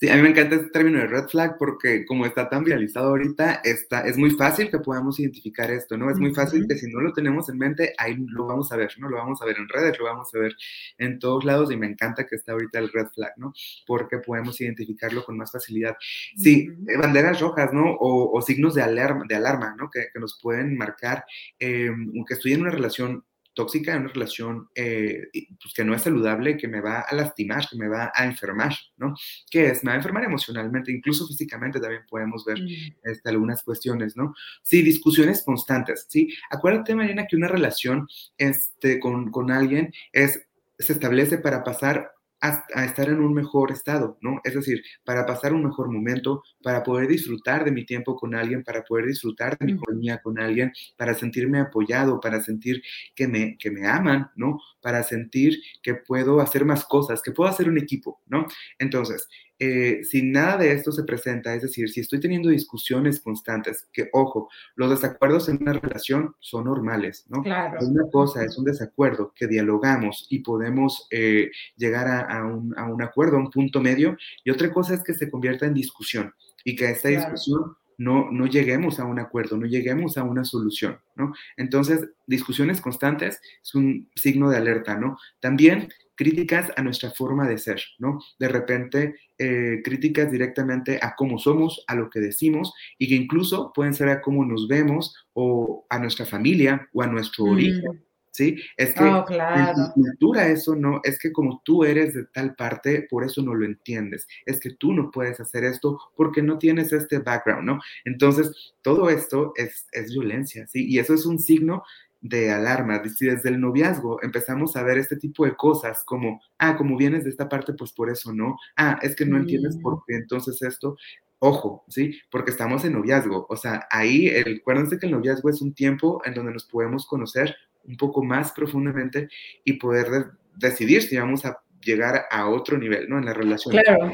Sí, 0.00 0.08
a 0.08 0.16
mí 0.16 0.22
me 0.22 0.30
encanta 0.30 0.56
este 0.56 0.70
término 0.70 0.98
de 0.98 1.06
red 1.06 1.28
flag 1.28 1.56
porque 1.56 2.04
como 2.04 2.26
está 2.26 2.48
tan 2.48 2.64
viralizado 2.64 3.10
ahorita, 3.10 3.60
está, 3.62 4.00
es 4.00 4.16
muy 4.18 4.30
fácil 4.32 4.68
que 4.68 4.80
podamos 4.80 5.20
identificar 5.20 5.70
esto, 5.70 5.96
¿no? 5.96 6.10
Es 6.10 6.18
muy 6.18 6.34
fácil 6.34 6.66
que 6.68 6.76
si 6.76 6.90
no 6.90 7.00
lo 7.00 7.12
tenemos 7.12 7.48
en 7.48 7.58
mente, 7.58 7.94
ahí 7.98 8.16
lo 8.28 8.46
vamos 8.46 8.72
a 8.72 8.76
ver, 8.76 8.90
¿no? 8.98 9.08
Lo 9.08 9.16
vamos 9.18 9.40
a 9.40 9.44
ver 9.44 9.56
en 9.56 9.68
redes, 9.68 9.96
lo 9.98 10.06
vamos 10.06 10.34
a 10.34 10.38
ver 10.38 10.56
en 10.98 11.18
todos 11.20 11.44
lados 11.44 11.70
y 11.70 11.76
me 11.76 11.86
encanta 11.86 12.26
que 12.26 12.34
está 12.34 12.52
ahorita 12.52 12.80
el 12.80 12.90
red 12.92 13.06
flag, 13.14 13.32
¿no? 13.36 13.52
Porque 13.86 14.18
podemos 14.18 14.60
identificarlo 14.60 15.24
con 15.24 15.36
más 15.36 15.52
facilidad. 15.52 15.96
Sí, 16.36 16.66
-huh. 16.68 17.00
banderas 17.00 17.40
rojas, 17.40 17.72
¿no? 17.72 17.92
O, 17.92 18.36
o, 18.36 18.42
signos 18.42 18.74
de 18.74 18.82
alarma, 18.82 19.24
de 19.28 19.36
alarma 19.36 19.74
¿no? 19.78 19.90
Que, 19.90 20.08
que 20.12 20.20
nos 20.20 20.38
pueden 20.42 20.76
marcar 20.76 21.24
eh, 21.60 21.90
que 22.26 22.34
estoy 22.34 22.52
en 22.54 22.62
una 22.62 22.70
relación 22.70 23.24
tóxica, 23.54 23.94
en 23.94 24.02
una 24.02 24.12
relación 24.12 24.68
eh, 24.74 25.28
pues 25.32 25.74
que 25.74 25.84
no 25.84 25.94
es 25.94 26.02
saludable, 26.02 26.56
que 26.56 26.68
me 26.68 26.80
va 26.80 27.00
a 27.00 27.14
lastimar, 27.14 27.66
que 27.68 27.76
me 27.76 27.88
va 27.88 28.12
a 28.14 28.24
enfermar, 28.24 28.74
¿no? 28.96 29.14
¿Qué 29.50 29.70
es? 29.70 29.84
Me 29.84 29.88
va 29.88 29.94
a 29.94 29.96
enfermar 29.96 30.24
emocionalmente, 30.24 30.92
incluso 30.92 31.26
físicamente 31.26 31.80
también 31.80 32.02
podemos 32.08 32.44
ver 32.44 32.60
mm. 32.60 32.68
este, 33.04 33.28
algunas 33.30 33.62
cuestiones, 33.62 34.16
¿no? 34.16 34.34
Sí, 34.62 34.82
discusiones 34.82 35.42
constantes, 35.44 36.06
¿sí? 36.08 36.34
Acuérdate, 36.50 36.94
Mariana, 36.94 37.26
que 37.26 37.36
una 37.36 37.48
relación 37.48 38.08
este, 38.36 38.98
con, 39.00 39.30
con 39.30 39.50
alguien 39.50 39.92
es, 40.12 40.46
se 40.78 40.92
establece 40.92 41.38
para 41.38 41.64
pasar 41.64 42.12
a, 42.40 42.64
a, 42.74 42.84
estar 42.84 43.08
en 43.08 43.20
un 43.20 43.32
mejor 43.32 43.72
estado, 43.72 44.18
¿no? 44.20 44.40
Es 44.44 44.54
decir, 44.54 44.82
para 45.04 45.24
pasar 45.26 45.52
un 45.52 45.64
mejor 45.64 45.90
momento, 45.90 46.42
para 46.62 46.82
poder 46.82 47.08
disfrutar 47.08 47.64
de 47.64 47.72
mi 47.72 47.84
tiempo 47.86 48.16
con 48.16 48.34
alguien, 48.34 48.62
para 48.62 48.82
poder 48.82 49.06
disfrutar 49.06 49.56
de 49.58 49.66
mi 49.66 49.76
compañía 49.76 50.20
con 50.22 50.38
alguien, 50.38 50.72
para 50.96 51.14
sentirme 51.14 51.60
apoyado, 51.60 52.20
para 52.20 52.40
sentir 52.40 52.82
que 53.14 53.28
me, 53.28 53.56
que 53.58 53.70
me 53.70 53.86
aman, 53.86 54.30
¿no? 54.36 54.60
Para 54.80 55.02
sentir 55.02 55.58
que 55.82 55.94
puedo 55.94 56.40
hacer 56.40 56.64
más 56.64 56.84
cosas, 56.84 57.22
que 57.22 57.32
puedo 57.32 57.50
hacer 57.50 57.68
un 57.68 57.78
equipo, 57.78 58.20
¿no? 58.26 58.46
Entonces, 58.78 59.28
eh, 59.58 60.00
si 60.04 60.22
nada 60.22 60.56
de 60.58 60.72
esto 60.72 60.90
se 60.90 61.04
presenta, 61.04 61.54
es 61.54 61.62
decir, 61.62 61.88
si 61.88 62.00
estoy 62.00 62.20
teniendo 62.20 62.48
discusiones 62.48 63.20
constantes, 63.20 63.88
que 63.92 64.08
ojo, 64.12 64.48
los 64.74 64.90
desacuerdos 64.90 65.48
en 65.48 65.58
una 65.62 65.74
relación 65.74 66.34
son 66.40 66.64
normales, 66.64 67.24
¿no? 67.28 67.42
Claro. 67.42 67.78
Una 67.86 68.10
cosa 68.10 68.44
es 68.44 68.58
un 68.58 68.64
desacuerdo 68.64 69.32
que 69.34 69.46
dialogamos 69.46 70.26
y 70.28 70.40
podemos 70.40 71.06
eh, 71.10 71.50
llegar 71.76 72.08
a, 72.08 72.20
a, 72.20 72.44
un, 72.44 72.76
a, 72.76 72.84
un, 72.84 73.02
acuerdo, 73.02 73.36
a 73.36 73.40
un 73.40 73.50
punto 73.50 73.80
medio, 73.80 74.16
y 74.44 74.50
otra 74.50 74.72
cosa 74.72 74.94
es 74.94 75.02
que 75.02 75.14
se 75.14 75.30
convierta 75.30 75.66
en 75.66 75.74
discusión 75.74 76.34
y 76.64 76.74
que 76.74 76.90
esta 76.90 77.08
claro. 77.08 77.32
discusión 77.32 77.76
no, 77.98 78.30
no 78.30 78.46
lleguemos 78.46 78.98
a 78.98 79.04
un 79.04 79.18
acuerdo, 79.18 79.56
no 79.56 79.66
lleguemos 79.66 80.18
a 80.18 80.24
una 80.24 80.44
solución, 80.44 80.98
¿no? 81.14 81.32
Entonces, 81.56 82.08
discusiones 82.26 82.80
constantes 82.80 83.40
es 83.62 83.74
un 83.74 84.08
signo 84.14 84.50
de 84.50 84.56
alerta, 84.56 84.96
¿no? 84.96 85.18
También 85.40 85.88
críticas 86.16 86.72
a 86.76 86.82
nuestra 86.82 87.10
forma 87.10 87.48
de 87.48 87.58
ser, 87.58 87.80
¿no? 87.98 88.20
De 88.38 88.48
repente, 88.48 89.16
eh, 89.38 89.80
críticas 89.84 90.30
directamente 90.30 90.98
a 91.02 91.14
cómo 91.16 91.38
somos, 91.38 91.84
a 91.86 91.94
lo 91.94 92.10
que 92.10 92.20
decimos, 92.20 92.72
y 92.98 93.08
que 93.08 93.14
incluso 93.14 93.72
pueden 93.74 93.94
ser 93.94 94.08
a 94.08 94.20
cómo 94.20 94.44
nos 94.44 94.68
vemos 94.68 95.14
o 95.32 95.86
a 95.90 95.98
nuestra 95.98 96.26
familia 96.26 96.88
o 96.92 97.02
a 97.02 97.06
nuestro 97.06 97.46
mm. 97.46 97.50
origen. 97.50 98.04
¿sí? 98.34 98.56
Es 98.76 98.94
que 98.94 99.04
oh, 99.04 99.24
claro. 99.24 99.70
en 99.70 99.74
tu 99.74 99.92
cultura 99.92 100.48
eso 100.48 100.74
no, 100.74 101.00
es 101.04 101.18
que 101.20 101.32
como 101.32 101.62
tú 101.64 101.84
eres 101.84 102.14
de 102.14 102.24
tal 102.24 102.56
parte, 102.56 103.06
por 103.08 103.24
eso 103.24 103.40
no 103.42 103.54
lo 103.54 103.64
entiendes. 103.64 104.26
Es 104.44 104.58
que 104.58 104.70
tú 104.70 104.92
no 104.92 105.10
puedes 105.12 105.38
hacer 105.38 105.62
esto 105.62 106.00
porque 106.16 106.42
no 106.42 106.58
tienes 106.58 106.92
este 106.92 107.20
background, 107.20 107.64
¿no? 107.64 107.80
Entonces, 108.04 108.74
todo 108.82 109.08
esto 109.08 109.52
es, 109.56 109.86
es 109.92 110.10
violencia, 110.12 110.66
¿sí? 110.66 110.84
Y 110.88 110.98
eso 110.98 111.14
es 111.14 111.26
un 111.26 111.38
signo 111.38 111.84
de 112.24 112.50
alarma. 112.50 113.02
Si 113.06 113.26
desde 113.26 113.50
el 113.50 113.60
noviazgo 113.60 114.18
empezamos 114.22 114.76
a 114.76 114.82
ver 114.82 114.96
este 114.96 115.16
tipo 115.16 115.44
de 115.44 115.54
cosas 115.54 116.02
como, 116.04 116.40
ah, 116.58 116.74
como 116.74 116.96
vienes 116.96 117.22
de 117.24 117.30
esta 117.30 117.50
parte, 117.50 117.74
pues 117.74 117.92
por 117.92 118.08
eso 118.08 118.32
no. 118.32 118.56
Ah, 118.76 118.98
es 119.02 119.14
que 119.14 119.26
no 119.26 119.36
entiendes 119.36 119.76
por 119.76 119.96
mm. 119.96 120.02
qué 120.06 120.14
entonces 120.16 120.60
esto. 120.62 120.96
Ojo, 121.38 121.84
¿sí? 121.88 122.18
Porque 122.30 122.50
estamos 122.50 122.82
en 122.86 122.94
noviazgo. 122.94 123.46
O 123.50 123.56
sea, 123.56 123.86
ahí, 123.90 124.28
el, 124.28 124.60
acuérdense 124.62 124.98
que 124.98 125.04
el 125.04 125.12
noviazgo 125.12 125.50
es 125.50 125.60
un 125.60 125.74
tiempo 125.74 126.22
en 126.24 126.32
donde 126.32 126.52
nos 126.52 126.64
podemos 126.64 127.06
conocer 127.06 127.54
un 127.84 127.98
poco 127.98 128.24
más 128.24 128.52
profundamente 128.52 129.28
y 129.62 129.74
poder 129.74 130.30
decidir 130.56 131.02
si 131.02 131.18
vamos 131.18 131.44
a 131.44 131.58
llegar 131.82 132.24
a 132.30 132.48
otro 132.48 132.78
nivel, 132.78 133.06
¿no? 133.06 133.18
En 133.18 133.26
la 133.26 133.34
relación. 133.34 133.76
Claro. 133.76 134.10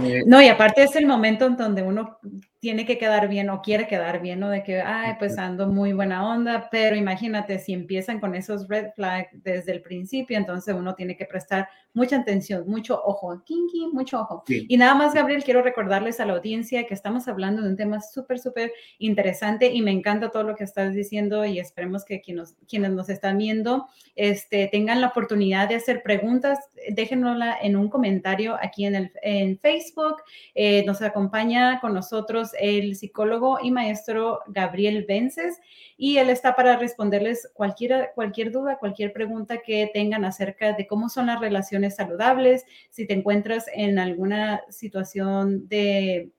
Eh, 0.00 0.24
no, 0.26 0.42
y 0.42 0.48
aparte 0.48 0.82
es 0.82 0.96
el 0.96 1.06
momento 1.06 1.46
en 1.46 1.56
donde 1.56 1.82
uno 1.82 2.18
tiene 2.64 2.86
que 2.86 2.96
quedar 2.96 3.28
bien 3.28 3.50
o 3.50 3.60
quiere 3.60 3.86
quedar 3.86 4.22
bien, 4.22 4.40
¿no? 4.40 4.48
De 4.48 4.62
que, 4.62 4.80
ay, 4.80 5.16
pues 5.18 5.36
ando 5.36 5.68
muy 5.68 5.92
buena 5.92 6.26
onda, 6.26 6.70
pero 6.70 6.96
imagínate 6.96 7.58
si 7.58 7.74
empiezan 7.74 8.20
con 8.20 8.34
esos 8.34 8.66
red 8.68 8.86
flags 8.96 9.28
desde 9.34 9.70
el 9.72 9.82
principio, 9.82 10.38
entonces 10.38 10.74
uno 10.74 10.94
tiene 10.94 11.14
que 11.14 11.26
prestar 11.26 11.68
mucha 11.92 12.16
atención, 12.16 12.64
mucho 12.66 12.98
ojo, 13.04 13.42
kinky, 13.44 13.88
mucho 13.92 14.18
ojo. 14.18 14.44
Y 14.48 14.78
nada 14.78 14.94
más, 14.94 15.12
Gabriel, 15.12 15.44
quiero 15.44 15.60
recordarles 15.60 16.20
a 16.20 16.24
la 16.24 16.32
audiencia 16.32 16.86
que 16.86 16.94
estamos 16.94 17.28
hablando 17.28 17.60
de 17.60 17.68
un 17.68 17.76
tema 17.76 18.00
súper, 18.00 18.38
súper 18.38 18.72
interesante 18.98 19.70
y 19.70 19.82
me 19.82 19.90
encanta 19.90 20.30
todo 20.30 20.44
lo 20.44 20.56
que 20.56 20.64
estás 20.64 20.94
diciendo 20.94 21.44
y 21.44 21.58
esperemos 21.58 22.02
que 22.06 22.22
quienes, 22.22 22.56
quienes 22.66 22.92
nos 22.92 23.10
están 23.10 23.36
viendo 23.36 23.88
este, 24.16 24.68
tengan 24.72 25.02
la 25.02 25.08
oportunidad 25.08 25.68
de 25.68 25.74
hacer 25.74 26.02
preguntas, 26.02 26.58
déjenosla 26.88 27.58
en 27.60 27.76
un 27.76 27.90
comentario 27.90 28.56
aquí 28.60 28.86
en, 28.86 28.94
el, 28.94 29.12
en 29.22 29.58
Facebook, 29.58 30.16
eh, 30.54 30.82
nos 30.86 31.02
acompaña 31.02 31.78
con 31.80 31.92
nosotros 31.92 32.53
el 32.60 32.96
psicólogo 32.96 33.58
y 33.62 33.70
maestro 33.70 34.40
Gabriel 34.46 35.04
Vences 35.06 35.58
y 35.96 36.18
él 36.18 36.30
está 36.30 36.56
para 36.56 36.76
responderles 36.76 37.50
cualquier, 37.54 38.10
cualquier 38.14 38.50
duda, 38.50 38.78
cualquier 38.78 39.12
pregunta 39.12 39.58
que 39.58 39.90
tengan 39.92 40.24
acerca 40.24 40.72
de 40.72 40.86
cómo 40.86 41.08
son 41.08 41.26
las 41.26 41.40
relaciones 41.40 41.96
saludables, 41.96 42.64
si 42.90 43.06
te 43.06 43.14
encuentras 43.14 43.66
en 43.72 43.98
alguna 43.98 44.62
situación 44.70 45.68
de 45.68 46.32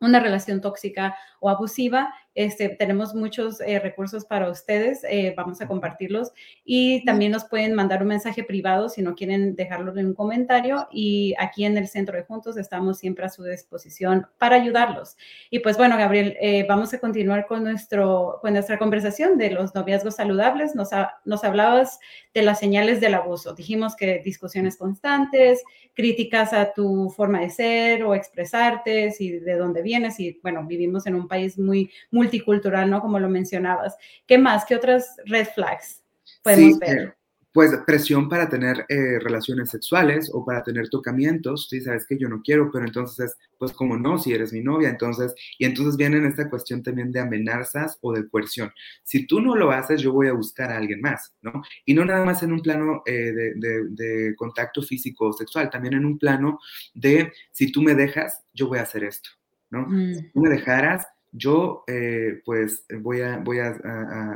una 0.00 0.20
relación 0.20 0.60
tóxica 0.60 1.16
o 1.40 1.48
abusiva, 1.48 2.14
este, 2.34 2.68
tenemos 2.70 3.14
muchos 3.14 3.60
eh, 3.60 3.78
recursos 3.78 4.24
para 4.24 4.50
ustedes, 4.50 5.04
eh, 5.04 5.34
vamos 5.36 5.60
a 5.60 5.68
compartirlos 5.68 6.32
y 6.64 7.04
también 7.04 7.32
nos 7.32 7.44
pueden 7.44 7.74
mandar 7.74 8.02
un 8.02 8.08
mensaje 8.08 8.42
privado 8.42 8.88
si 8.88 9.02
no 9.02 9.14
quieren 9.14 9.54
dejarlo 9.54 9.96
en 9.96 10.06
un 10.06 10.14
comentario 10.14 10.88
y 10.90 11.34
aquí 11.38 11.64
en 11.64 11.76
el 11.76 11.86
Centro 11.86 12.16
de 12.16 12.24
Juntos 12.24 12.56
estamos 12.56 12.98
siempre 12.98 13.24
a 13.24 13.28
su 13.28 13.44
disposición 13.44 14.26
para 14.38 14.56
ayudarlos. 14.56 15.16
Y 15.50 15.60
pues 15.60 15.76
bueno, 15.76 15.96
Gabriel, 15.96 16.36
eh, 16.40 16.66
vamos 16.68 16.92
a 16.92 16.98
continuar 16.98 17.46
con, 17.46 17.62
nuestro, 17.62 18.38
con 18.42 18.52
nuestra 18.52 18.78
conversación 18.78 19.38
de 19.38 19.50
los 19.50 19.74
noviazgos 19.74 20.16
saludables. 20.16 20.74
Nos, 20.74 20.90
nos 21.24 21.44
hablabas 21.44 22.00
de 22.32 22.42
las 22.42 22.58
señales 22.58 23.00
del 23.00 23.14
abuso. 23.14 23.54
Dijimos 23.54 23.94
que 23.94 24.20
discusiones 24.24 24.76
constantes, 24.76 25.62
críticas 25.94 26.52
a 26.52 26.72
tu 26.72 27.10
forma 27.10 27.40
de 27.40 27.50
ser 27.50 28.02
o 28.02 28.14
expresarte, 28.14 29.12
si 29.12 29.38
de 29.38 29.54
dónde 29.56 29.82
vienes 29.82 30.18
y 30.18 30.38
bueno, 30.42 30.64
vivimos 30.66 31.06
en 31.06 31.14
un 31.14 31.28
país 31.28 31.58
muy, 31.58 31.90
muy 32.10 32.23
multicultural, 32.24 32.90
¿no? 32.90 33.00
Como 33.00 33.18
lo 33.18 33.28
mencionabas. 33.28 33.96
¿Qué 34.26 34.38
más? 34.38 34.64
¿Qué 34.64 34.76
otras 34.76 35.16
red 35.26 35.46
flags 35.54 36.02
podemos 36.42 36.78
ver? 36.78 36.98
Eh, 36.98 37.12
pues 37.54 37.70
presión 37.86 38.28
para 38.28 38.48
tener 38.48 38.84
eh, 38.88 39.20
relaciones 39.20 39.70
sexuales 39.70 40.28
o 40.34 40.44
para 40.44 40.64
tener 40.64 40.88
tocamientos, 40.88 41.68
sí, 41.70 41.80
sabes 41.80 42.04
que 42.04 42.18
yo 42.18 42.28
no 42.28 42.42
quiero, 42.42 42.68
pero 42.72 42.84
entonces 42.84 43.30
es, 43.30 43.38
pues 43.58 43.70
como 43.70 43.96
no, 43.96 44.18
si 44.18 44.32
eres 44.32 44.52
mi 44.52 44.60
novia, 44.60 44.88
entonces, 44.88 45.32
y 45.56 45.64
entonces 45.64 45.96
viene 45.96 46.26
esta 46.26 46.50
cuestión 46.50 46.82
también 46.82 47.12
de 47.12 47.20
amenazas 47.20 47.96
o 48.00 48.12
de 48.12 48.28
coerción. 48.28 48.72
Si 49.04 49.28
tú 49.28 49.40
no 49.40 49.54
lo 49.54 49.70
haces, 49.70 50.02
yo 50.02 50.12
voy 50.12 50.26
a 50.26 50.32
buscar 50.32 50.72
a 50.72 50.78
alguien 50.78 51.00
más, 51.00 51.32
¿no? 51.42 51.62
Y 51.84 51.94
no 51.94 52.04
nada 52.04 52.24
más 52.24 52.42
en 52.42 52.52
un 52.52 52.60
plano 52.60 53.04
eh, 53.06 53.32
de, 53.54 54.34
contacto 54.36 54.82
físico 54.82 55.28
o 55.28 55.32
sexual, 55.32 55.70
también 55.70 55.94
en 55.94 56.06
un 56.06 56.18
plano 56.18 56.58
de, 56.92 57.32
si 57.52 57.70
tú 57.70 57.82
me 57.82 57.94
dejas, 57.94 58.42
yo 58.52 58.66
voy 58.66 58.78
a 58.78 58.82
hacer 58.82 59.04
esto, 59.04 59.30
¿no? 59.70 59.88
Si 59.88 60.22
mm. 60.22 60.32
tú 60.32 60.40
me 60.40 60.48
dejaras, 60.48 61.06
yo 61.34 61.82
eh, 61.88 62.40
pues 62.44 62.86
voy, 63.00 63.20
a, 63.20 63.38
voy 63.38 63.58
a, 63.58 63.76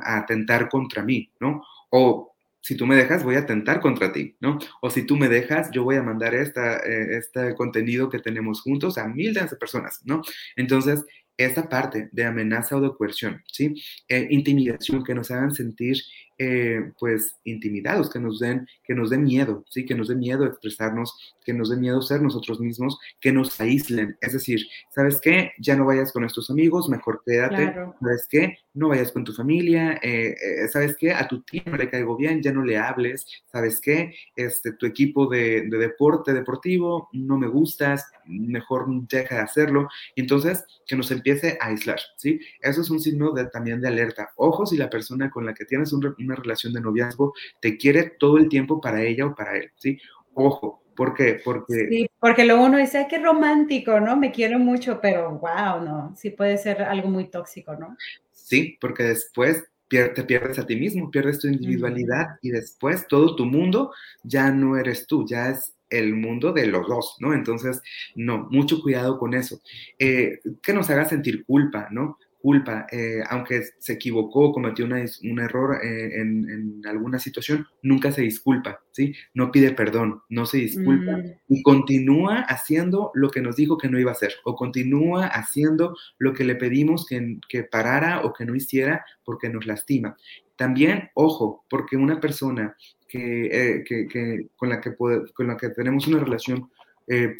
atentar 0.03 0.69
contra 0.69 1.03
mí, 1.03 1.33
¿no? 1.41 1.63
O 1.91 2.35
si 2.61 2.77
tú 2.77 2.87
me 2.87 2.97
dejas, 2.97 3.23
voy 3.25 3.37
a 3.37 3.41
atentar 3.41 3.81
contra 3.81 4.13
ti, 4.13 4.37
¿no? 4.41 4.59
O 4.83 4.91
si 4.91 5.05
tú 5.05 5.17
me 5.17 5.29
dejas, 5.29 5.71
yo 5.71 5.85
voy 5.85 5.97
a 5.97 6.03
mandar 6.03 6.35
esta, 6.35 6.79
eh, 6.79 7.17
este 7.17 7.55
contenido 7.55 8.11
que 8.11 8.19
tenemos 8.19 8.63
juntos 8.63 8.99
a 8.99 9.07
miles 9.07 9.51
de 9.51 9.57
personas, 9.57 10.01
¿no? 10.05 10.23
Entonces, 10.57 11.05
esta 11.37 11.69
parte 11.69 12.09
de 12.11 12.25
amenaza 12.25 12.77
o 12.77 12.81
de 12.81 12.95
coerción, 12.97 13.43
¿sí? 13.51 13.75
Eh, 14.09 14.27
intimidación, 14.31 15.05
que 15.05 15.15
nos 15.15 15.31
hagan 15.31 15.55
sentir 15.55 15.99
eh, 16.39 16.93
pues 16.99 17.37
intimidados, 17.45 18.11
que 18.11 18.21
nos 18.21 18.39
den, 18.39 18.67
que 18.85 18.95
nos 18.95 19.11
den 19.11 19.25
miedo, 19.25 19.65
sí, 19.69 19.85
que 19.85 19.95
nos 19.95 20.09
dé 20.09 20.15
miedo 20.15 20.45
expresarnos, 20.45 21.37
que 21.45 21.53
nos 21.53 21.71
dé 21.71 21.77
miedo 21.77 22.01
ser 22.01 22.23
nosotros 22.23 22.61
mismos, 22.61 22.99
que 23.21 23.33
nos 23.33 23.61
aíslen. 23.61 24.17
Es 24.21 24.33
decir, 24.35 24.61
¿sabes 24.91 25.21
qué? 25.21 25.53
Ya 25.59 25.77
no 25.77 25.87
vayas 25.87 26.13
con 26.13 26.25
estos 26.25 26.51
amigos, 26.51 26.89
mejor 26.89 27.23
quédate. 27.25 27.75
¿Sabes 28.01 28.29
qué? 28.31 28.59
No 28.75 28.89
vayas 28.89 29.11
con 29.13 29.25
tu 29.25 29.33
familia. 29.33 29.99
Eh, 30.03 30.37
eh, 30.41 30.69
¿Sabes 30.69 30.97
qué? 30.97 31.13
A 31.13 31.27
tu 31.27 31.43
tío 31.43 31.63
no 31.67 31.77
le 31.77 31.91
caigo 31.91 32.17
bien, 32.17 32.43
ya 32.43 32.53
no 32.53 32.65
le 32.65 32.77
hables. 32.77 33.27
¿Sabes 33.51 33.81
qué? 33.81 34.15
Este, 34.37 34.73
tu 34.73 34.87
equipo 34.87 35.27
de, 35.27 35.69
de 35.69 35.79
deporte 35.79 36.33
deportivo 36.33 37.09
no 37.13 37.39
me 37.39 37.49
gustas, 37.49 38.05
mejor 38.27 38.87
deja 39.09 39.37
de 39.37 39.43
hacerlo. 39.43 39.89
Entonces, 40.17 40.65
que 40.89 40.97
nos 40.97 41.11
empiece 41.11 41.59
a 41.61 41.67
aislar, 41.67 42.01
¿sí? 42.17 42.41
Eso 42.61 42.81
es 42.81 42.91
un 42.91 42.99
signo 42.99 43.33
de, 43.33 43.45
también 43.47 43.81
de 43.81 43.89
alerta. 43.89 44.31
Ojo 44.37 44.65
si 44.65 44.79
la 44.79 44.89
persona 44.89 45.31
con 45.31 45.45
la 45.45 45.53
que 45.53 45.67
tienes 45.67 45.93
un, 45.93 46.15
una 46.29 46.37
relación 46.37 46.73
de 46.73 46.81
noviazgo 46.81 47.35
te 47.61 47.77
quiere 47.77 48.15
todo 48.19 48.39
el 48.39 48.49
tiempo 48.49 48.81
para 48.81 49.03
ella 49.03 49.27
o 49.27 49.35
para 49.35 49.57
él, 49.57 49.71
¿sí? 49.77 49.99
Ojo, 50.35 50.83
¿por 50.95 51.15
qué? 51.15 51.41
Porque... 51.45 51.89
Sí, 51.89 52.11
porque 52.21 52.45
luego 52.45 52.65
uno 52.65 52.79
dice, 52.79 53.07
qué 53.09 53.19
romántico, 53.19 53.99
¿no? 54.01 54.17
Me 54.17 54.31
quiero 54.31 54.59
mucho, 54.59 55.01
pero 55.01 55.31
wow, 55.39 55.83
no, 55.85 56.15
sí 56.17 56.31
puede 56.31 56.59
ser 56.59 56.83
algo 56.83 57.09
muy 57.09 57.27
tóxico, 57.29 57.75
¿no? 57.77 57.97
Sí, 58.33 58.77
porque 58.81 59.05
después 59.05 59.65
te 59.89 60.25
pierdes 60.25 60.59
a 60.59 60.67
ti 60.67 60.77
mismo, 60.77 61.11
pierdes 61.11 61.39
tu 61.39 61.49
individualidad 61.49 62.37
y 62.43 62.51
después 62.51 63.07
todo 63.09 63.35
tu 63.35 63.47
mundo 63.47 63.93
ya 64.23 64.51
no 64.51 64.77
eres 64.77 65.07
tú, 65.07 65.27
ya 65.27 65.49
es 65.49 65.75
el 65.91 66.15
mundo 66.15 66.53
de 66.53 66.67
los 66.67 66.87
dos, 66.87 67.17
¿no? 67.21 67.33
Entonces, 67.33 67.81
no, 68.15 68.47
mucho 68.51 68.83
cuidado 68.83 69.19
con 69.19 69.35
eso. 69.35 69.61
Eh, 69.99 70.41
que 70.63 70.73
nos 70.75 70.91
haga 70.91 71.07
sentir 71.07 71.45
culpa, 71.45 71.89
¿no? 71.91 72.19
Culpa, 72.39 72.87
eh, 72.93 73.21
aunque 73.29 73.65
se 73.79 73.95
equivocó, 73.95 74.53
cometió 74.53 74.85
un 74.85 75.41
error 75.41 75.79
eh, 75.85 76.21
en, 76.21 76.81
alguna 76.87 77.19
situación, 77.19 77.67
nunca 77.83 78.13
se 78.13 78.23
disculpa, 78.23 78.81
¿sí? 78.93 79.13
No 79.35 79.51
pide 79.51 79.73
perdón, 79.73 80.23
no 80.29 80.47
se 80.47 80.59
disculpa 80.59 81.17
mm. 81.17 81.25
y 81.49 81.63
continúa 81.63 82.41
haciendo 82.43 83.11
lo 83.15 83.31
que 83.31 83.43
nos 83.43 83.57
dijo 83.57 83.77
que 83.77 83.89
no 83.89 83.99
iba 83.99 84.13
a 84.13 84.15
hacer 84.15 84.35
o 84.45 84.55
continúa 84.55 85.27
haciendo 85.27 85.97
lo 86.19 86.33
que 86.33 86.45
le 86.45 86.55
pedimos 86.55 87.07
que, 87.07 87.39
que 87.49 87.65
parara 87.65 88.23
o 88.25 88.33
que 88.33 88.47
no 88.47 88.55
hiciera 88.55 89.05
porque 89.25 89.49
nos 89.49 89.67
lastima. 89.67 90.17
También, 90.57 91.11
ojo, 91.15 91.65
porque 91.69 91.97
una 91.97 92.21
persona 92.21 92.77
que, 93.09 93.85
eh, 93.85 94.49
con, 94.57 94.69
la 94.69 94.81
que 94.81 94.95
con 94.97 95.47
la 95.47 95.57
que 95.57 95.71
tenemos 95.71 96.07
una 96.07 96.21
relación 96.21 96.71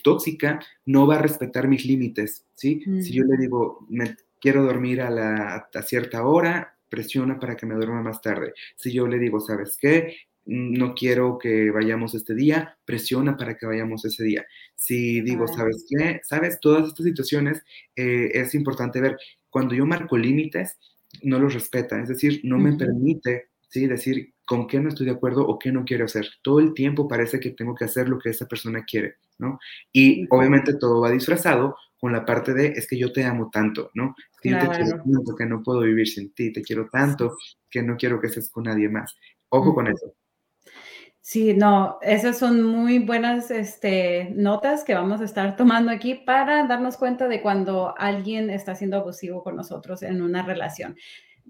tóxica 0.03 0.61
no 0.87 1.07
va 1.07 1.17
a 1.17 1.23
respetar 1.23 1.69
mis 1.69 1.85
límites, 1.85 2.47
¿sí? 2.55 2.83
Si 3.03 3.13
yo 3.13 3.25
le 3.25 3.37
digo, 3.37 3.87
me, 3.91 4.17
quiero 4.41 4.65
dormir 4.65 5.01
a, 5.01 5.11
la, 5.11 5.69
cierta 5.85 6.25
hora, 6.25 6.77
presiona 6.89 7.39
para 7.39 7.57
que 7.57 7.67
me 7.67 7.75
duerma 7.75 8.03
más 8.03 8.21
tarde. 8.21 8.55
Si 8.77 8.93
yo 8.93 9.07
le 9.07 9.19
digo, 9.19 9.41
¿sabes 9.41 9.77
qué? 9.81 10.17
No 10.47 10.95
quiero 10.95 11.39
que 11.39 11.71
vayamos 11.71 12.15
este 12.15 12.35
día, 12.35 12.79
presiona 12.85 13.37
para 13.37 13.57
que 13.57 13.67
vayamos 13.67 14.05
ese 14.05 14.25
día. 14.25 14.47
Si 14.75 15.21
digo, 15.21 15.47
¿sabes 15.47 15.85
qué? 15.89 16.21
¿Sabes? 16.23 16.59
Todas 16.61 16.89
estas 16.89 17.05
situaciones 17.05 17.63
eh, 17.97 18.31
es 18.33 18.55
importante 18.55 19.01
ver. 19.01 19.19
Cuando 19.51 19.75
yo 19.75 19.85
marco 19.85 20.17
límites, 20.17 20.79
no 21.23 21.39
los 21.39 21.55
respeta, 21.55 22.01
es 22.01 22.09
decir, 22.09 22.41
no 22.45 22.59
me 22.59 22.77
permite 22.77 23.49
¿sí? 23.69 23.87
decir 23.87 24.35
con 24.45 24.67
qué 24.67 24.81
no 24.81 24.89
estoy 24.89 25.07
de 25.07 25.13
acuerdo 25.13 25.47
o 25.47 25.59
qué 25.59 25.73
no 25.73 25.85
quiero 25.85 26.07
hacer. 26.07 26.27
Todo 26.43 26.61
el 26.61 26.75
tiempo 26.75 27.07
parece 27.07 27.39
que 27.39 27.51
tengo 27.51 27.75
que 27.75 27.85
hacer 27.85 28.09
lo 28.09 28.19
que 28.19 28.31
esa 28.31 28.47
persona 28.47 28.85
quiere, 28.85 29.17
¿no? 29.39 29.59
Y 29.93 30.27
obviamente 30.31 30.75
todo 30.75 31.01
va 31.01 31.11
disfrazado 31.11 31.77
con 31.99 32.13
la 32.13 32.25
parte 32.25 32.55
de 32.55 32.69
es 32.69 32.87
que 32.87 32.99
yo 32.99 33.13
te 33.13 33.25
amo 33.25 33.51
tanto, 33.53 33.91
¿no? 33.95 34.15
Es 34.33 34.41
que 34.41 34.51
yo 34.51 34.59
te 34.59 34.69
quiero 34.69 35.03
tanto 35.03 35.37
que 35.37 35.47
no 35.47 35.63
puedo 35.63 35.81
vivir 35.81 36.09
sin 36.09 36.33
ti, 36.33 36.53
te 36.53 36.63
quiero 36.63 36.89
tanto 36.89 37.37
que 37.71 37.83
no 37.83 37.97
quiero 37.97 38.21
que 38.21 38.29
estés 38.29 38.51
con 38.51 38.65
nadie 38.65 38.89
más. 38.89 39.15
Ojo 39.49 39.75
con 39.75 39.89
eso. 39.89 40.15
Sí, 41.21 41.53
no, 41.53 41.99
esas 42.01 42.39
son 42.39 42.63
muy 42.63 43.01
buenas 43.01 43.51
este, 43.51 44.31
notas 44.35 44.83
que 44.83 44.95
vamos 44.95 45.21
a 45.21 45.25
estar 45.25 45.57
tomando 45.57 45.91
aquí 45.91 46.15
para 46.15 46.67
darnos 46.67 46.97
cuenta 46.97 47.29
de 47.29 47.43
cuando 47.43 47.95
alguien 47.99 48.49
está 48.49 48.75
siendo 48.75 48.97
abusivo 48.97 49.43
con 49.43 49.55
nosotros 49.55 50.03
en 50.03 50.23
una 50.23 50.43
relación. 50.43 50.97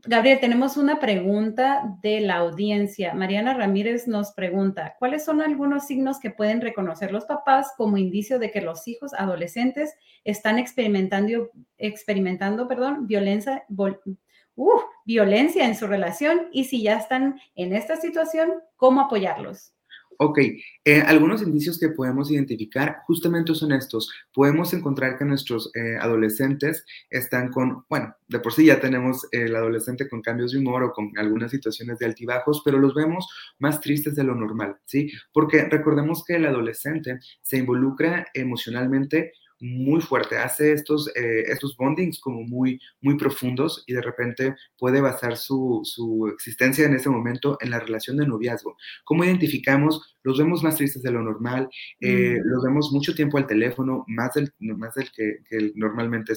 Gabriel, 0.06 0.38
tenemos 0.38 0.76
una 0.76 1.00
pregunta 1.00 1.96
de 2.02 2.20
la 2.20 2.36
audiencia. 2.36 3.14
Mariana 3.14 3.54
Ramírez 3.54 4.06
nos 4.06 4.32
pregunta, 4.32 4.94
¿cuáles 4.98 5.24
son 5.24 5.40
algunos 5.40 5.86
signos 5.86 6.20
que 6.20 6.30
pueden 6.30 6.60
reconocer 6.60 7.10
los 7.10 7.24
papás 7.24 7.72
como 7.76 7.96
indicio 7.96 8.38
de 8.38 8.50
que 8.50 8.60
los 8.60 8.86
hijos 8.86 9.12
adolescentes 9.14 9.94
están 10.24 10.58
experimentando, 10.58 11.50
experimentando 11.78 12.68
violencia, 13.00 13.64
uh, 13.68 14.80
violencia 15.04 15.64
en 15.66 15.74
su 15.74 15.86
relación? 15.86 16.48
Y 16.52 16.64
si 16.64 16.82
ya 16.82 16.96
están 16.96 17.40
en 17.56 17.74
esta 17.74 17.96
situación, 17.96 18.52
¿cómo 18.76 19.00
apoyarlos? 19.00 19.72
Ok, 20.20 20.38
eh, 20.84 21.00
algunos 21.06 21.42
indicios 21.42 21.78
que 21.78 21.90
podemos 21.90 22.28
identificar 22.28 23.02
justamente 23.06 23.54
son 23.54 23.70
estos. 23.70 24.10
Podemos 24.34 24.74
encontrar 24.74 25.16
que 25.16 25.24
nuestros 25.24 25.70
eh, 25.76 25.96
adolescentes 26.00 26.84
están 27.08 27.52
con, 27.52 27.84
bueno, 27.88 28.16
de 28.26 28.40
por 28.40 28.52
sí 28.52 28.66
ya 28.66 28.80
tenemos 28.80 29.28
el 29.30 29.54
adolescente 29.54 30.08
con 30.08 30.20
cambios 30.20 30.50
de 30.50 30.58
humor 30.58 30.82
o 30.82 30.92
con 30.92 31.12
algunas 31.18 31.52
situaciones 31.52 31.98
de 32.00 32.06
altibajos, 32.06 32.62
pero 32.64 32.80
los 32.80 32.94
vemos 32.94 33.28
más 33.60 33.80
tristes 33.80 34.16
de 34.16 34.24
lo 34.24 34.34
normal, 34.34 34.78
¿sí? 34.86 35.08
Porque 35.32 35.66
recordemos 35.66 36.24
que 36.24 36.34
el 36.34 36.46
adolescente 36.46 37.20
se 37.40 37.58
involucra 37.58 38.26
emocionalmente 38.34 39.34
muy 39.60 40.00
fuerte, 40.00 40.38
hace 40.38 40.72
estos, 40.72 41.08
eh, 41.16 41.44
estos 41.46 41.76
bondings 41.76 42.20
como 42.20 42.42
muy, 42.42 42.80
muy 43.00 43.16
profundos 43.16 43.84
y 43.86 43.92
de 43.92 44.02
repente 44.02 44.54
puede 44.78 45.00
basar 45.00 45.36
su, 45.36 45.80
su, 45.84 46.28
existencia 46.32 46.86
en 46.86 46.94
ese 46.94 47.10
momento 47.10 47.58
en 47.60 47.70
la 47.70 47.80
relación 47.80 48.16
de 48.16 48.26
noviazgo. 48.26 48.76
¿Cómo 49.04 49.24
identificamos? 49.24 50.16
Los 50.22 50.38
vemos 50.38 50.62
más 50.62 50.76
tristes 50.76 51.02
de 51.02 51.10
lo 51.10 51.22
normal, 51.22 51.68
eh, 52.00 52.38
mm. 52.38 52.48
los 52.48 52.62
vemos 52.62 52.90
mucho 52.92 53.14
tiempo 53.14 53.38
al 53.38 53.46
teléfono, 53.46 54.04
más 54.06 54.34
del, 54.34 54.52
más 54.58 54.94
del 54.94 55.10
que, 55.10 55.38
que 55.48 55.72
normalmente 55.74 56.34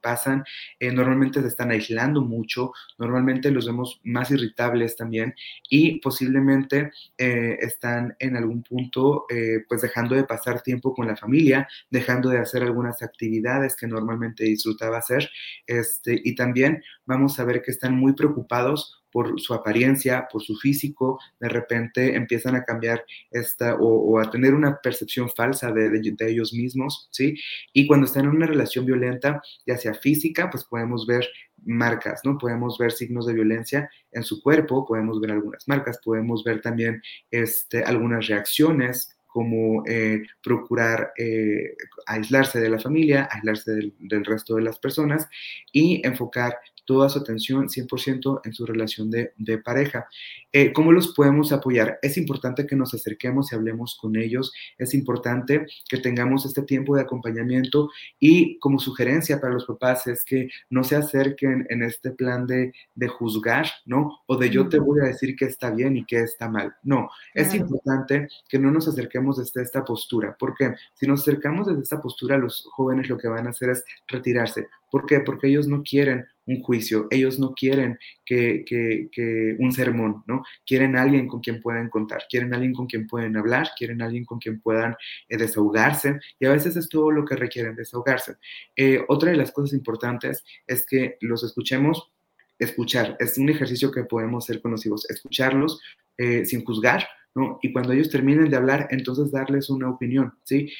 pasan, 0.00 0.44
eh, 0.80 0.92
normalmente 0.92 1.40
se 1.40 1.48
están 1.48 1.70
aislando 1.70 2.20
mucho, 2.20 2.72
normalmente 2.98 3.50
los 3.50 3.66
vemos 3.66 4.00
más 4.04 4.30
irritables 4.30 4.96
también 4.96 5.34
y 5.68 6.00
posiblemente 6.00 6.90
están 7.16 8.16
en 8.18 8.36
algún 8.36 8.62
punto 8.62 9.26
pues 9.68 9.82
dejando 9.82 10.14
de 10.14 10.24
pasar 10.24 10.62
tiempo 10.62 10.94
con 10.94 11.06
la 11.06 11.16
familia, 11.16 11.68
dejando 11.90 12.30
de 12.30 12.38
hacer 12.38 12.57
algunas 12.62 13.02
actividades 13.02 13.76
que 13.76 13.86
normalmente 13.86 14.44
disfrutaba 14.44 14.98
hacer. 14.98 15.30
Este, 15.66 16.20
y 16.22 16.34
también 16.34 16.82
vamos 17.06 17.38
a 17.38 17.44
ver 17.44 17.62
que 17.62 17.70
están 17.70 17.94
muy 17.94 18.14
preocupados 18.14 18.98
por 19.10 19.40
su 19.40 19.54
apariencia, 19.54 20.28
por 20.30 20.42
su 20.42 20.56
físico, 20.56 21.18
de 21.40 21.48
repente 21.48 22.14
empiezan 22.14 22.54
a 22.56 22.64
cambiar 22.64 23.04
esta 23.30 23.76
o, 23.76 24.18
a 24.18 24.30
tener 24.30 24.54
una 24.54 24.80
percepción 24.80 25.30
falsa 25.30 25.72
de, 25.72 25.90
de, 25.90 26.30
ellos 26.30 26.52
mismos, 26.52 27.08
¿sí? 27.10 27.36
Y 27.72 27.86
cuando 27.86 28.06
están 28.06 28.24
en 28.24 28.30
una 28.30 28.46
relación 28.46 28.84
violenta, 28.84 29.42
ya 29.66 29.76
sea 29.76 29.94
física, 29.94 30.50
pues 30.50 30.64
podemos 30.64 31.06
ver 31.06 31.26
marcas, 31.64 32.20
¿no? 32.24 32.38
Podemos 32.38 32.78
ver 32.78 32.92
signos 32.92 33.26
de 33.26 33.34
violencia 33.34 33.90
en 34.12 34.22
su 34.22 34.42
cuerpo, 34.42 34.86
podemos 34.86 35.20
ver 35.20 35.32
algunas 35.32 35.66
marcas, 35.66 35.98
podemos 36.04 36.44
ver 36.44 36.60
también 36.60 37.02
este, 37.30 37.82
algunas 37.82 38.26
reacciones 38.26 39.17
como 39.38 39.84
eh, 39.86 40.22
procurar 40.42 41.12
eh, 41.16 41.76
aislarse 42.06 42.58
de 42.58 42.68
la 42.68 42.80
familia, 42.80 43.28
aislarse 43.30 43.70
del, 43.70 43.94
del, 44.00 44.24
resto 44.24 44.56
de 44.56 44.62
las 44.62 44.80
personas 44.80 45.28
y 45.70 46.04
enfocar 46.04 46.58
toda 46.88 47.10
su 47.10 47.18
atención 47.18 47.68
100% 47.68 48.40
en 48.44 48.54
su 48.54 48.64
relación 48.64 49.10
de, 49.10 49.34
de 49.36 49.58
pareja. 49.58 50.08
Eh, 50.50 50.72
¿Cómo 50.72 50.90
los 50.90 51.08
podemos 51.08 51.52
apoyar? 51.52 51.98
Es 52.00 52.16
importante 52.16 52.66
que 52.66 52.76
nos 52.76 52.94
acerquemos 52.94 53.52
y 53.52 53.56
hablemos 53.56 53.98
con 54.00 54.16
ellos, 54.16 54.54
es 54.78 54.94
importante 54.94 55.66
que 55.86 55.98
tengamos 55.98 56.46
este 56.46 56.62
tiempo 56.62 56.96
de 56.96 57.02
acompañamiento 57.02 57.90
y 58.18 58.58
como 58.58 58.78
sugerencia 58.78 59.38
para 59.38 59.52
los 59.52 59.66
papás 59.66 60.06
es 60.06 60.24
que 60.24 60.48
no 60.70 60.82
se 60.82 60.96
acerquen 60.96 61.66
en 61.68 61.82
este 61.82 62.10
plan 62.12 62.46
de, 62.46 62.72
de 62.94 63.08
juzgar, 63.08 63.66
¿no? 63.84 64.20
O 64.24 64.38
de 64.38 64.48
yo 64.48 64.66
te 64.70 64.78
voy 64.78 65.00
a 65.02 65.08
decir 65.08 65.36
que 65.36 65.44
está 65.44 65.70
bien 65.70 65.94
y 65.98 66.06
que 66.06 66.20
está 66.22 66.48
mal. 66.48 66.74
No, 66.84 67.10
es 67.34 67.54
importante 67.54 68.28
que 68.48 68.58
no 68.58 68.70
nos 68.70 68.88
acerquemos 68.88 69.36
desde 69.36 69.60
esta 69.60 69.84
postura, 69.84 70.34
porque 70.38 70.72
si 70.94 71.06
nos 71.06 71.20
acercamos 71.20 71.66
desde 71.66 71.82
esta 71.82 72.00
postura, 72.00 72.38
los 72.38 72.66
jóvenes 72.72 73.10
lo 73.10 73.18
que 73.18 73.28
van 73.28 73.46
a 73.46 73.50
hacer 73.50 73.68
es 73.68 73.84
retirarse. 74.06 74.68
¿Por 74.90 75.06
qué? 75.06 75.20
Porque 75.20 75.48
ellos 75.48 75.68
no 75.68 75.82
quieren 75.82 76.26
un 76.48 76.62
juicio, 76.62 77.06
ellos 77.10 77.38
no 77.38 77.54
quieren 77.54 77.98
que, 78.24 79.56
un 79.58 79.72
sermón, 79.72 80.24
¿no? 80.26 80.42
Quieren 80.66 80.96
alguien 80.96 81.28
con 81.28 81.40
quien 81.40 81.60
puedan 81.60 81.90
contar, 81.90 82.22
quieren 82.28 82.54
alguien 82.54 82.72
con 82.72 82.86
quien 82.86 83.06
pueden 83.06 83.36
hablar, 83.36 83.68
quieren 83.76 84.00
alguien 84.00 84.24
con 84.24 84.38
quien 84.38 84.60
puedan 84.60 84.96
eh, 85.28 85.36
desahogarse 85.36 86.18
y 86.40 86.46
a 86.46 86.52
veces 86.52 86.76
es 86.76 86.88
todo 86.88 87.10
lo 87.10 87.24
que 87.24 87.36
requieren, 87.36 87.76
desahogarse. 87.76 88.36
Eh, 88.74 89.04
otra 89.08 89.30
de 89.30 89.36
las 89.36 89.52
cosas 89.52 89.74
importantes 89.74 90.42
es 90.66 90.86
que 90.86 91.18
los 91.20 91.44
escuchemos 91.44 92.10
escuchar. 92.58 93.16
Es 93.20 93.36
un 93.36 93.50
ejercicio 93.50 93.92
que 93.92 94.04
podemos 94.04 94.44
hacer 94.44 94.62
con 94.62 94.70
los 94.70 94.84
hijos, 94.86 95.08
escucharlos 95.10 95.80
eh, 96.16 96.46
sin 96.46 96.64
juzgar, 96.64 97.06
¿no? 97.34 97.58
Y 97.62 97.72
cuando 97.72 97.92
ellos 97.92 98.08
terminen 98.08 98.48
de 98.48 98.56
hablar, 98.56 98.88
entonces 98.90 99.30
darles 99.30 99.68
una 99.68 99.90
opinión, 99.90 100.32
¿sí? 100.44 100.72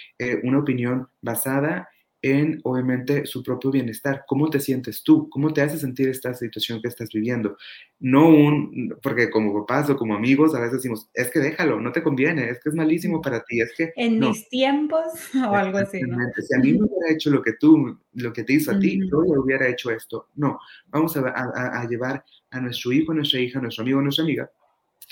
una 0.42 0.58
opinión 0.58 1.08
basada 1.20 1.88
en, 2.20 2.60
obviamente, 2.64 3.26
su 3.26 3.42
propio 3.42 3.70
bienestar. 3.70 4.24
¿Cómo 4.26 4.50
te 4.50 4.60
sientes 4.60 5.02
tú? 5.02 5.28
¿Cómo 5.30 5.52
te 5.52 5.60
hace 5.60 5.78
sentir 5.78 6.08
esta 6.08 6.34
situación 6.34 6.80
que 6.82 6.88
estás 6.88 7.10
viviendo? 7.12 7.56
No 8.00 8.28
un, 8.28 8.96
porque 9.02 9.30
como 9.30 9.54
papás 9.64 9.90
o 9.90 9.96
como 9.96 10.14
amigos 10.14 10.54
a 10.54 10.60
veces 10.60 10.78
decimos, 10.78 11.08
es 11.14 11.30
que 11.30 11.38
déjalo, 11.38 11.80
no 11.80 11.92
te 11.92 12.02
conviene, 12.02 12.50
es 12.50 12.60
que 12.60 12.70
es 12.70 12.74
malísimo 12.74 13.20
para 13.20 13.42
ti, 13.44 13.60
es 13.60 13.72
que... 13.76 13.92
En 13.96 14.18
mis 14.18 14.48
tiempos 14.48 15.04
o 15.48 15.54
algo 15.54 15.78
así, 15.78 16.00
¿no? 16.00 16.16
Si 16.36 16.54
a 16.54 16.58
mí 16.58 16.72
me 16.72 16.78
hubiera 16.86 17.14
hecho 17.14 17.30
lo 17.30 17.42
que 17.42 17.52
tú, 17.54 17.98
lo 18.14 18.32
que 18.32 18.44
te 18.44 18.54
hizo 18.54 18.72
a 18.72 18.78
ti, 18.78 19.00
yo 19.08 19.18
hubiera 19.18 19.68
hecho 19.68 19.90
esto. 19.90 20.28
No, 20.34 20.58
vamos 20.88 21.16
a, 21.16 21.20
a, 21.20 21.80
a 21.80 21.88
llevar 21.88 22.24
a 22.50 22.60
nuestro 22.60 22.92
hijo, 22.92 23.12
a 23.12 23.16
nuestra 23.16 23.40
hija, 23.40 23.58
a 23.58 23.62
nuestro 23.62 23.82
amigo, 23.82 24.00
a 24.00 24.02
nuestra 24.02 24.24
amiga 24.24 24.50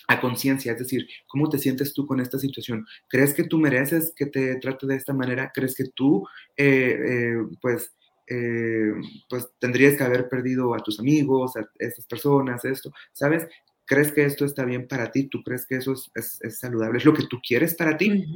a 0.09 0.21
conciencia, 0.21 0.73
es 0.73 0.79
decir, 0.79 1.07
¿cómo 1.27 1.49
te 1.49 1.59
sientes 1.59 1.93
tú 1.93 2.07
con 2.07 2.21
esta 2.21 2.39
situación? 2.39 2.87
¿Crees 3.09 3.35
que 3.35 3.45
tú 3.45 3.59
mereces 3.59 4.13
que 4.15 4.27
te 4.27 4.57
trate 4.57 4.87
de 4.87 4.97
esta 4.97 5.13
manera? 5.13 5.51
¿Crees 5.55 5.75
que 5.75 5.85
tú, 5.95 6.27
eh, 6.57 6.97
eh, 7.09 7.37
pues, 7.61 7.93
eh, 8.29 8.93
pues 9.29 9.49
tendrías 9.59 9.97
que 9.97 10.05
haber 10.05 10.29
perdido 10.29 10.75
a 10.75 10.79
tus 10.79 11.01
amigos, 11.01 11.57
a 11.57 11.69
estas 11.79 12.07
personas, 12.07 12.65
esto, 12.65 12.93
¿sabes? 13.13 13.49
¿Crees 13.85 14.13
que 14.13 14.25
esto 14.25 14.45
está 14.45 14.65
bien 14.65 14.89
para 14.89 15.11
ti? 15.11 15.29
¿Tú 15.29 15.43
crees 15.43 15.65
que 15.67 15.77
eso 15.77 15.95
es, 16.15 16.41
saludable? 16.59 16.99
¿Es 16.99 17.05
lo 17.05 17.15
que 17.15 17.27
tú 17.27 17.39
quieres 17.47 17.75
para 17.75 17.97
ti? 17.97 18.27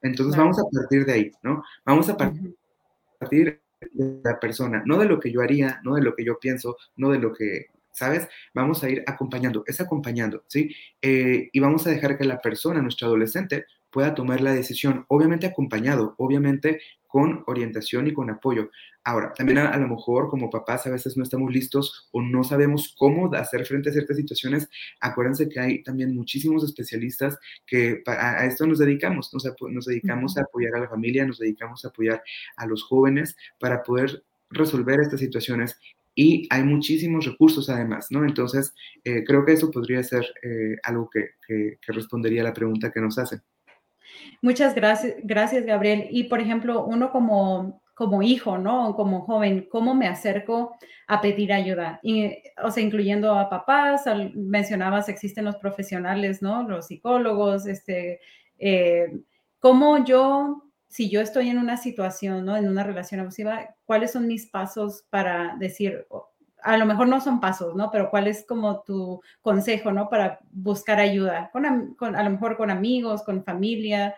Entonces 0.00 0.36
vamos 0.36 0.58
a 0.58 0.64
partir 0.70 1.04
de 1.04 1.12
ahí, 1.12 1.32
¿no? 1.42 1.62
Vamos 1.84 2.08
a 2.08 2.16
partir 2.16 3.60
de 3.90 4.20
la 4.22 4.38
persona, 4.38 4.82
no 4.86 4.98
de 4.98 5.06
lo 5.06 5.18
que 5.18 5.32
yo 5.32 5.40
haría, 5.40 5.80
no 5.82 5.96
de 5.96 6.02
lo 6.02 6.14
que 6.14 6.24
yo 6.24 6.38
pienso, 6.38 6.76
no 6.96 7.10
de 7.10 7.18
lo 7.18 7.32
que 7.32 7.66
¿sabes? 7.92 8.28
Vamos 8.54 8.82
a 8.82 8.90
ir 8.90 9.02
acompañando, 9.06 9.64
es 9.66 9.80
acompañando, 9.80 10.44
¿sí? 10.48 10.74
Eh, 11.00 11.48
y 11.52 11.60
vamos 11.60 11.86
a 11.86 11.90
dejar 11.90 12.18
que 12.18 12.24
la 12.24 12.40
persona, 12.40 12.82
nuestro 12.82 13.08
adolescente, 13.08 13.66
pueda 13.90 14.14
tomar 14.14 14.40
la 14.40 14.54
decisión, 14.54 15.04
obviamente 15.08 15.46
acompañado, 15.46 16.14
obviamente 16.18 16.80
con 17.06 17.44
orientación 17.46 18.06
y 18.06 18.14
con 18.14 18.30
apoyo. 18.30 18.70
Ahora, 19.04 19.34
también 19.34 19.58
a, 19.58 19.76
lo 19.76 19.86
mejor 19.86 20.30
como 20.30 20.48
papás 20.48 20.86
a 20.86 20.90
veces 20.90 21.14
no 21.16 21.24
estamos 21.24 21.52
listos 21.52 22.08
o 22.10 22.22
no 22.22 22.42
sabemos 22.42 22.94
cómo 22.96 23.30
hacer 23.34 23.66
frente 23.66 23.90
a 23.90 23.92
ciertas 23.92 24.16
situaciones. 24.16 24.70
Acuérdense 24.98 25.48
que 25.48 25.60
hay 25.60 25.82
también 25.82 26.14
muchísimos 26.14 26.64
especialistas 26.64 27.38
que 27.66 28.02
a, 28.06 28.46
esto 28.46 28.66
nos 28.66 28.78
dedicamos, 28.78 29.34
nos, 29.34 29.44
nos 29.70 29.84
dedicamos 29.84 30.38
a 30.38 30.42
apoyar 30.42 30.74
a 30.76 30.80
la 30.80 30.88
familia, 30.88 31.26
nos 31.26 31.38
dedicamos 31.38 31.84
a 31.84 31.88
apoyar 31.88 32.22
a 32.56 32.66
los 32.66 32.82
jóvenes 32.82 33.36
para 33.58 33.82
poder 33.82 34.24
resolver 34.48 35.00
estas 35.00 35.20
situaciones 35.20 35.78
y 36.14 36.46
hay 36.50 36.62
muchísimos 36.62 37.24
recursos 37.24 37.68
además, 37.70 38.08
¿no? 38.10 38.24
Entonces, 38.24 38.74
eh, 39.04 39.24
creo 39.24 39.44
que 39.44 39.52
eso 39.52 39.70
podría 39.70 40.02
ser 40.02 40.24
eh, 40.42 40.76
algo 40.82 41.08
que, 41.10 41.30
que, 41.46 41.92
respondería 41.92 42.42
a 42.42 42.44
la 42.44 42.52
pregunta 42.52 42.90
que 42.92 43.00
nos 43.00 43.18
hacen. 43.18 43.40
Muchas 44.42 44.74
gracias, 44.74 45.14
gracias, 45.22 45.64
Gabriel. 45.64 46.08
Y, 46.10 46.24
por 46.24 46.40
ejemplo, 46.40 46.84
uno 46.84 47.10
como, 47.10 47.82
como 47.94 48.22
hijo, 48.22 48.58
¿no? 48.58 48.94
Como 48.94 49.22
joven, 49.22 49.68
¿cómo 49.70 49.94
me 49.94 50.06
acerco 50.06 50.76
a 51.06 51.20
pedir 51.20 51.52
ayuda? 51.52 51.98
Y, 52.02 52.30
o 52.62 52.70
sea, 52.70 52.82
incluyendo 52.82 53.34
a 53.34 53.48
papás, 53.48 54.04
mencionabas, 54.34 55.08
existen 55.08 55.46
los 55.46 55.56
profesionales, 55.56 56.42
¿no? 56.42 56.68
Los 56.68 56.88
psicólogos, 56.88 57.66
este, 57.66 58.20
eh, 58.58 59.18
¿cómo 59.60 60.04
yo 60.04 60.71
si 60.92 61.08
yo 61.08 61.22
estoy 61.22 61.48
en 61.48 61.56
una 61.56 61.78
situación, 61.78 62.44
¿no? 62.44 62.54
En 62.54 62.68
una 62.68 62.84
relación 62.84 63.20
abusiva, 63.20 63.74
¿cuáles 63.86 64.12
son 64.12 64.26
mis 64.26 64.44
pasos 64.44 65.06
para 65.08 65.56
decir, 65.56 66.06
a 66.62 66.76
lo 66.76 66.84
mejor 66.84 67.08
no 67.08 67.18
son 67.18 67.40
pasos, 67.40 67.74
¿no? 67.74 67.90
Pero 67.90 68.10
cuál 68.10 68.26
es 68.26 68.44
como 68.46 68.82
tu 68.82 69.22
consejo, 69.40 69.90
¿no? 69.90 70.10
Para 70.10 70.40
buscar 70.50 71.00
ayuda, 71.00 71.48
con, 71.50 71.94
con 71.94 72.14
a 72.14 72.22
lo 72.22 72.28
mejor 72.28 72.58
con 72.58 72.70
amigos, 72.70 73.22
con 73.22 73.42
familia, 73.42 74.14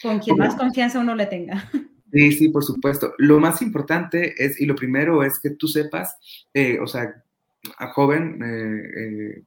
con 0.00 0.20
quien 0.20 0.38
más 0.38 0.54
confianza 0.54 0.98
uno 0.98 1.14
le 1.14 1.26
tenga. 1.26 1.70
Sí, 2.14 2.30
sí, 2.32 2.48
por 2.50 2.62
supuesto. 2.62 3.14
Lo 3.16 3.40
más 3.40 3.62
importante 3.62 4.34
es, 4.36 4.60
y 4.60 4.66
lo 4.66 4.74
primero 4.74 5.22
es 5.22 5.40
que 5.40 5.48
tú 5.48 5.66
sepas, 5.66 6.14
eh, 6.52 6.78
o 6.78 6.86
sea, 6.86 7.24
a 7.78 7.88
joven, 7.94 8.38
eh, 8.44 9.42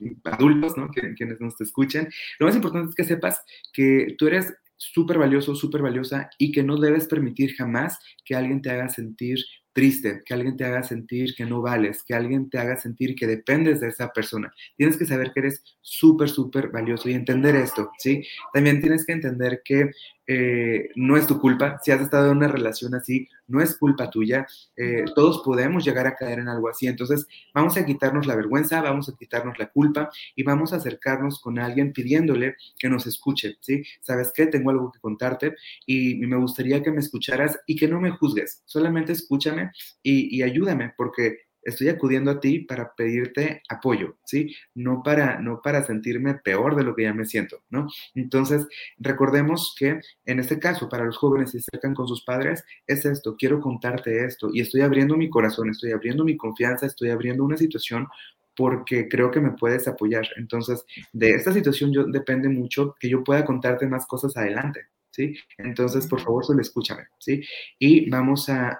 eh, 0.00 0.16
adultos, 0.24 0.78
¿no? 0.78 0.88
quienes 0.88 1.38
nos 1.42 1.60
escuchen, 1.60 2.08
lo 2.38 2.46
más 2.46 2.56
importante 2.56 2.88
es 2.88 2.94
que 2.94 3.04
sepas 3.04 3.44
que 3.70 4.14
tú 4.16 4.28
eres 4.28 4.54
súper 4.76 5.18
valioso, 5.18 5.54
súper 5.54 5.82
valiosa 5.82 6.30
y 6.38 6.52
que 6.52 6.62
no 6.62 6.76
debes 6.76 7.06
permitir 7.06 7.54
jamás 7.54 7.98
que 8.24 8.34
alguien 8.34 8.62
te 8.62 8.70
haga 8.70 8.88
sentir 8.88 9.38
triste, 9.72 10.22
que 10.24 10.32
alguien 10.32 10.56
te 10.56 10.64
haga 10.64 10.82
sentir 10.82 11.34
que 11.34 11.44
no 11.44 11.60
vales, 11.60 12.02
que 12.02 12.14
alguien 12.14 12.48
te 12.48 12.58
haga 12.58 12.76
sentir 12.76 13.14
que 13.14 13.26
dependes 13.26 13.78
de 13.80 13.88
esa 13.88 14.08
persona. 14.08 14.50
Tienes 14.74 14.96
que 14.96 15.04
saber 15.04 15.32
que 15.32 15.40
eres 15.40 15.62
súper, 15.82 16.30
súper 16.30 16.68
valioso 16.68 17.10
y 17.10 17.12
entender 17.12 17.54
esto, 17.56 17.90
¿sí? 17.98 18.22
También 18.54 18.80
tienes 18.80 19.04
que 19.04 19.12
entender 19.12 19.60
que 19.62 19.90
eh, 20.26 20.90
no 20.96 21.16
es 21.16 21.26
tu 21.26 21.40
culpa. 21.40 21.78
Si 21.82 21.92
has 21.92 22.00
estado 22.00 22.30
en 22.30 22.38
una 22.38 22.48
relación 22.48 22.94
así, 22.94 23.28
no 23.48 23.60
es 23.60 23.76
culpa 23.76 24.10
tuya. 24.10 24.46
Eh, 24.76 25.04
todos 25.14 25.42
podemos 25.44 25.84
llegar 25.84 26.06
a 26.06 26.16
caer 26.16 26.40
en 26.40 26.48
algo 26.48 26.68
así. 26.68 26.86
Entonces, 26.86 27.26
vamos 27.54 27.76
a 27.76 27.84
quitarnos 27.84 28.26
la 28.26 28.34
vergüenza, 28.36 28.82
vamos 28.82 29.08
a 29.08 29.16
quitarnos 29.16 29.58
la 29.58 29.68
culpa 29.68 30.10
y 30.34 30.42
vamos 30.42 30.72
a 30.72 30.76
acercarnos 30.76 31.40
con 31.40 31.58
alguien 31.58 31.92
pidiéndole 31.92 32.56
que 32.78 32.88
nos 32.88 33.06
escuche, 33.06 33.56
¿sí? 33.60 33.82
¿Sabes 34.00 34.32
qué? 34.34 34.46
Tengo 34.46 34.70
algo 34.70 34.90
que 34.92 35.00
contarte 35.00 35.54
y 35.86 36.16
me 36.26 36.36
gustaría 36.36 36.82
que 36.82 36.90
me 36.90 37.00
escucharas 37.00 37.58
y 37.66 37.76
que 37.76 37.88
no 37.88 38.00
me 38.00 38.10
juzgues. 38.10 38.62
Solamente 38.64 39.12
escúchame 39.12 39.70
y, 40.02 40.36
y 40.36 40.42
ayúdame 40.42 40.92
porque 40.96 41.45
estoy 41.66 41.88
acudiendo 41.88 42.30
a 42.30 42.40
ti 42.40 42.60
para 42.60 42.94
pedirte 42.94 43.62
apoyo, 43.68 44.16
¿sí? 44.24 44.54
No 44.74 45.02
para, 45.02 45.40
no 45.40 45.60
para 45.62 45.84
sentirme 45.84 46.34
peor 46.34 46.76
de 46.76 46.84
lo 46.84 46.94
que 46.94 47.02
ya 47.02 47.12
me 47.12 47.26
siento, 47.26 47.62
¿no? 47.70 47.88
Entonces, 48.14 48.66
recordemos 48.98 49.74
que 49.78 50.00
en 50.24 50.40
este 50.40 50.58
caso, 50.58 50.88
para 50.88 51.04
los 51.04 51.18
jóvenes 51.18 51.52
que 51.52 51.60
se 51.60 51.66
acercan 51.70 51.94
con 51.94 52.08
sus 52.08 52.24
padres, 52.24 52.64
es 52.86 53.04
esto, 53.04 53.36
quiero 53.36 53.60
contarte 53.60 54.24
esto 54.24 54.48
y 54.52 54.60
estoy 54.60 54.82
abriendo 54.82 55.16
mi 55.16 55.28
corazón, 55.28 55.70
estoy 55.70 55.92
abriendo 55.92 56.24
mi 56.24 56.36
confianza, 56.36 56.86
estoy 56.86 57.10
abriendo 57.10 57.44
una 57.44 57.56
situación 57.56 58.08
porque 58.56 59.08
creo 59.08 59.30
que 59.30 59.40
me 59.40 59.52
puedes 59.52 59.86
apoyar. 59.86 60.26
Entonces, 60.36 60.84
de 61.12 61.30
esta 61.30 61.52
situación 61.52 61.92
yo, 61.92 62.04
depende 62.04 62.48
mucho 62.48 62.94
que 62.98 63.08
yo 63.08 63.22
pueda 63.22 63.44
contarte 63.44 63.86
más 63.86 64.06
cosas 64.06 64.36
adelante, 64.36 64.86
¿sí? 65.16 65.34
Entonces, 65.56 66.06
por 66.06 66.20
favor, 66.20 66.44
solo 66.44 66.60
escúchame, 66.60 67.04
¿sí? 67.18 67.42
Y 67.78 68.08
vamos 68.10 68.48
a, 68.50 68.76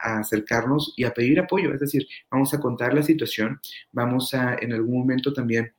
acercarnos 0.00 0.94
y 0.96 1.04
a 1.04 1.12
pedir 1.12 1.38
apoyo, 1.38 1.72
es 1.74 1.80
decir, 1.80 2.06
vamos 2.30 2.54
a 2.54 2.60
contar 2.60 2.94
la 2.94 3.02
situación, 3.02 3.60
vamos 3.92 4.32
a 4.32 4.56
en 4.60 4.72
algún 4.72 4.98
momento 4.98 5.32
también 5.34 5.72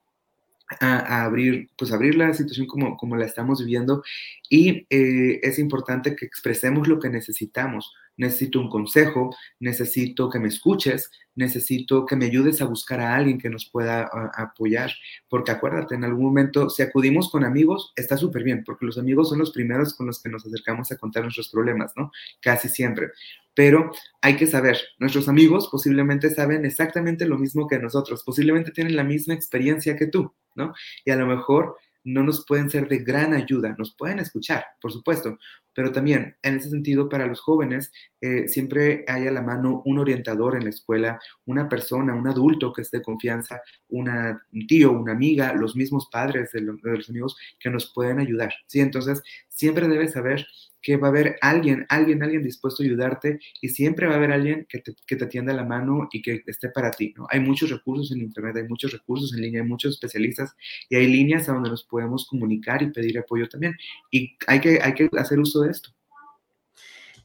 a, 0.79 1.23
abrir, 1.23 1.69
pues 1.77 1.91
abrir 1.91 2.15
la 2.15 2.33
situación 2.33 2.67
como, 2.67 2.95
como 2.95 3.15
la 3.15 3.25
estamos 3.25 3.59
viviendo 3.59 4.03
y 4.49 4.85
eh, 4.89 5.39
es 5.41 5.57
importante 5.57 6.15
que 6.15 6.25
expresemos 6.25 6.87
lo 6.87 6.99
que 6.99 7.09
necesitamos. 7.09 7.93
Necesito 8.17 8.59
un 8.59 8.69
consejo, 8.69 9.35
necesito 9.59 10.29
que 10.29 10.39
me 10.39 10.47
escuches, 10.47 11.11
necesito 11.35 12.05
que 12.05 12.15
me 12.15 12.25
ayudes 12.25 12.61
a 12.61 12.65
buscar 12.65 12.99
a 13.01 13.15
alguien 13.15 13.37
que 13.37 13.49
nos 13.49 13.69
pueda 13.69 14.09
apoyar, 14.35 14.91
porque 15.27 15.51
acuérdate, 15.51 15.95
en 15.95 16.03
algún 16.03 16.25
momento, 16.25 16.69
si 16.69 16.81
acudimos 16.81 17.29
con 17.29 17.43
amigos, 17.43 17.91
está 17.95 18.17
súper 18.17 18.43
bien, 18.43 18.63
porque 18.65 18.85
los 18.85 18.97
amigos 18.97 19.29
son 19.29 19.39
los 19.39 19.51
primeros 19.51 19.93
con 19.93 20.07
los 20.07 20.21
que 20.21 20.29
nos 20.29 20.45
acercamos 20.45 20.91
a 20.91 20.97
contar 20.97 21.23
nuestros 21.23 21.49
problemas, 21.49 21.93
¿no? 21.95 22.11
Casi 22.41 22.69
siempre. 22.69 23.09
Pero 23.53 23.91
hay 24.21 24.35
que 24.35 24.47
saber, 24.47 24.77
nuestros 24.99 25.29
amigos 25.29 25.69
posiblemente 25.71 26.29
saben 26.29 26.65
exactamente 26.65 27.25
lo 27.25 27.37
mismo 27.37 27.67
que 27.67 27.79
nosotros, 27.79 28.23
posiblemente 28.23 28.71
tienen 28.71 28.95
la 28.95 29.03
misma 29.03 29.33
experiencia 29.33 29.95
que 29.95 30.07
tú, 30.07 30.33
¿no? 30.55 30.73
Y 31.03 31.11
a 31.11 31.15
lo 31.15 31.25
mejor 31.25 31.77
no 32.03 32.23
nos 32.23 32.45
pueden 32.45 32.69
ser 32.69 32.87
de 32.87 32.99
gran 32.99 33.33
ayuda, 33.33 33.75
nos 33.77 33.95
pueden 33.95 34.19
escuchar, 34.19 34.63
por 34.79 34.91
supuesto, 34.91 35.37
pero 35.75 35.91
también 35.91 36.35
en 36.41 36.55
ese 36.55 36.69
sentido 36.69 37.09
para 37.09 37.27
los 37.27 37.41
jóvenes 37.41 37.91
eh, 38.21 38.47
siempre 38.47 39.03
hay 39.07 39.27
a 39.27 39.31
la 39.31 39.41
mano 39.41 39.83
un 39.85 39.99
orientador 39.99 40.55
en 40.55 40.63
la 40.63 40.69
escuela, 40.69 41.19
una 41.45 41.69
persona, 41.69 42.15
un 42.15 42.27
adulto 42.27 42.73
que 42.73 42.81
esté 42.81 42.97
de 42.97 43.03
confianza, 43.03 43.61
una, 43.89 44.41
un 44.53 44.67
tío, 44.67 44.91
una 44.91 45.11
amiga, 45.11 45.53
los 45.53 45.75
mismos 45.75 46.07
padres 46.11 46.51
de, 46.53 46.61
los 46.61 47.09
amigos 47.09 47.37
que 47.59 47.69
nos 47.69 47.91
pueden 47.93 48.19
ayudar, 48.19 48.53
¿sí? 48.67 48.79
Entonces, 48.79 49.21
siempre 49.49 49.87
debes 49.87 50.13
saber 50.13 50.47
que 50.85 50.97
va 50.97 51.07
a 51.07 51.09
haber 51.09 51.35
alguien, 51.41 51.83
alguien, 51.89 52.21
alguien 52.21 52.43
dispuesto 52.43 52.83
a 52.83 52.85
ayudarte 52.85 53.39
y 53.59 53.69
siempre 53.69 54.05
va 54.05 54.13
a 54.13 54.17
haber 54.17 54.31
alguien 54.31 54.67
que 54.69 54.81
te, 54.81 54.93
que 55.07 55.15
te 55.15 55.25
tienda 55.25 55.51
la 55.51 55.63
mano 55.63 56.07
y 56.11 56.21
que 56.21 56.43
esté 56.45 56.69
para 56.69 56.91
ti, 56.91 57.11
¿no? 57.17 57.25
Hay 57.31 57.39
muchos 57.39 57.71
recursos 57.71 58.11
en 58.11 58.21
Internet, 58.21 58.57
hay 58.57 58.67
muchos 58.67 58.91
recursos 58.91 59.33
en 59.33 59.41
línea, 59.41 59.63
hay 59.63 59.67
muchos 59.67 59.95
especialistas 59.95 60.55
y 60.87 60.95
hay 60.95 61.07
líneas 61.07 61.49
a 61.49 61.53
donde 61.53 61.71
nos 61.71 61.83
podemos 61.85 62.27
comunicar 62.27 62.83
y 62.83 62.91
pedir 62.91 63.17
apoyo 63.17 63.49
también. 63.49 63.73
Y 64.11 64.37
hay 64.45 64.61
que, 64.61 64.79
hay 64.79 64.93
que 64.93 65.09
hacer 65.17 65.39
uso 65.39 65.61
de 65.61 65.71
esto. 65.71 65.89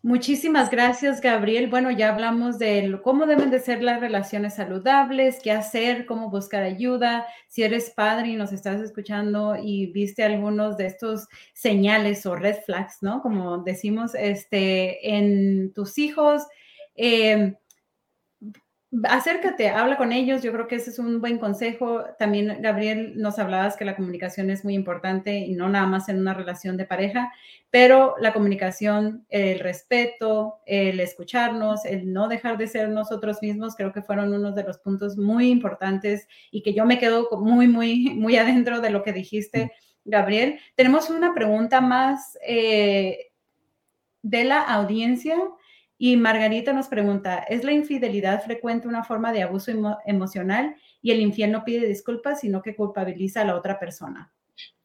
Muchísimas 0.03 0.71
gracias, 0.71 1.21
Gabriel. 1.21 1.69
Bueno, 1.69 1.91
ya 1.91 2.09
hablamos 2.09 2.59
de 2.59 2.99
cómo 3.03 3.27
deben 3.27 3.51
de 3.51 3.61
ser 3.61 3.83
las 3.83 4.01
relaciones 4.01 4.55
saludables, 4.55 5.41
qué 5.43 5.53
hacer, 5.53 6.07
cómo 6.07 6.31
buscar 6.31 6.63
ayuda. 6.63 7.27
Si 7.49 7.63
eres 7.63 7.91
padre 7.91 8.29
y 8.29 8.37
nos 8.37 8.51
estás 8.55 8.81
escuchando 8.81 9.57
y 9.63 9.89
viste 9.93 10.23
algunos 10.23 10.79
de 10.79 10.87
estos 10.87 11.29
señales 11.53 12.25
o 12.25 12.35
red 12.35 12.57
flags, 12.65 13.03
¿no? 13.03 13.21
Como 13.21 13.59
decimos, 13.59 14.15
este, 14.15 15.17
en 15.19 15.71
tus 15.75 15.99
hijos, 15.99 16.45
eh, 16.97 17.57
acércate, 19.05 19.69
habla 19.69 19.97
con 19.97 20.13
ellos. 20.13 20.43
Yo 20.43 20.53
creo 20.53 20.67
que 20.67 20.77
ese 20.77 20.91
es 20.91 20.99
un 20.99 21.21
buen 21.21 21.39
consejo. 21.39 22.05
También, 22.19 22.61
Gabriel, 22.61 23.13
nos 23.17 23.39
hablabas 23.39 23.77
que 23.77 23.85
la 23.85 23.97
comunicación 23.97 24.51
es 24.51 24.65
muy 24.65 24.75
importante 24.75 25.39
y 25.39 25.55
no 25.55 25.69
nada 25.69 25.87
más 25.87 26.09
en 26.09 26.19
una 26.19 26.35
relación 26.35 26.77
de 26.77 26.87
pareja, 26.87 27.33
pero 27.71 28.17
la 28.21 28.33
comunicación, 28.33 29.25
el 29.29 29.61
respeto, 29.61 30.59
el 30.67 30.99
escucharnos, 30.99 31.85
el 31.85 32.13
no 32.13 32.29
dejar 32.29 32.59
de 32.59 32.67
ser 32.67 32.89
nosotros 32.89 33.39
mismos, 33.43 33.77
creo 33.77 33.93
que 33.93 34.03
fueron 34.03 34.33
unos 34.35 34.55
de 34.57 34.65
los 34.65 34.79
puntos 34.79 35.17
muy 35.17 35.51
importantes 35.51 36.27
y 36.51 36.63
que 36.63 36.75
yo 36.75 36.85
me 36.85 36.99
quedo 36.99 37.29
muy, 37.39 37.69
muy, 37.69 38.11
muy 38.15 38.37
adentro 38.37 38.81
de 38.81 38.91
lo 38.91 39.05
que 39.05 39.13
dijiste, 39.13 39.73
Gabriel. 40.05 40.59
Tenemos 40.75 41.11
una 41.11 41.33
pregunta 41.33 41.81
más 41.81 42.37
eh, 42.45 43.31
de 44.23 44.45
la 44.45 44.63
audiencia. 44.63 45.37
Y 46.03 46.17
Margarita 46.17 46.73
nos 46.73 46.89
pregunta, 46.89 47.41
¿es 47.41 47.63
la 47.63 47.73
infidelidad 47.73 48.43
frecuente 48.43 48.89
una 48.89 49.05
forma 49.05 49.35
de 49.35 49.43
abuso 49.43 49.71
emocional 50.07 50.75
y 51.03 51.11
el 51.11 51.21
infiel 51.21 51.53
no 51.53 51.63
pide 51.63 51.87
disculpas, 51.87 52.41
sino 52.41 52.63
que 52.63 52.75
culpabiliza 52.75 53.43
a 53.43 53.45
la 53.45 53.55
otra 53.55 53.79
persona? 53.79 54.33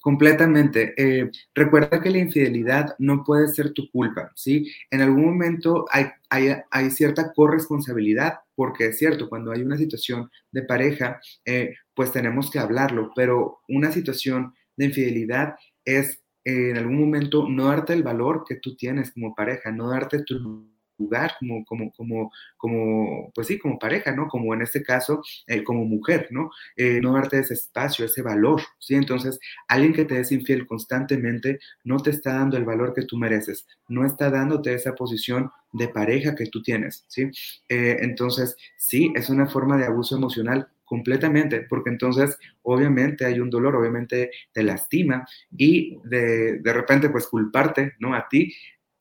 Completamente. 0.02 0.94
Eh, 0.98 1.32
recuerda 1.54 2.02
que 2.02 2.10
la 2.10 2.18
infidelidad 2.18 2.96
no 3.00 3.24
puede 3.24 3.48
ser 3.48 3.72
tu 3.72 3.90
culpa, 3.92 4.34
¿sí? 4.36 4.70
En 4.92 5.00
algún 5.00 5.24
momento 5.24 5.86
hay, 5.90 6.90
cierta 6.92 7.32
corresponsabilidad, 7.32 8.40
porque 8.54 8.88
es 8.88 8.98
cierto, 8.98 9.30
cuando 9.30 9.54
hay 9.54 9.62
una 9.62 9.78
situación 9.78 10.30
de 10.52 10.64
pareja, 10.64 11.22
eh, 11.46 11.76
pues 11.94 12.12
tenemos 12.12 12.52
que 12.52 12.60
hablarlo, 12.60 13.12
pero 13.16 13.60
una 13.70 13.94
situación 13.94 14.54
de 14.76 14.88
infidelidad 14.88 15.56
es 15.86 16.22
eh, 16.44 16.72
en 16.72 16.78
algún 16.78 17.00
momento 17.00 17.48
no 17.48 17.68
darte 17.70 17.94
el 17.94 18.04
valor 18.04 18.44
que 18.46 18.56
tú 18.56 18.76
tienes 18.76 19.14
como 19.14 19.34
pareja, 19.34 19.72
no 19.72 19.92
darte 19.92 20.22
tu 20.24 20.75
lugar 20.98 21.34
como, 21.40 21.66
como, 21.66 21.92
como, 21.94 22.32
como, 22.58 23.32
pues 23.34 23.48
sí, 23.48 23.60
como 23.60 23.80
pareja, 23.80 24.12
¿no? 24.16 24.28
Como 24.28 24.54
en 24.54 24.62
este 24.62 24.84
caso, 24.84 25.22
eh, 25.48 25.64
como 25.64 25.86
mujer, 25.86 26.28
¿no? 26.32 26.52
Eh, 26.76 27.00
no 27.02 27.14
darte 27.14 27.40
ese 27.40 27.54
espacio, 27.54 28.06
ese 28.06 28.22
valor, 28.22 28.62
¿sí? 28.80 28.96
Entonces, 28.96 29.40
alguien 29.68 29.94
que 29.94 30.06
te 30.06 30.20
es 30.20 30.32
infiel 30.32 30.68
constantemente 30.68 31.60
no 31.84 31.98
te 31.98 32.12
está 32.12 32.34
dando 32.34 32.58
el 32.58 32.66
valor 32.66 32.94
que 32.94 33.04
tú 33.04 33.18
mereces, 33.18 33.66
no 33.88 34.06
está 34.06 34.30
dándote 34.30 34.74
esa 34.74 34.94
posición 34.96 35.52
de 35.74 35.88
pareja 35.90 36.36
que 36.36 36.46
tú 36.48 36.62
tienes, 36.62 37.06
¿sí? 37.08 37.30
Eh, 37.70 37.98
entonces, 38.02 38.56
sí, 38.78 39.12
es 39.16 39.30
una 39.30 39.48
forma 39.48 39.78
de 39.78 39.86
abuso 39.86 40.16
emocional 40.16 40.68
completamente, 40.86 41.62
porque 41.68 41.90
entonces 41.90 42.38
obviamente 42.62 43.26
hay 43.26 43.40
un 43.40 43.50
dolor, 43.50 43.76
obviamente 43.76 44.30
te 44.54 44.64
lastima 44.64 45.28
y 45.58 45.98
de, 46.04 46.60
de 46.60 46.74
repente 46.74 47.10
pues 47.10 47.28
culparte, 47.28 47.94
¿no? 48.00 48.14
A 48.14 48.28
ti 48.30 48.54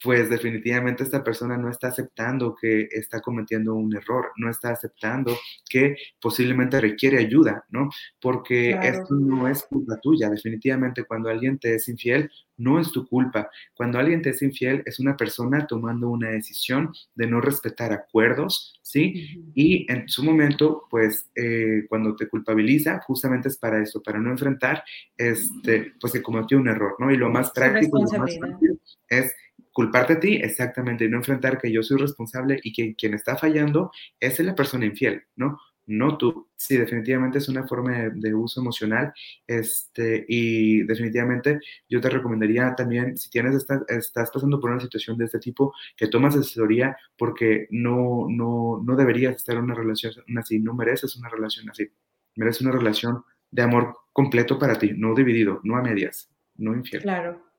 pues 0.05 0.29
definitivamente 0.29 1.03
esta 1.03 1.25
persona 1.25 1.57
no 1.57 1.71
está 1.71 1.89
aceptando 1.89 2.55
que 2.55 2.89
está 2.91 3.23
cometiendo 3.23 3.75
un 3.75 3.97
error, 3.97 4.33
no 4.37 4.51
está 4.51 4.69
aceptando 4.69 5.35
que 5.67 5.97
posiblemente 6.21 6.79
requiere 6.79 7.19
ayuda, 7.19 7.65
¿no? 7.71 7.89
Porque 8.21 8.79
esto 8.83 9.15
no 9.15 9.49
es 9.49 9.65
culpa 9.65 9.99
tuya, 10.03 10.29
definitivamente 10.29 11.05
cuando 11.05 11.31
alguien 11.31 11.59
te 11.59 11.77
es 11.77 11.89
infiel, 11.89 12.31
no 12.57 12.81
es 12.81 12.93
tu 12.93 13.07
culpa. 13.07 13.51
Cuando 13.75 13.99
alguien 13.99 14.23
te 14.23 14.31
es 14.31 14.43
infiel, 14.43 14.83
es 14.87 15.01
una 15.01 15.17
persona 15.17 15.67
tomando 15.67 16.09
una 16.09 16.31
decisión 16.31 16.93
de 17.15 17.27
no 17.27 17.41
respetar 17.41 17.93
acuerdos, 17.93 18.79
¿sí? 18.83 19.43
Y 19.55 19.91
en 19.91 20.09
su 20.09 20.25
momento, 20.25 20.85
pues, 20.91 21.31
eh, 21.35 21.85
cuando 21.89 22.15
te 22.17 22.29
culpabiliza, 22.29 23.01
justamente 23.07 23.49
es 23.49 23.59
para 23.59 23.83
eso, 23.83 24.03
para 24.03 24.21
no 24.21 24.31
enfrentar, 24.31 24.85
este, 25.17 25.93
pues 26.01 26.13
que 26.13 26.23
cometió 26.23 26.59
un 26.59 26.69
error, 26.69 26.97
¿no? 26.99 27.11
Y 27.11 27.17
lo 27.17 27.31
más 27.31 27.51
práctico, 27.51 27.99
lo 27.99 28.19
más 28.19 28.39
fácil 28.39 28.81
es 29.09 29.35
culparte 29.73 30.15
a 30.15 30.21
ti, 30.21 30.37
exactamente, 30.37 31.05
y 31.05 31.09
no 31.09 31.17
enfrentar 31.19 31.59
que 31.59 31.73
yo 31.73 31.83
soy 31.83 31.99
responsable 31.99 32.61
y 32.63 32.73
que 32.73 32.95
quien 32.95 33.15
está 33.15 33.37
fallando 33.37 33.91
es 34.21 34.39
la 34.39 34.55
persona 34.55 34.87
infiel, 34.87 35.23
¿no? 35.37 35.59
No 35.87 36.17
tú. 36.17 36.49
Sí, 36.57 36.77
definitivamente 36.77 37.39
es 37.39 37.49
una 37.49 37.67
forma 37.67 38.11
de, 38.15 38.35
uso 38.35 38.61
emocional. 38.61 39.13
Este, 39.47 40.25
y 40.29 40.83
definitivamente 40.85 41.61
yo 41.89 42.01
te 42.01 42.09
recomendaría 42.09 42.75
también, 42.75 43.17
si 43.17 43.31
tienes 43.31 43.67
estás 43.89 44.31
pasando 44.31 44.61
por 44.61 44.71
una 44.71 44.81
situación 44.81 45.19
de 45.19 45.27
este 45.27 45.39
tipo, 45.39 45.75
que 45.97 46.09
tomas 46.09 46.37
asesoría 46.37 46.97
porque 47.19 47.67
no, 47.71 48.27
no, 48.29 48.83
no 48.85 48.97
deberías 48.97 49.37
estar 49.37 49.57
en 49.57 49.65
una 49.65 49.75
relación 49.75 50.15
así, 50.39 50.59
no 50.59 50.75
mereces 50.75 51.17
una 51.17 51.29
relación 51.29 51.69
así. 51.71 51.89
Mereces 52.37 52.63
una 52.63 52.73
relación 52.73 53.25
de 53.51 53.63
amor 53.63 53.97
completo 54.13 54.59
para 54.59 54.79
ti, 54.79 54.93
no 54.97 55.15
dividido, 55.15 55.61
no 55.65 55.77
a 55.77 55.83
medias, 55.83 56.31
no 56.57 56.75
infiel. 56.75 57.03
Claro. 57.03 57.54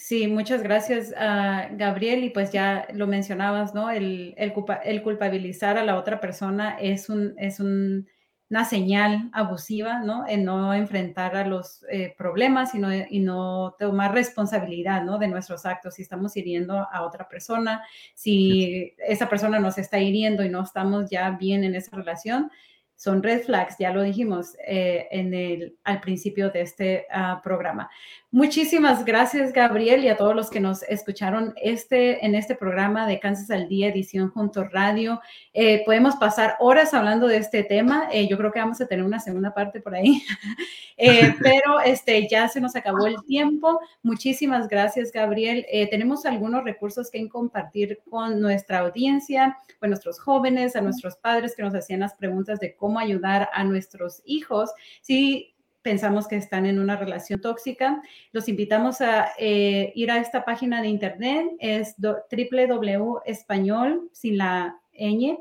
Sí, 0.00 0.28
muchas 0.28 0.62
gracias, 0.62 1.10
uh, 1.10 1.76
Gabriel. 1.76 2.22
Y 2.22 2.30
pues 2.30 2.52
ya 2.52 2.86
lo 2.94 3.08
mencionabas, 3.08 3.74
¿no? 3.74 3.90
El, 3.90 4.32
el, 4.38 4.54
el, 4.84 5.02
culpabilizar 5.02 5.76
a 5.76 5.84
la 5.84 5.98
otra 5.98 6.20
persona 6.20 6.78
es, 6.78 7.08
un, 7.08 7.34
es 7.36 7.58
un, 7.58 8.06
una 8.48 8.64
señal 8.64 9.28
abusiva, 9.32 9.98
¿no? 9.98 10.24
En 10.28 10.44
no 10.44 10.72
enfrentar 10.72 11.36
a 11.36 11.44
los 11.44 11.84
eh, 11.90 12.14
problemas 12.16 12.76
y 12.76 12.78
no, 12.78 12.94
y 12.94 13.18
no 13.18 13.74
tomar 13.76 14.14
responsabilidad, 14.14 15.02
¿no? 15.02 15.18
De 15.18 15.26
nuestros 15.26 15.66
actos. 15.66 15.94
Si 15.94 16.02
estamos 16.02 16.36
hiriendo 16.36 16.86
a 16.92 17.02
otra 17.02 17.28
persona, 17.28 17.82
si 18.14 18.94
esa 18.98 19.28
persona 19.28 19.58
nos 19.58 19.78
está 19.78 19.98
hiriendo 19.98 20.44
y 20.44 20.48
no 20.48 20.62
estamos 20.62 21.10
ya 21.10 21.28
bien 21.32 21.64
en 21.64 21.74
esa 21.74 21.96
relación, 21.96 22.52
son 22.98 23.22
red 23.22 23.42
flags, 23.44 23.76
ya 23.78 23.92
lo 23.92 24.02
dijimos 24.02 24.56
eh, 24.66 25.06
en 25.12 25.32
el, 25.32 25.78
al 25.84 26.00
principio 26.00 26.50
de 26.50 26.62
este 26.62 27.06
uh, 27.14 27.40
programa. 27.42 27.88
Muchísimas 28.30 29.06
gracias, 29.06 29.54
Gabriel, 29.54 30.04
y 30.04 30.08
a 30.08 30.18
todos 30.18 30.36
los 30.36 30.50
que 30.50 30.60
nos 30.60 30.82
escucharon 30.82 31.54
este, 31.62 32.26
en 32.26 32.34
este 32.34 32.54
programa 32.54 33.06
de 33.06 33.20
Kansas 33.20 33.50
al 33.50 33.68
Día, 33.68 33.88
edición 33.88 34.28
junto 34.28 34.64
radio. 34.64 35.22
Eh, 35.54 35.82
podemos 35.86 36.14
pasar 36.16 36.56
horas 36.60 36.92
hablando 36.92 37.26
de 37.26 37.38
este 37.38 37.62
tema. 37.62 38.06
Eh, 38.12 38.28
yo 38.28 38.36
creo 38.36 38.52
que 38.52 38.58
vamos 38.58 38.82
a 38.82 38.86
tener 38.86 39.02
una 39.02 39.18
segunda 39.18 39.54
parte 39.54 39.80
por 39.80 39.94
ahí, 39.94 40.22
eh, 40.98 41.34
pero 41.42 41.80
este, 41.80 42.28
ya 42.28 42.48
se 42.48 42.60
nos 42.60 42.76
acabó 42.76 43.06
el 43.06 43.16
tiempo. 43.24 43.80
Muchísimas 44.02 44.68
gracias, 44.68 45.10
Gabriel. 45.10 45.64
tenemos 45.90 46.26
algunos 46.26 46.64
recursos 46.64 47.10
que 47.10 47.26
compartir 47.30 48.00
con 48.10 48.42
nuestra 48.42 48.80
audiencia, 48.80 49.56
con 49.80 49.88
nuestros 49.88 50.20
jóvenes, 50.20 50.76
a 50.76 50.82
nuestros 50.82 51.16
padres 51.16 51.56
que 51.56 51.62
nos 51.62 51.74
hacían 51.74 52.00
las 52.00 52.12
preguntas 52.12 52.60
de 52.60 52.76
cómo 52.76 52.87
ayudar 52.96 53.50
a 53.52 53.64
nuestros 53.64 54.22
hijos. 54.24 54.70
Si 55.02 55.54
pensamos 55.88 56.28
que 56.28 56.36
están 56.36 56.66
en 56.66 56.78
una 56.78 56.96
relación 56.96 57.40
tóxica. 57.40 58.02
Los 58.32 58.46
invitamos 58.48 59.00
a 59.00 59.30
eh, 59.38 59.90
ir 59.94 60.10
a 60.10 60.18
esta 60.18 60.44
página 60.44 60.82
de 60.82 60.88
internet, 60.88 61.46
es 61.58 61.94
www.español, 61.98 64.10
eh. 64.12 65.38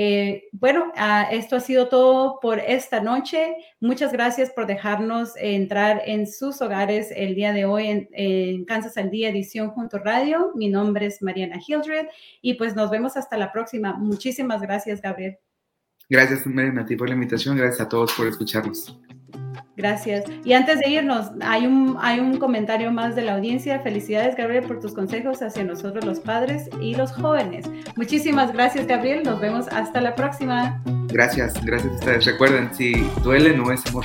Eh, 0.00 0.44
bueno, 0.52 0.92
ah, 0.94 1.26
esto 1.32 1.56
ha 1.56 1.60
sido 1.60 1.88
todo 1.88 2.38
por 2.38 2.60
esta 2.60 3.00
noche. 3.00 3.56
Muchas 3.80 4.12
gracias 4.12 4.48
por 4.50 4.66
dejarnos 4.66 5.32
entrar 5.36 6.02
en 6.06 6.28
sus 6.28 6.62
hogares 6.62 7.08
el 7.16 7.34
día 7.34 7.52
de 7.52 7.64
hoy 7.64 8.06
en, 8.12 8.64
Kansas 8.64 8.96
al 8.96 9.10
Día 9.10 9.30
Edición 9.30 9.70
Junto 9.70 9.98
Radio. 9.98 10.52
Mi 10.54 10.68
nombre 10.68 11.06
es 11.06 11.20
Mariana 11.20 11.58
Hildred 11.66 12.06
y 12.40 12.54
pues 12.54 12.76
nos 12.76 12.90
vemos 12.90 13.16
hasta 13.16 13.36
la 13.36 13.50
próxima. 13.50 13.94
Muchísimas 13.94 14.62
gracias, 14.62 15.02
Gabriel. 15.02 15.40
Gracias, 16.08 16.46
Mariana, 16.46 16.82
a 16.82 16.86
ti 16.86 16.96
por 16.96 17.08
la 17.08 17.14
invitación. 17.14 17.56
Gracias 17.56 17.80
a 17.80 17.88
todos 17.88 18.12
por 18.12 18.26
escucharnos. 18.26 18.98
Gracias. 19.76 20.24
Y 20.44 20.54
antes 20.54 20.80
de 20.80 20.90
irnos, 20.90 21.30
hay 21.40 21.64
un, 21.64 21.96
hay 22.00 22.18
un 22.18 22.38
comentario 22.38 22.90
más 22.90 23.14
de 23.14 23.22
la 23.22 23.36
audiencia. 23.36 23.78
Felicidades, 23.78 24.34
Gabriel, 24.36 24.64
por 24.64 24.80
tus 24.80 24.92
consejos 24.92 25.40
hacia 25.40 25.62
nosotros 25.62 26.04
los 26.04 26.18
padres 26.18 26.68
y 26.80 26.96
los 26.96 27.12
jóvenes. 27.12 27.70
Muchísimas 27.96 28.52
gracias, 28.52 28.88
Gabriel. 28.88 29.22
Nos 29.22 29.40
vemos 29.40 29.68
hasta 29.68 30.00
la 30.00 30.16
próxima. 30.16 30.82
Gracias, 31.06 31.64
gracias 31.64 31.92
a 31.92 31.94
ustedes. 31.94 32.24
Recuerden, 32.24 32.74
si 32.74 32.94
duele, 33.22 33.56
no 33.56 33.70
es 33.70 33.86
amor. 33.86 34.04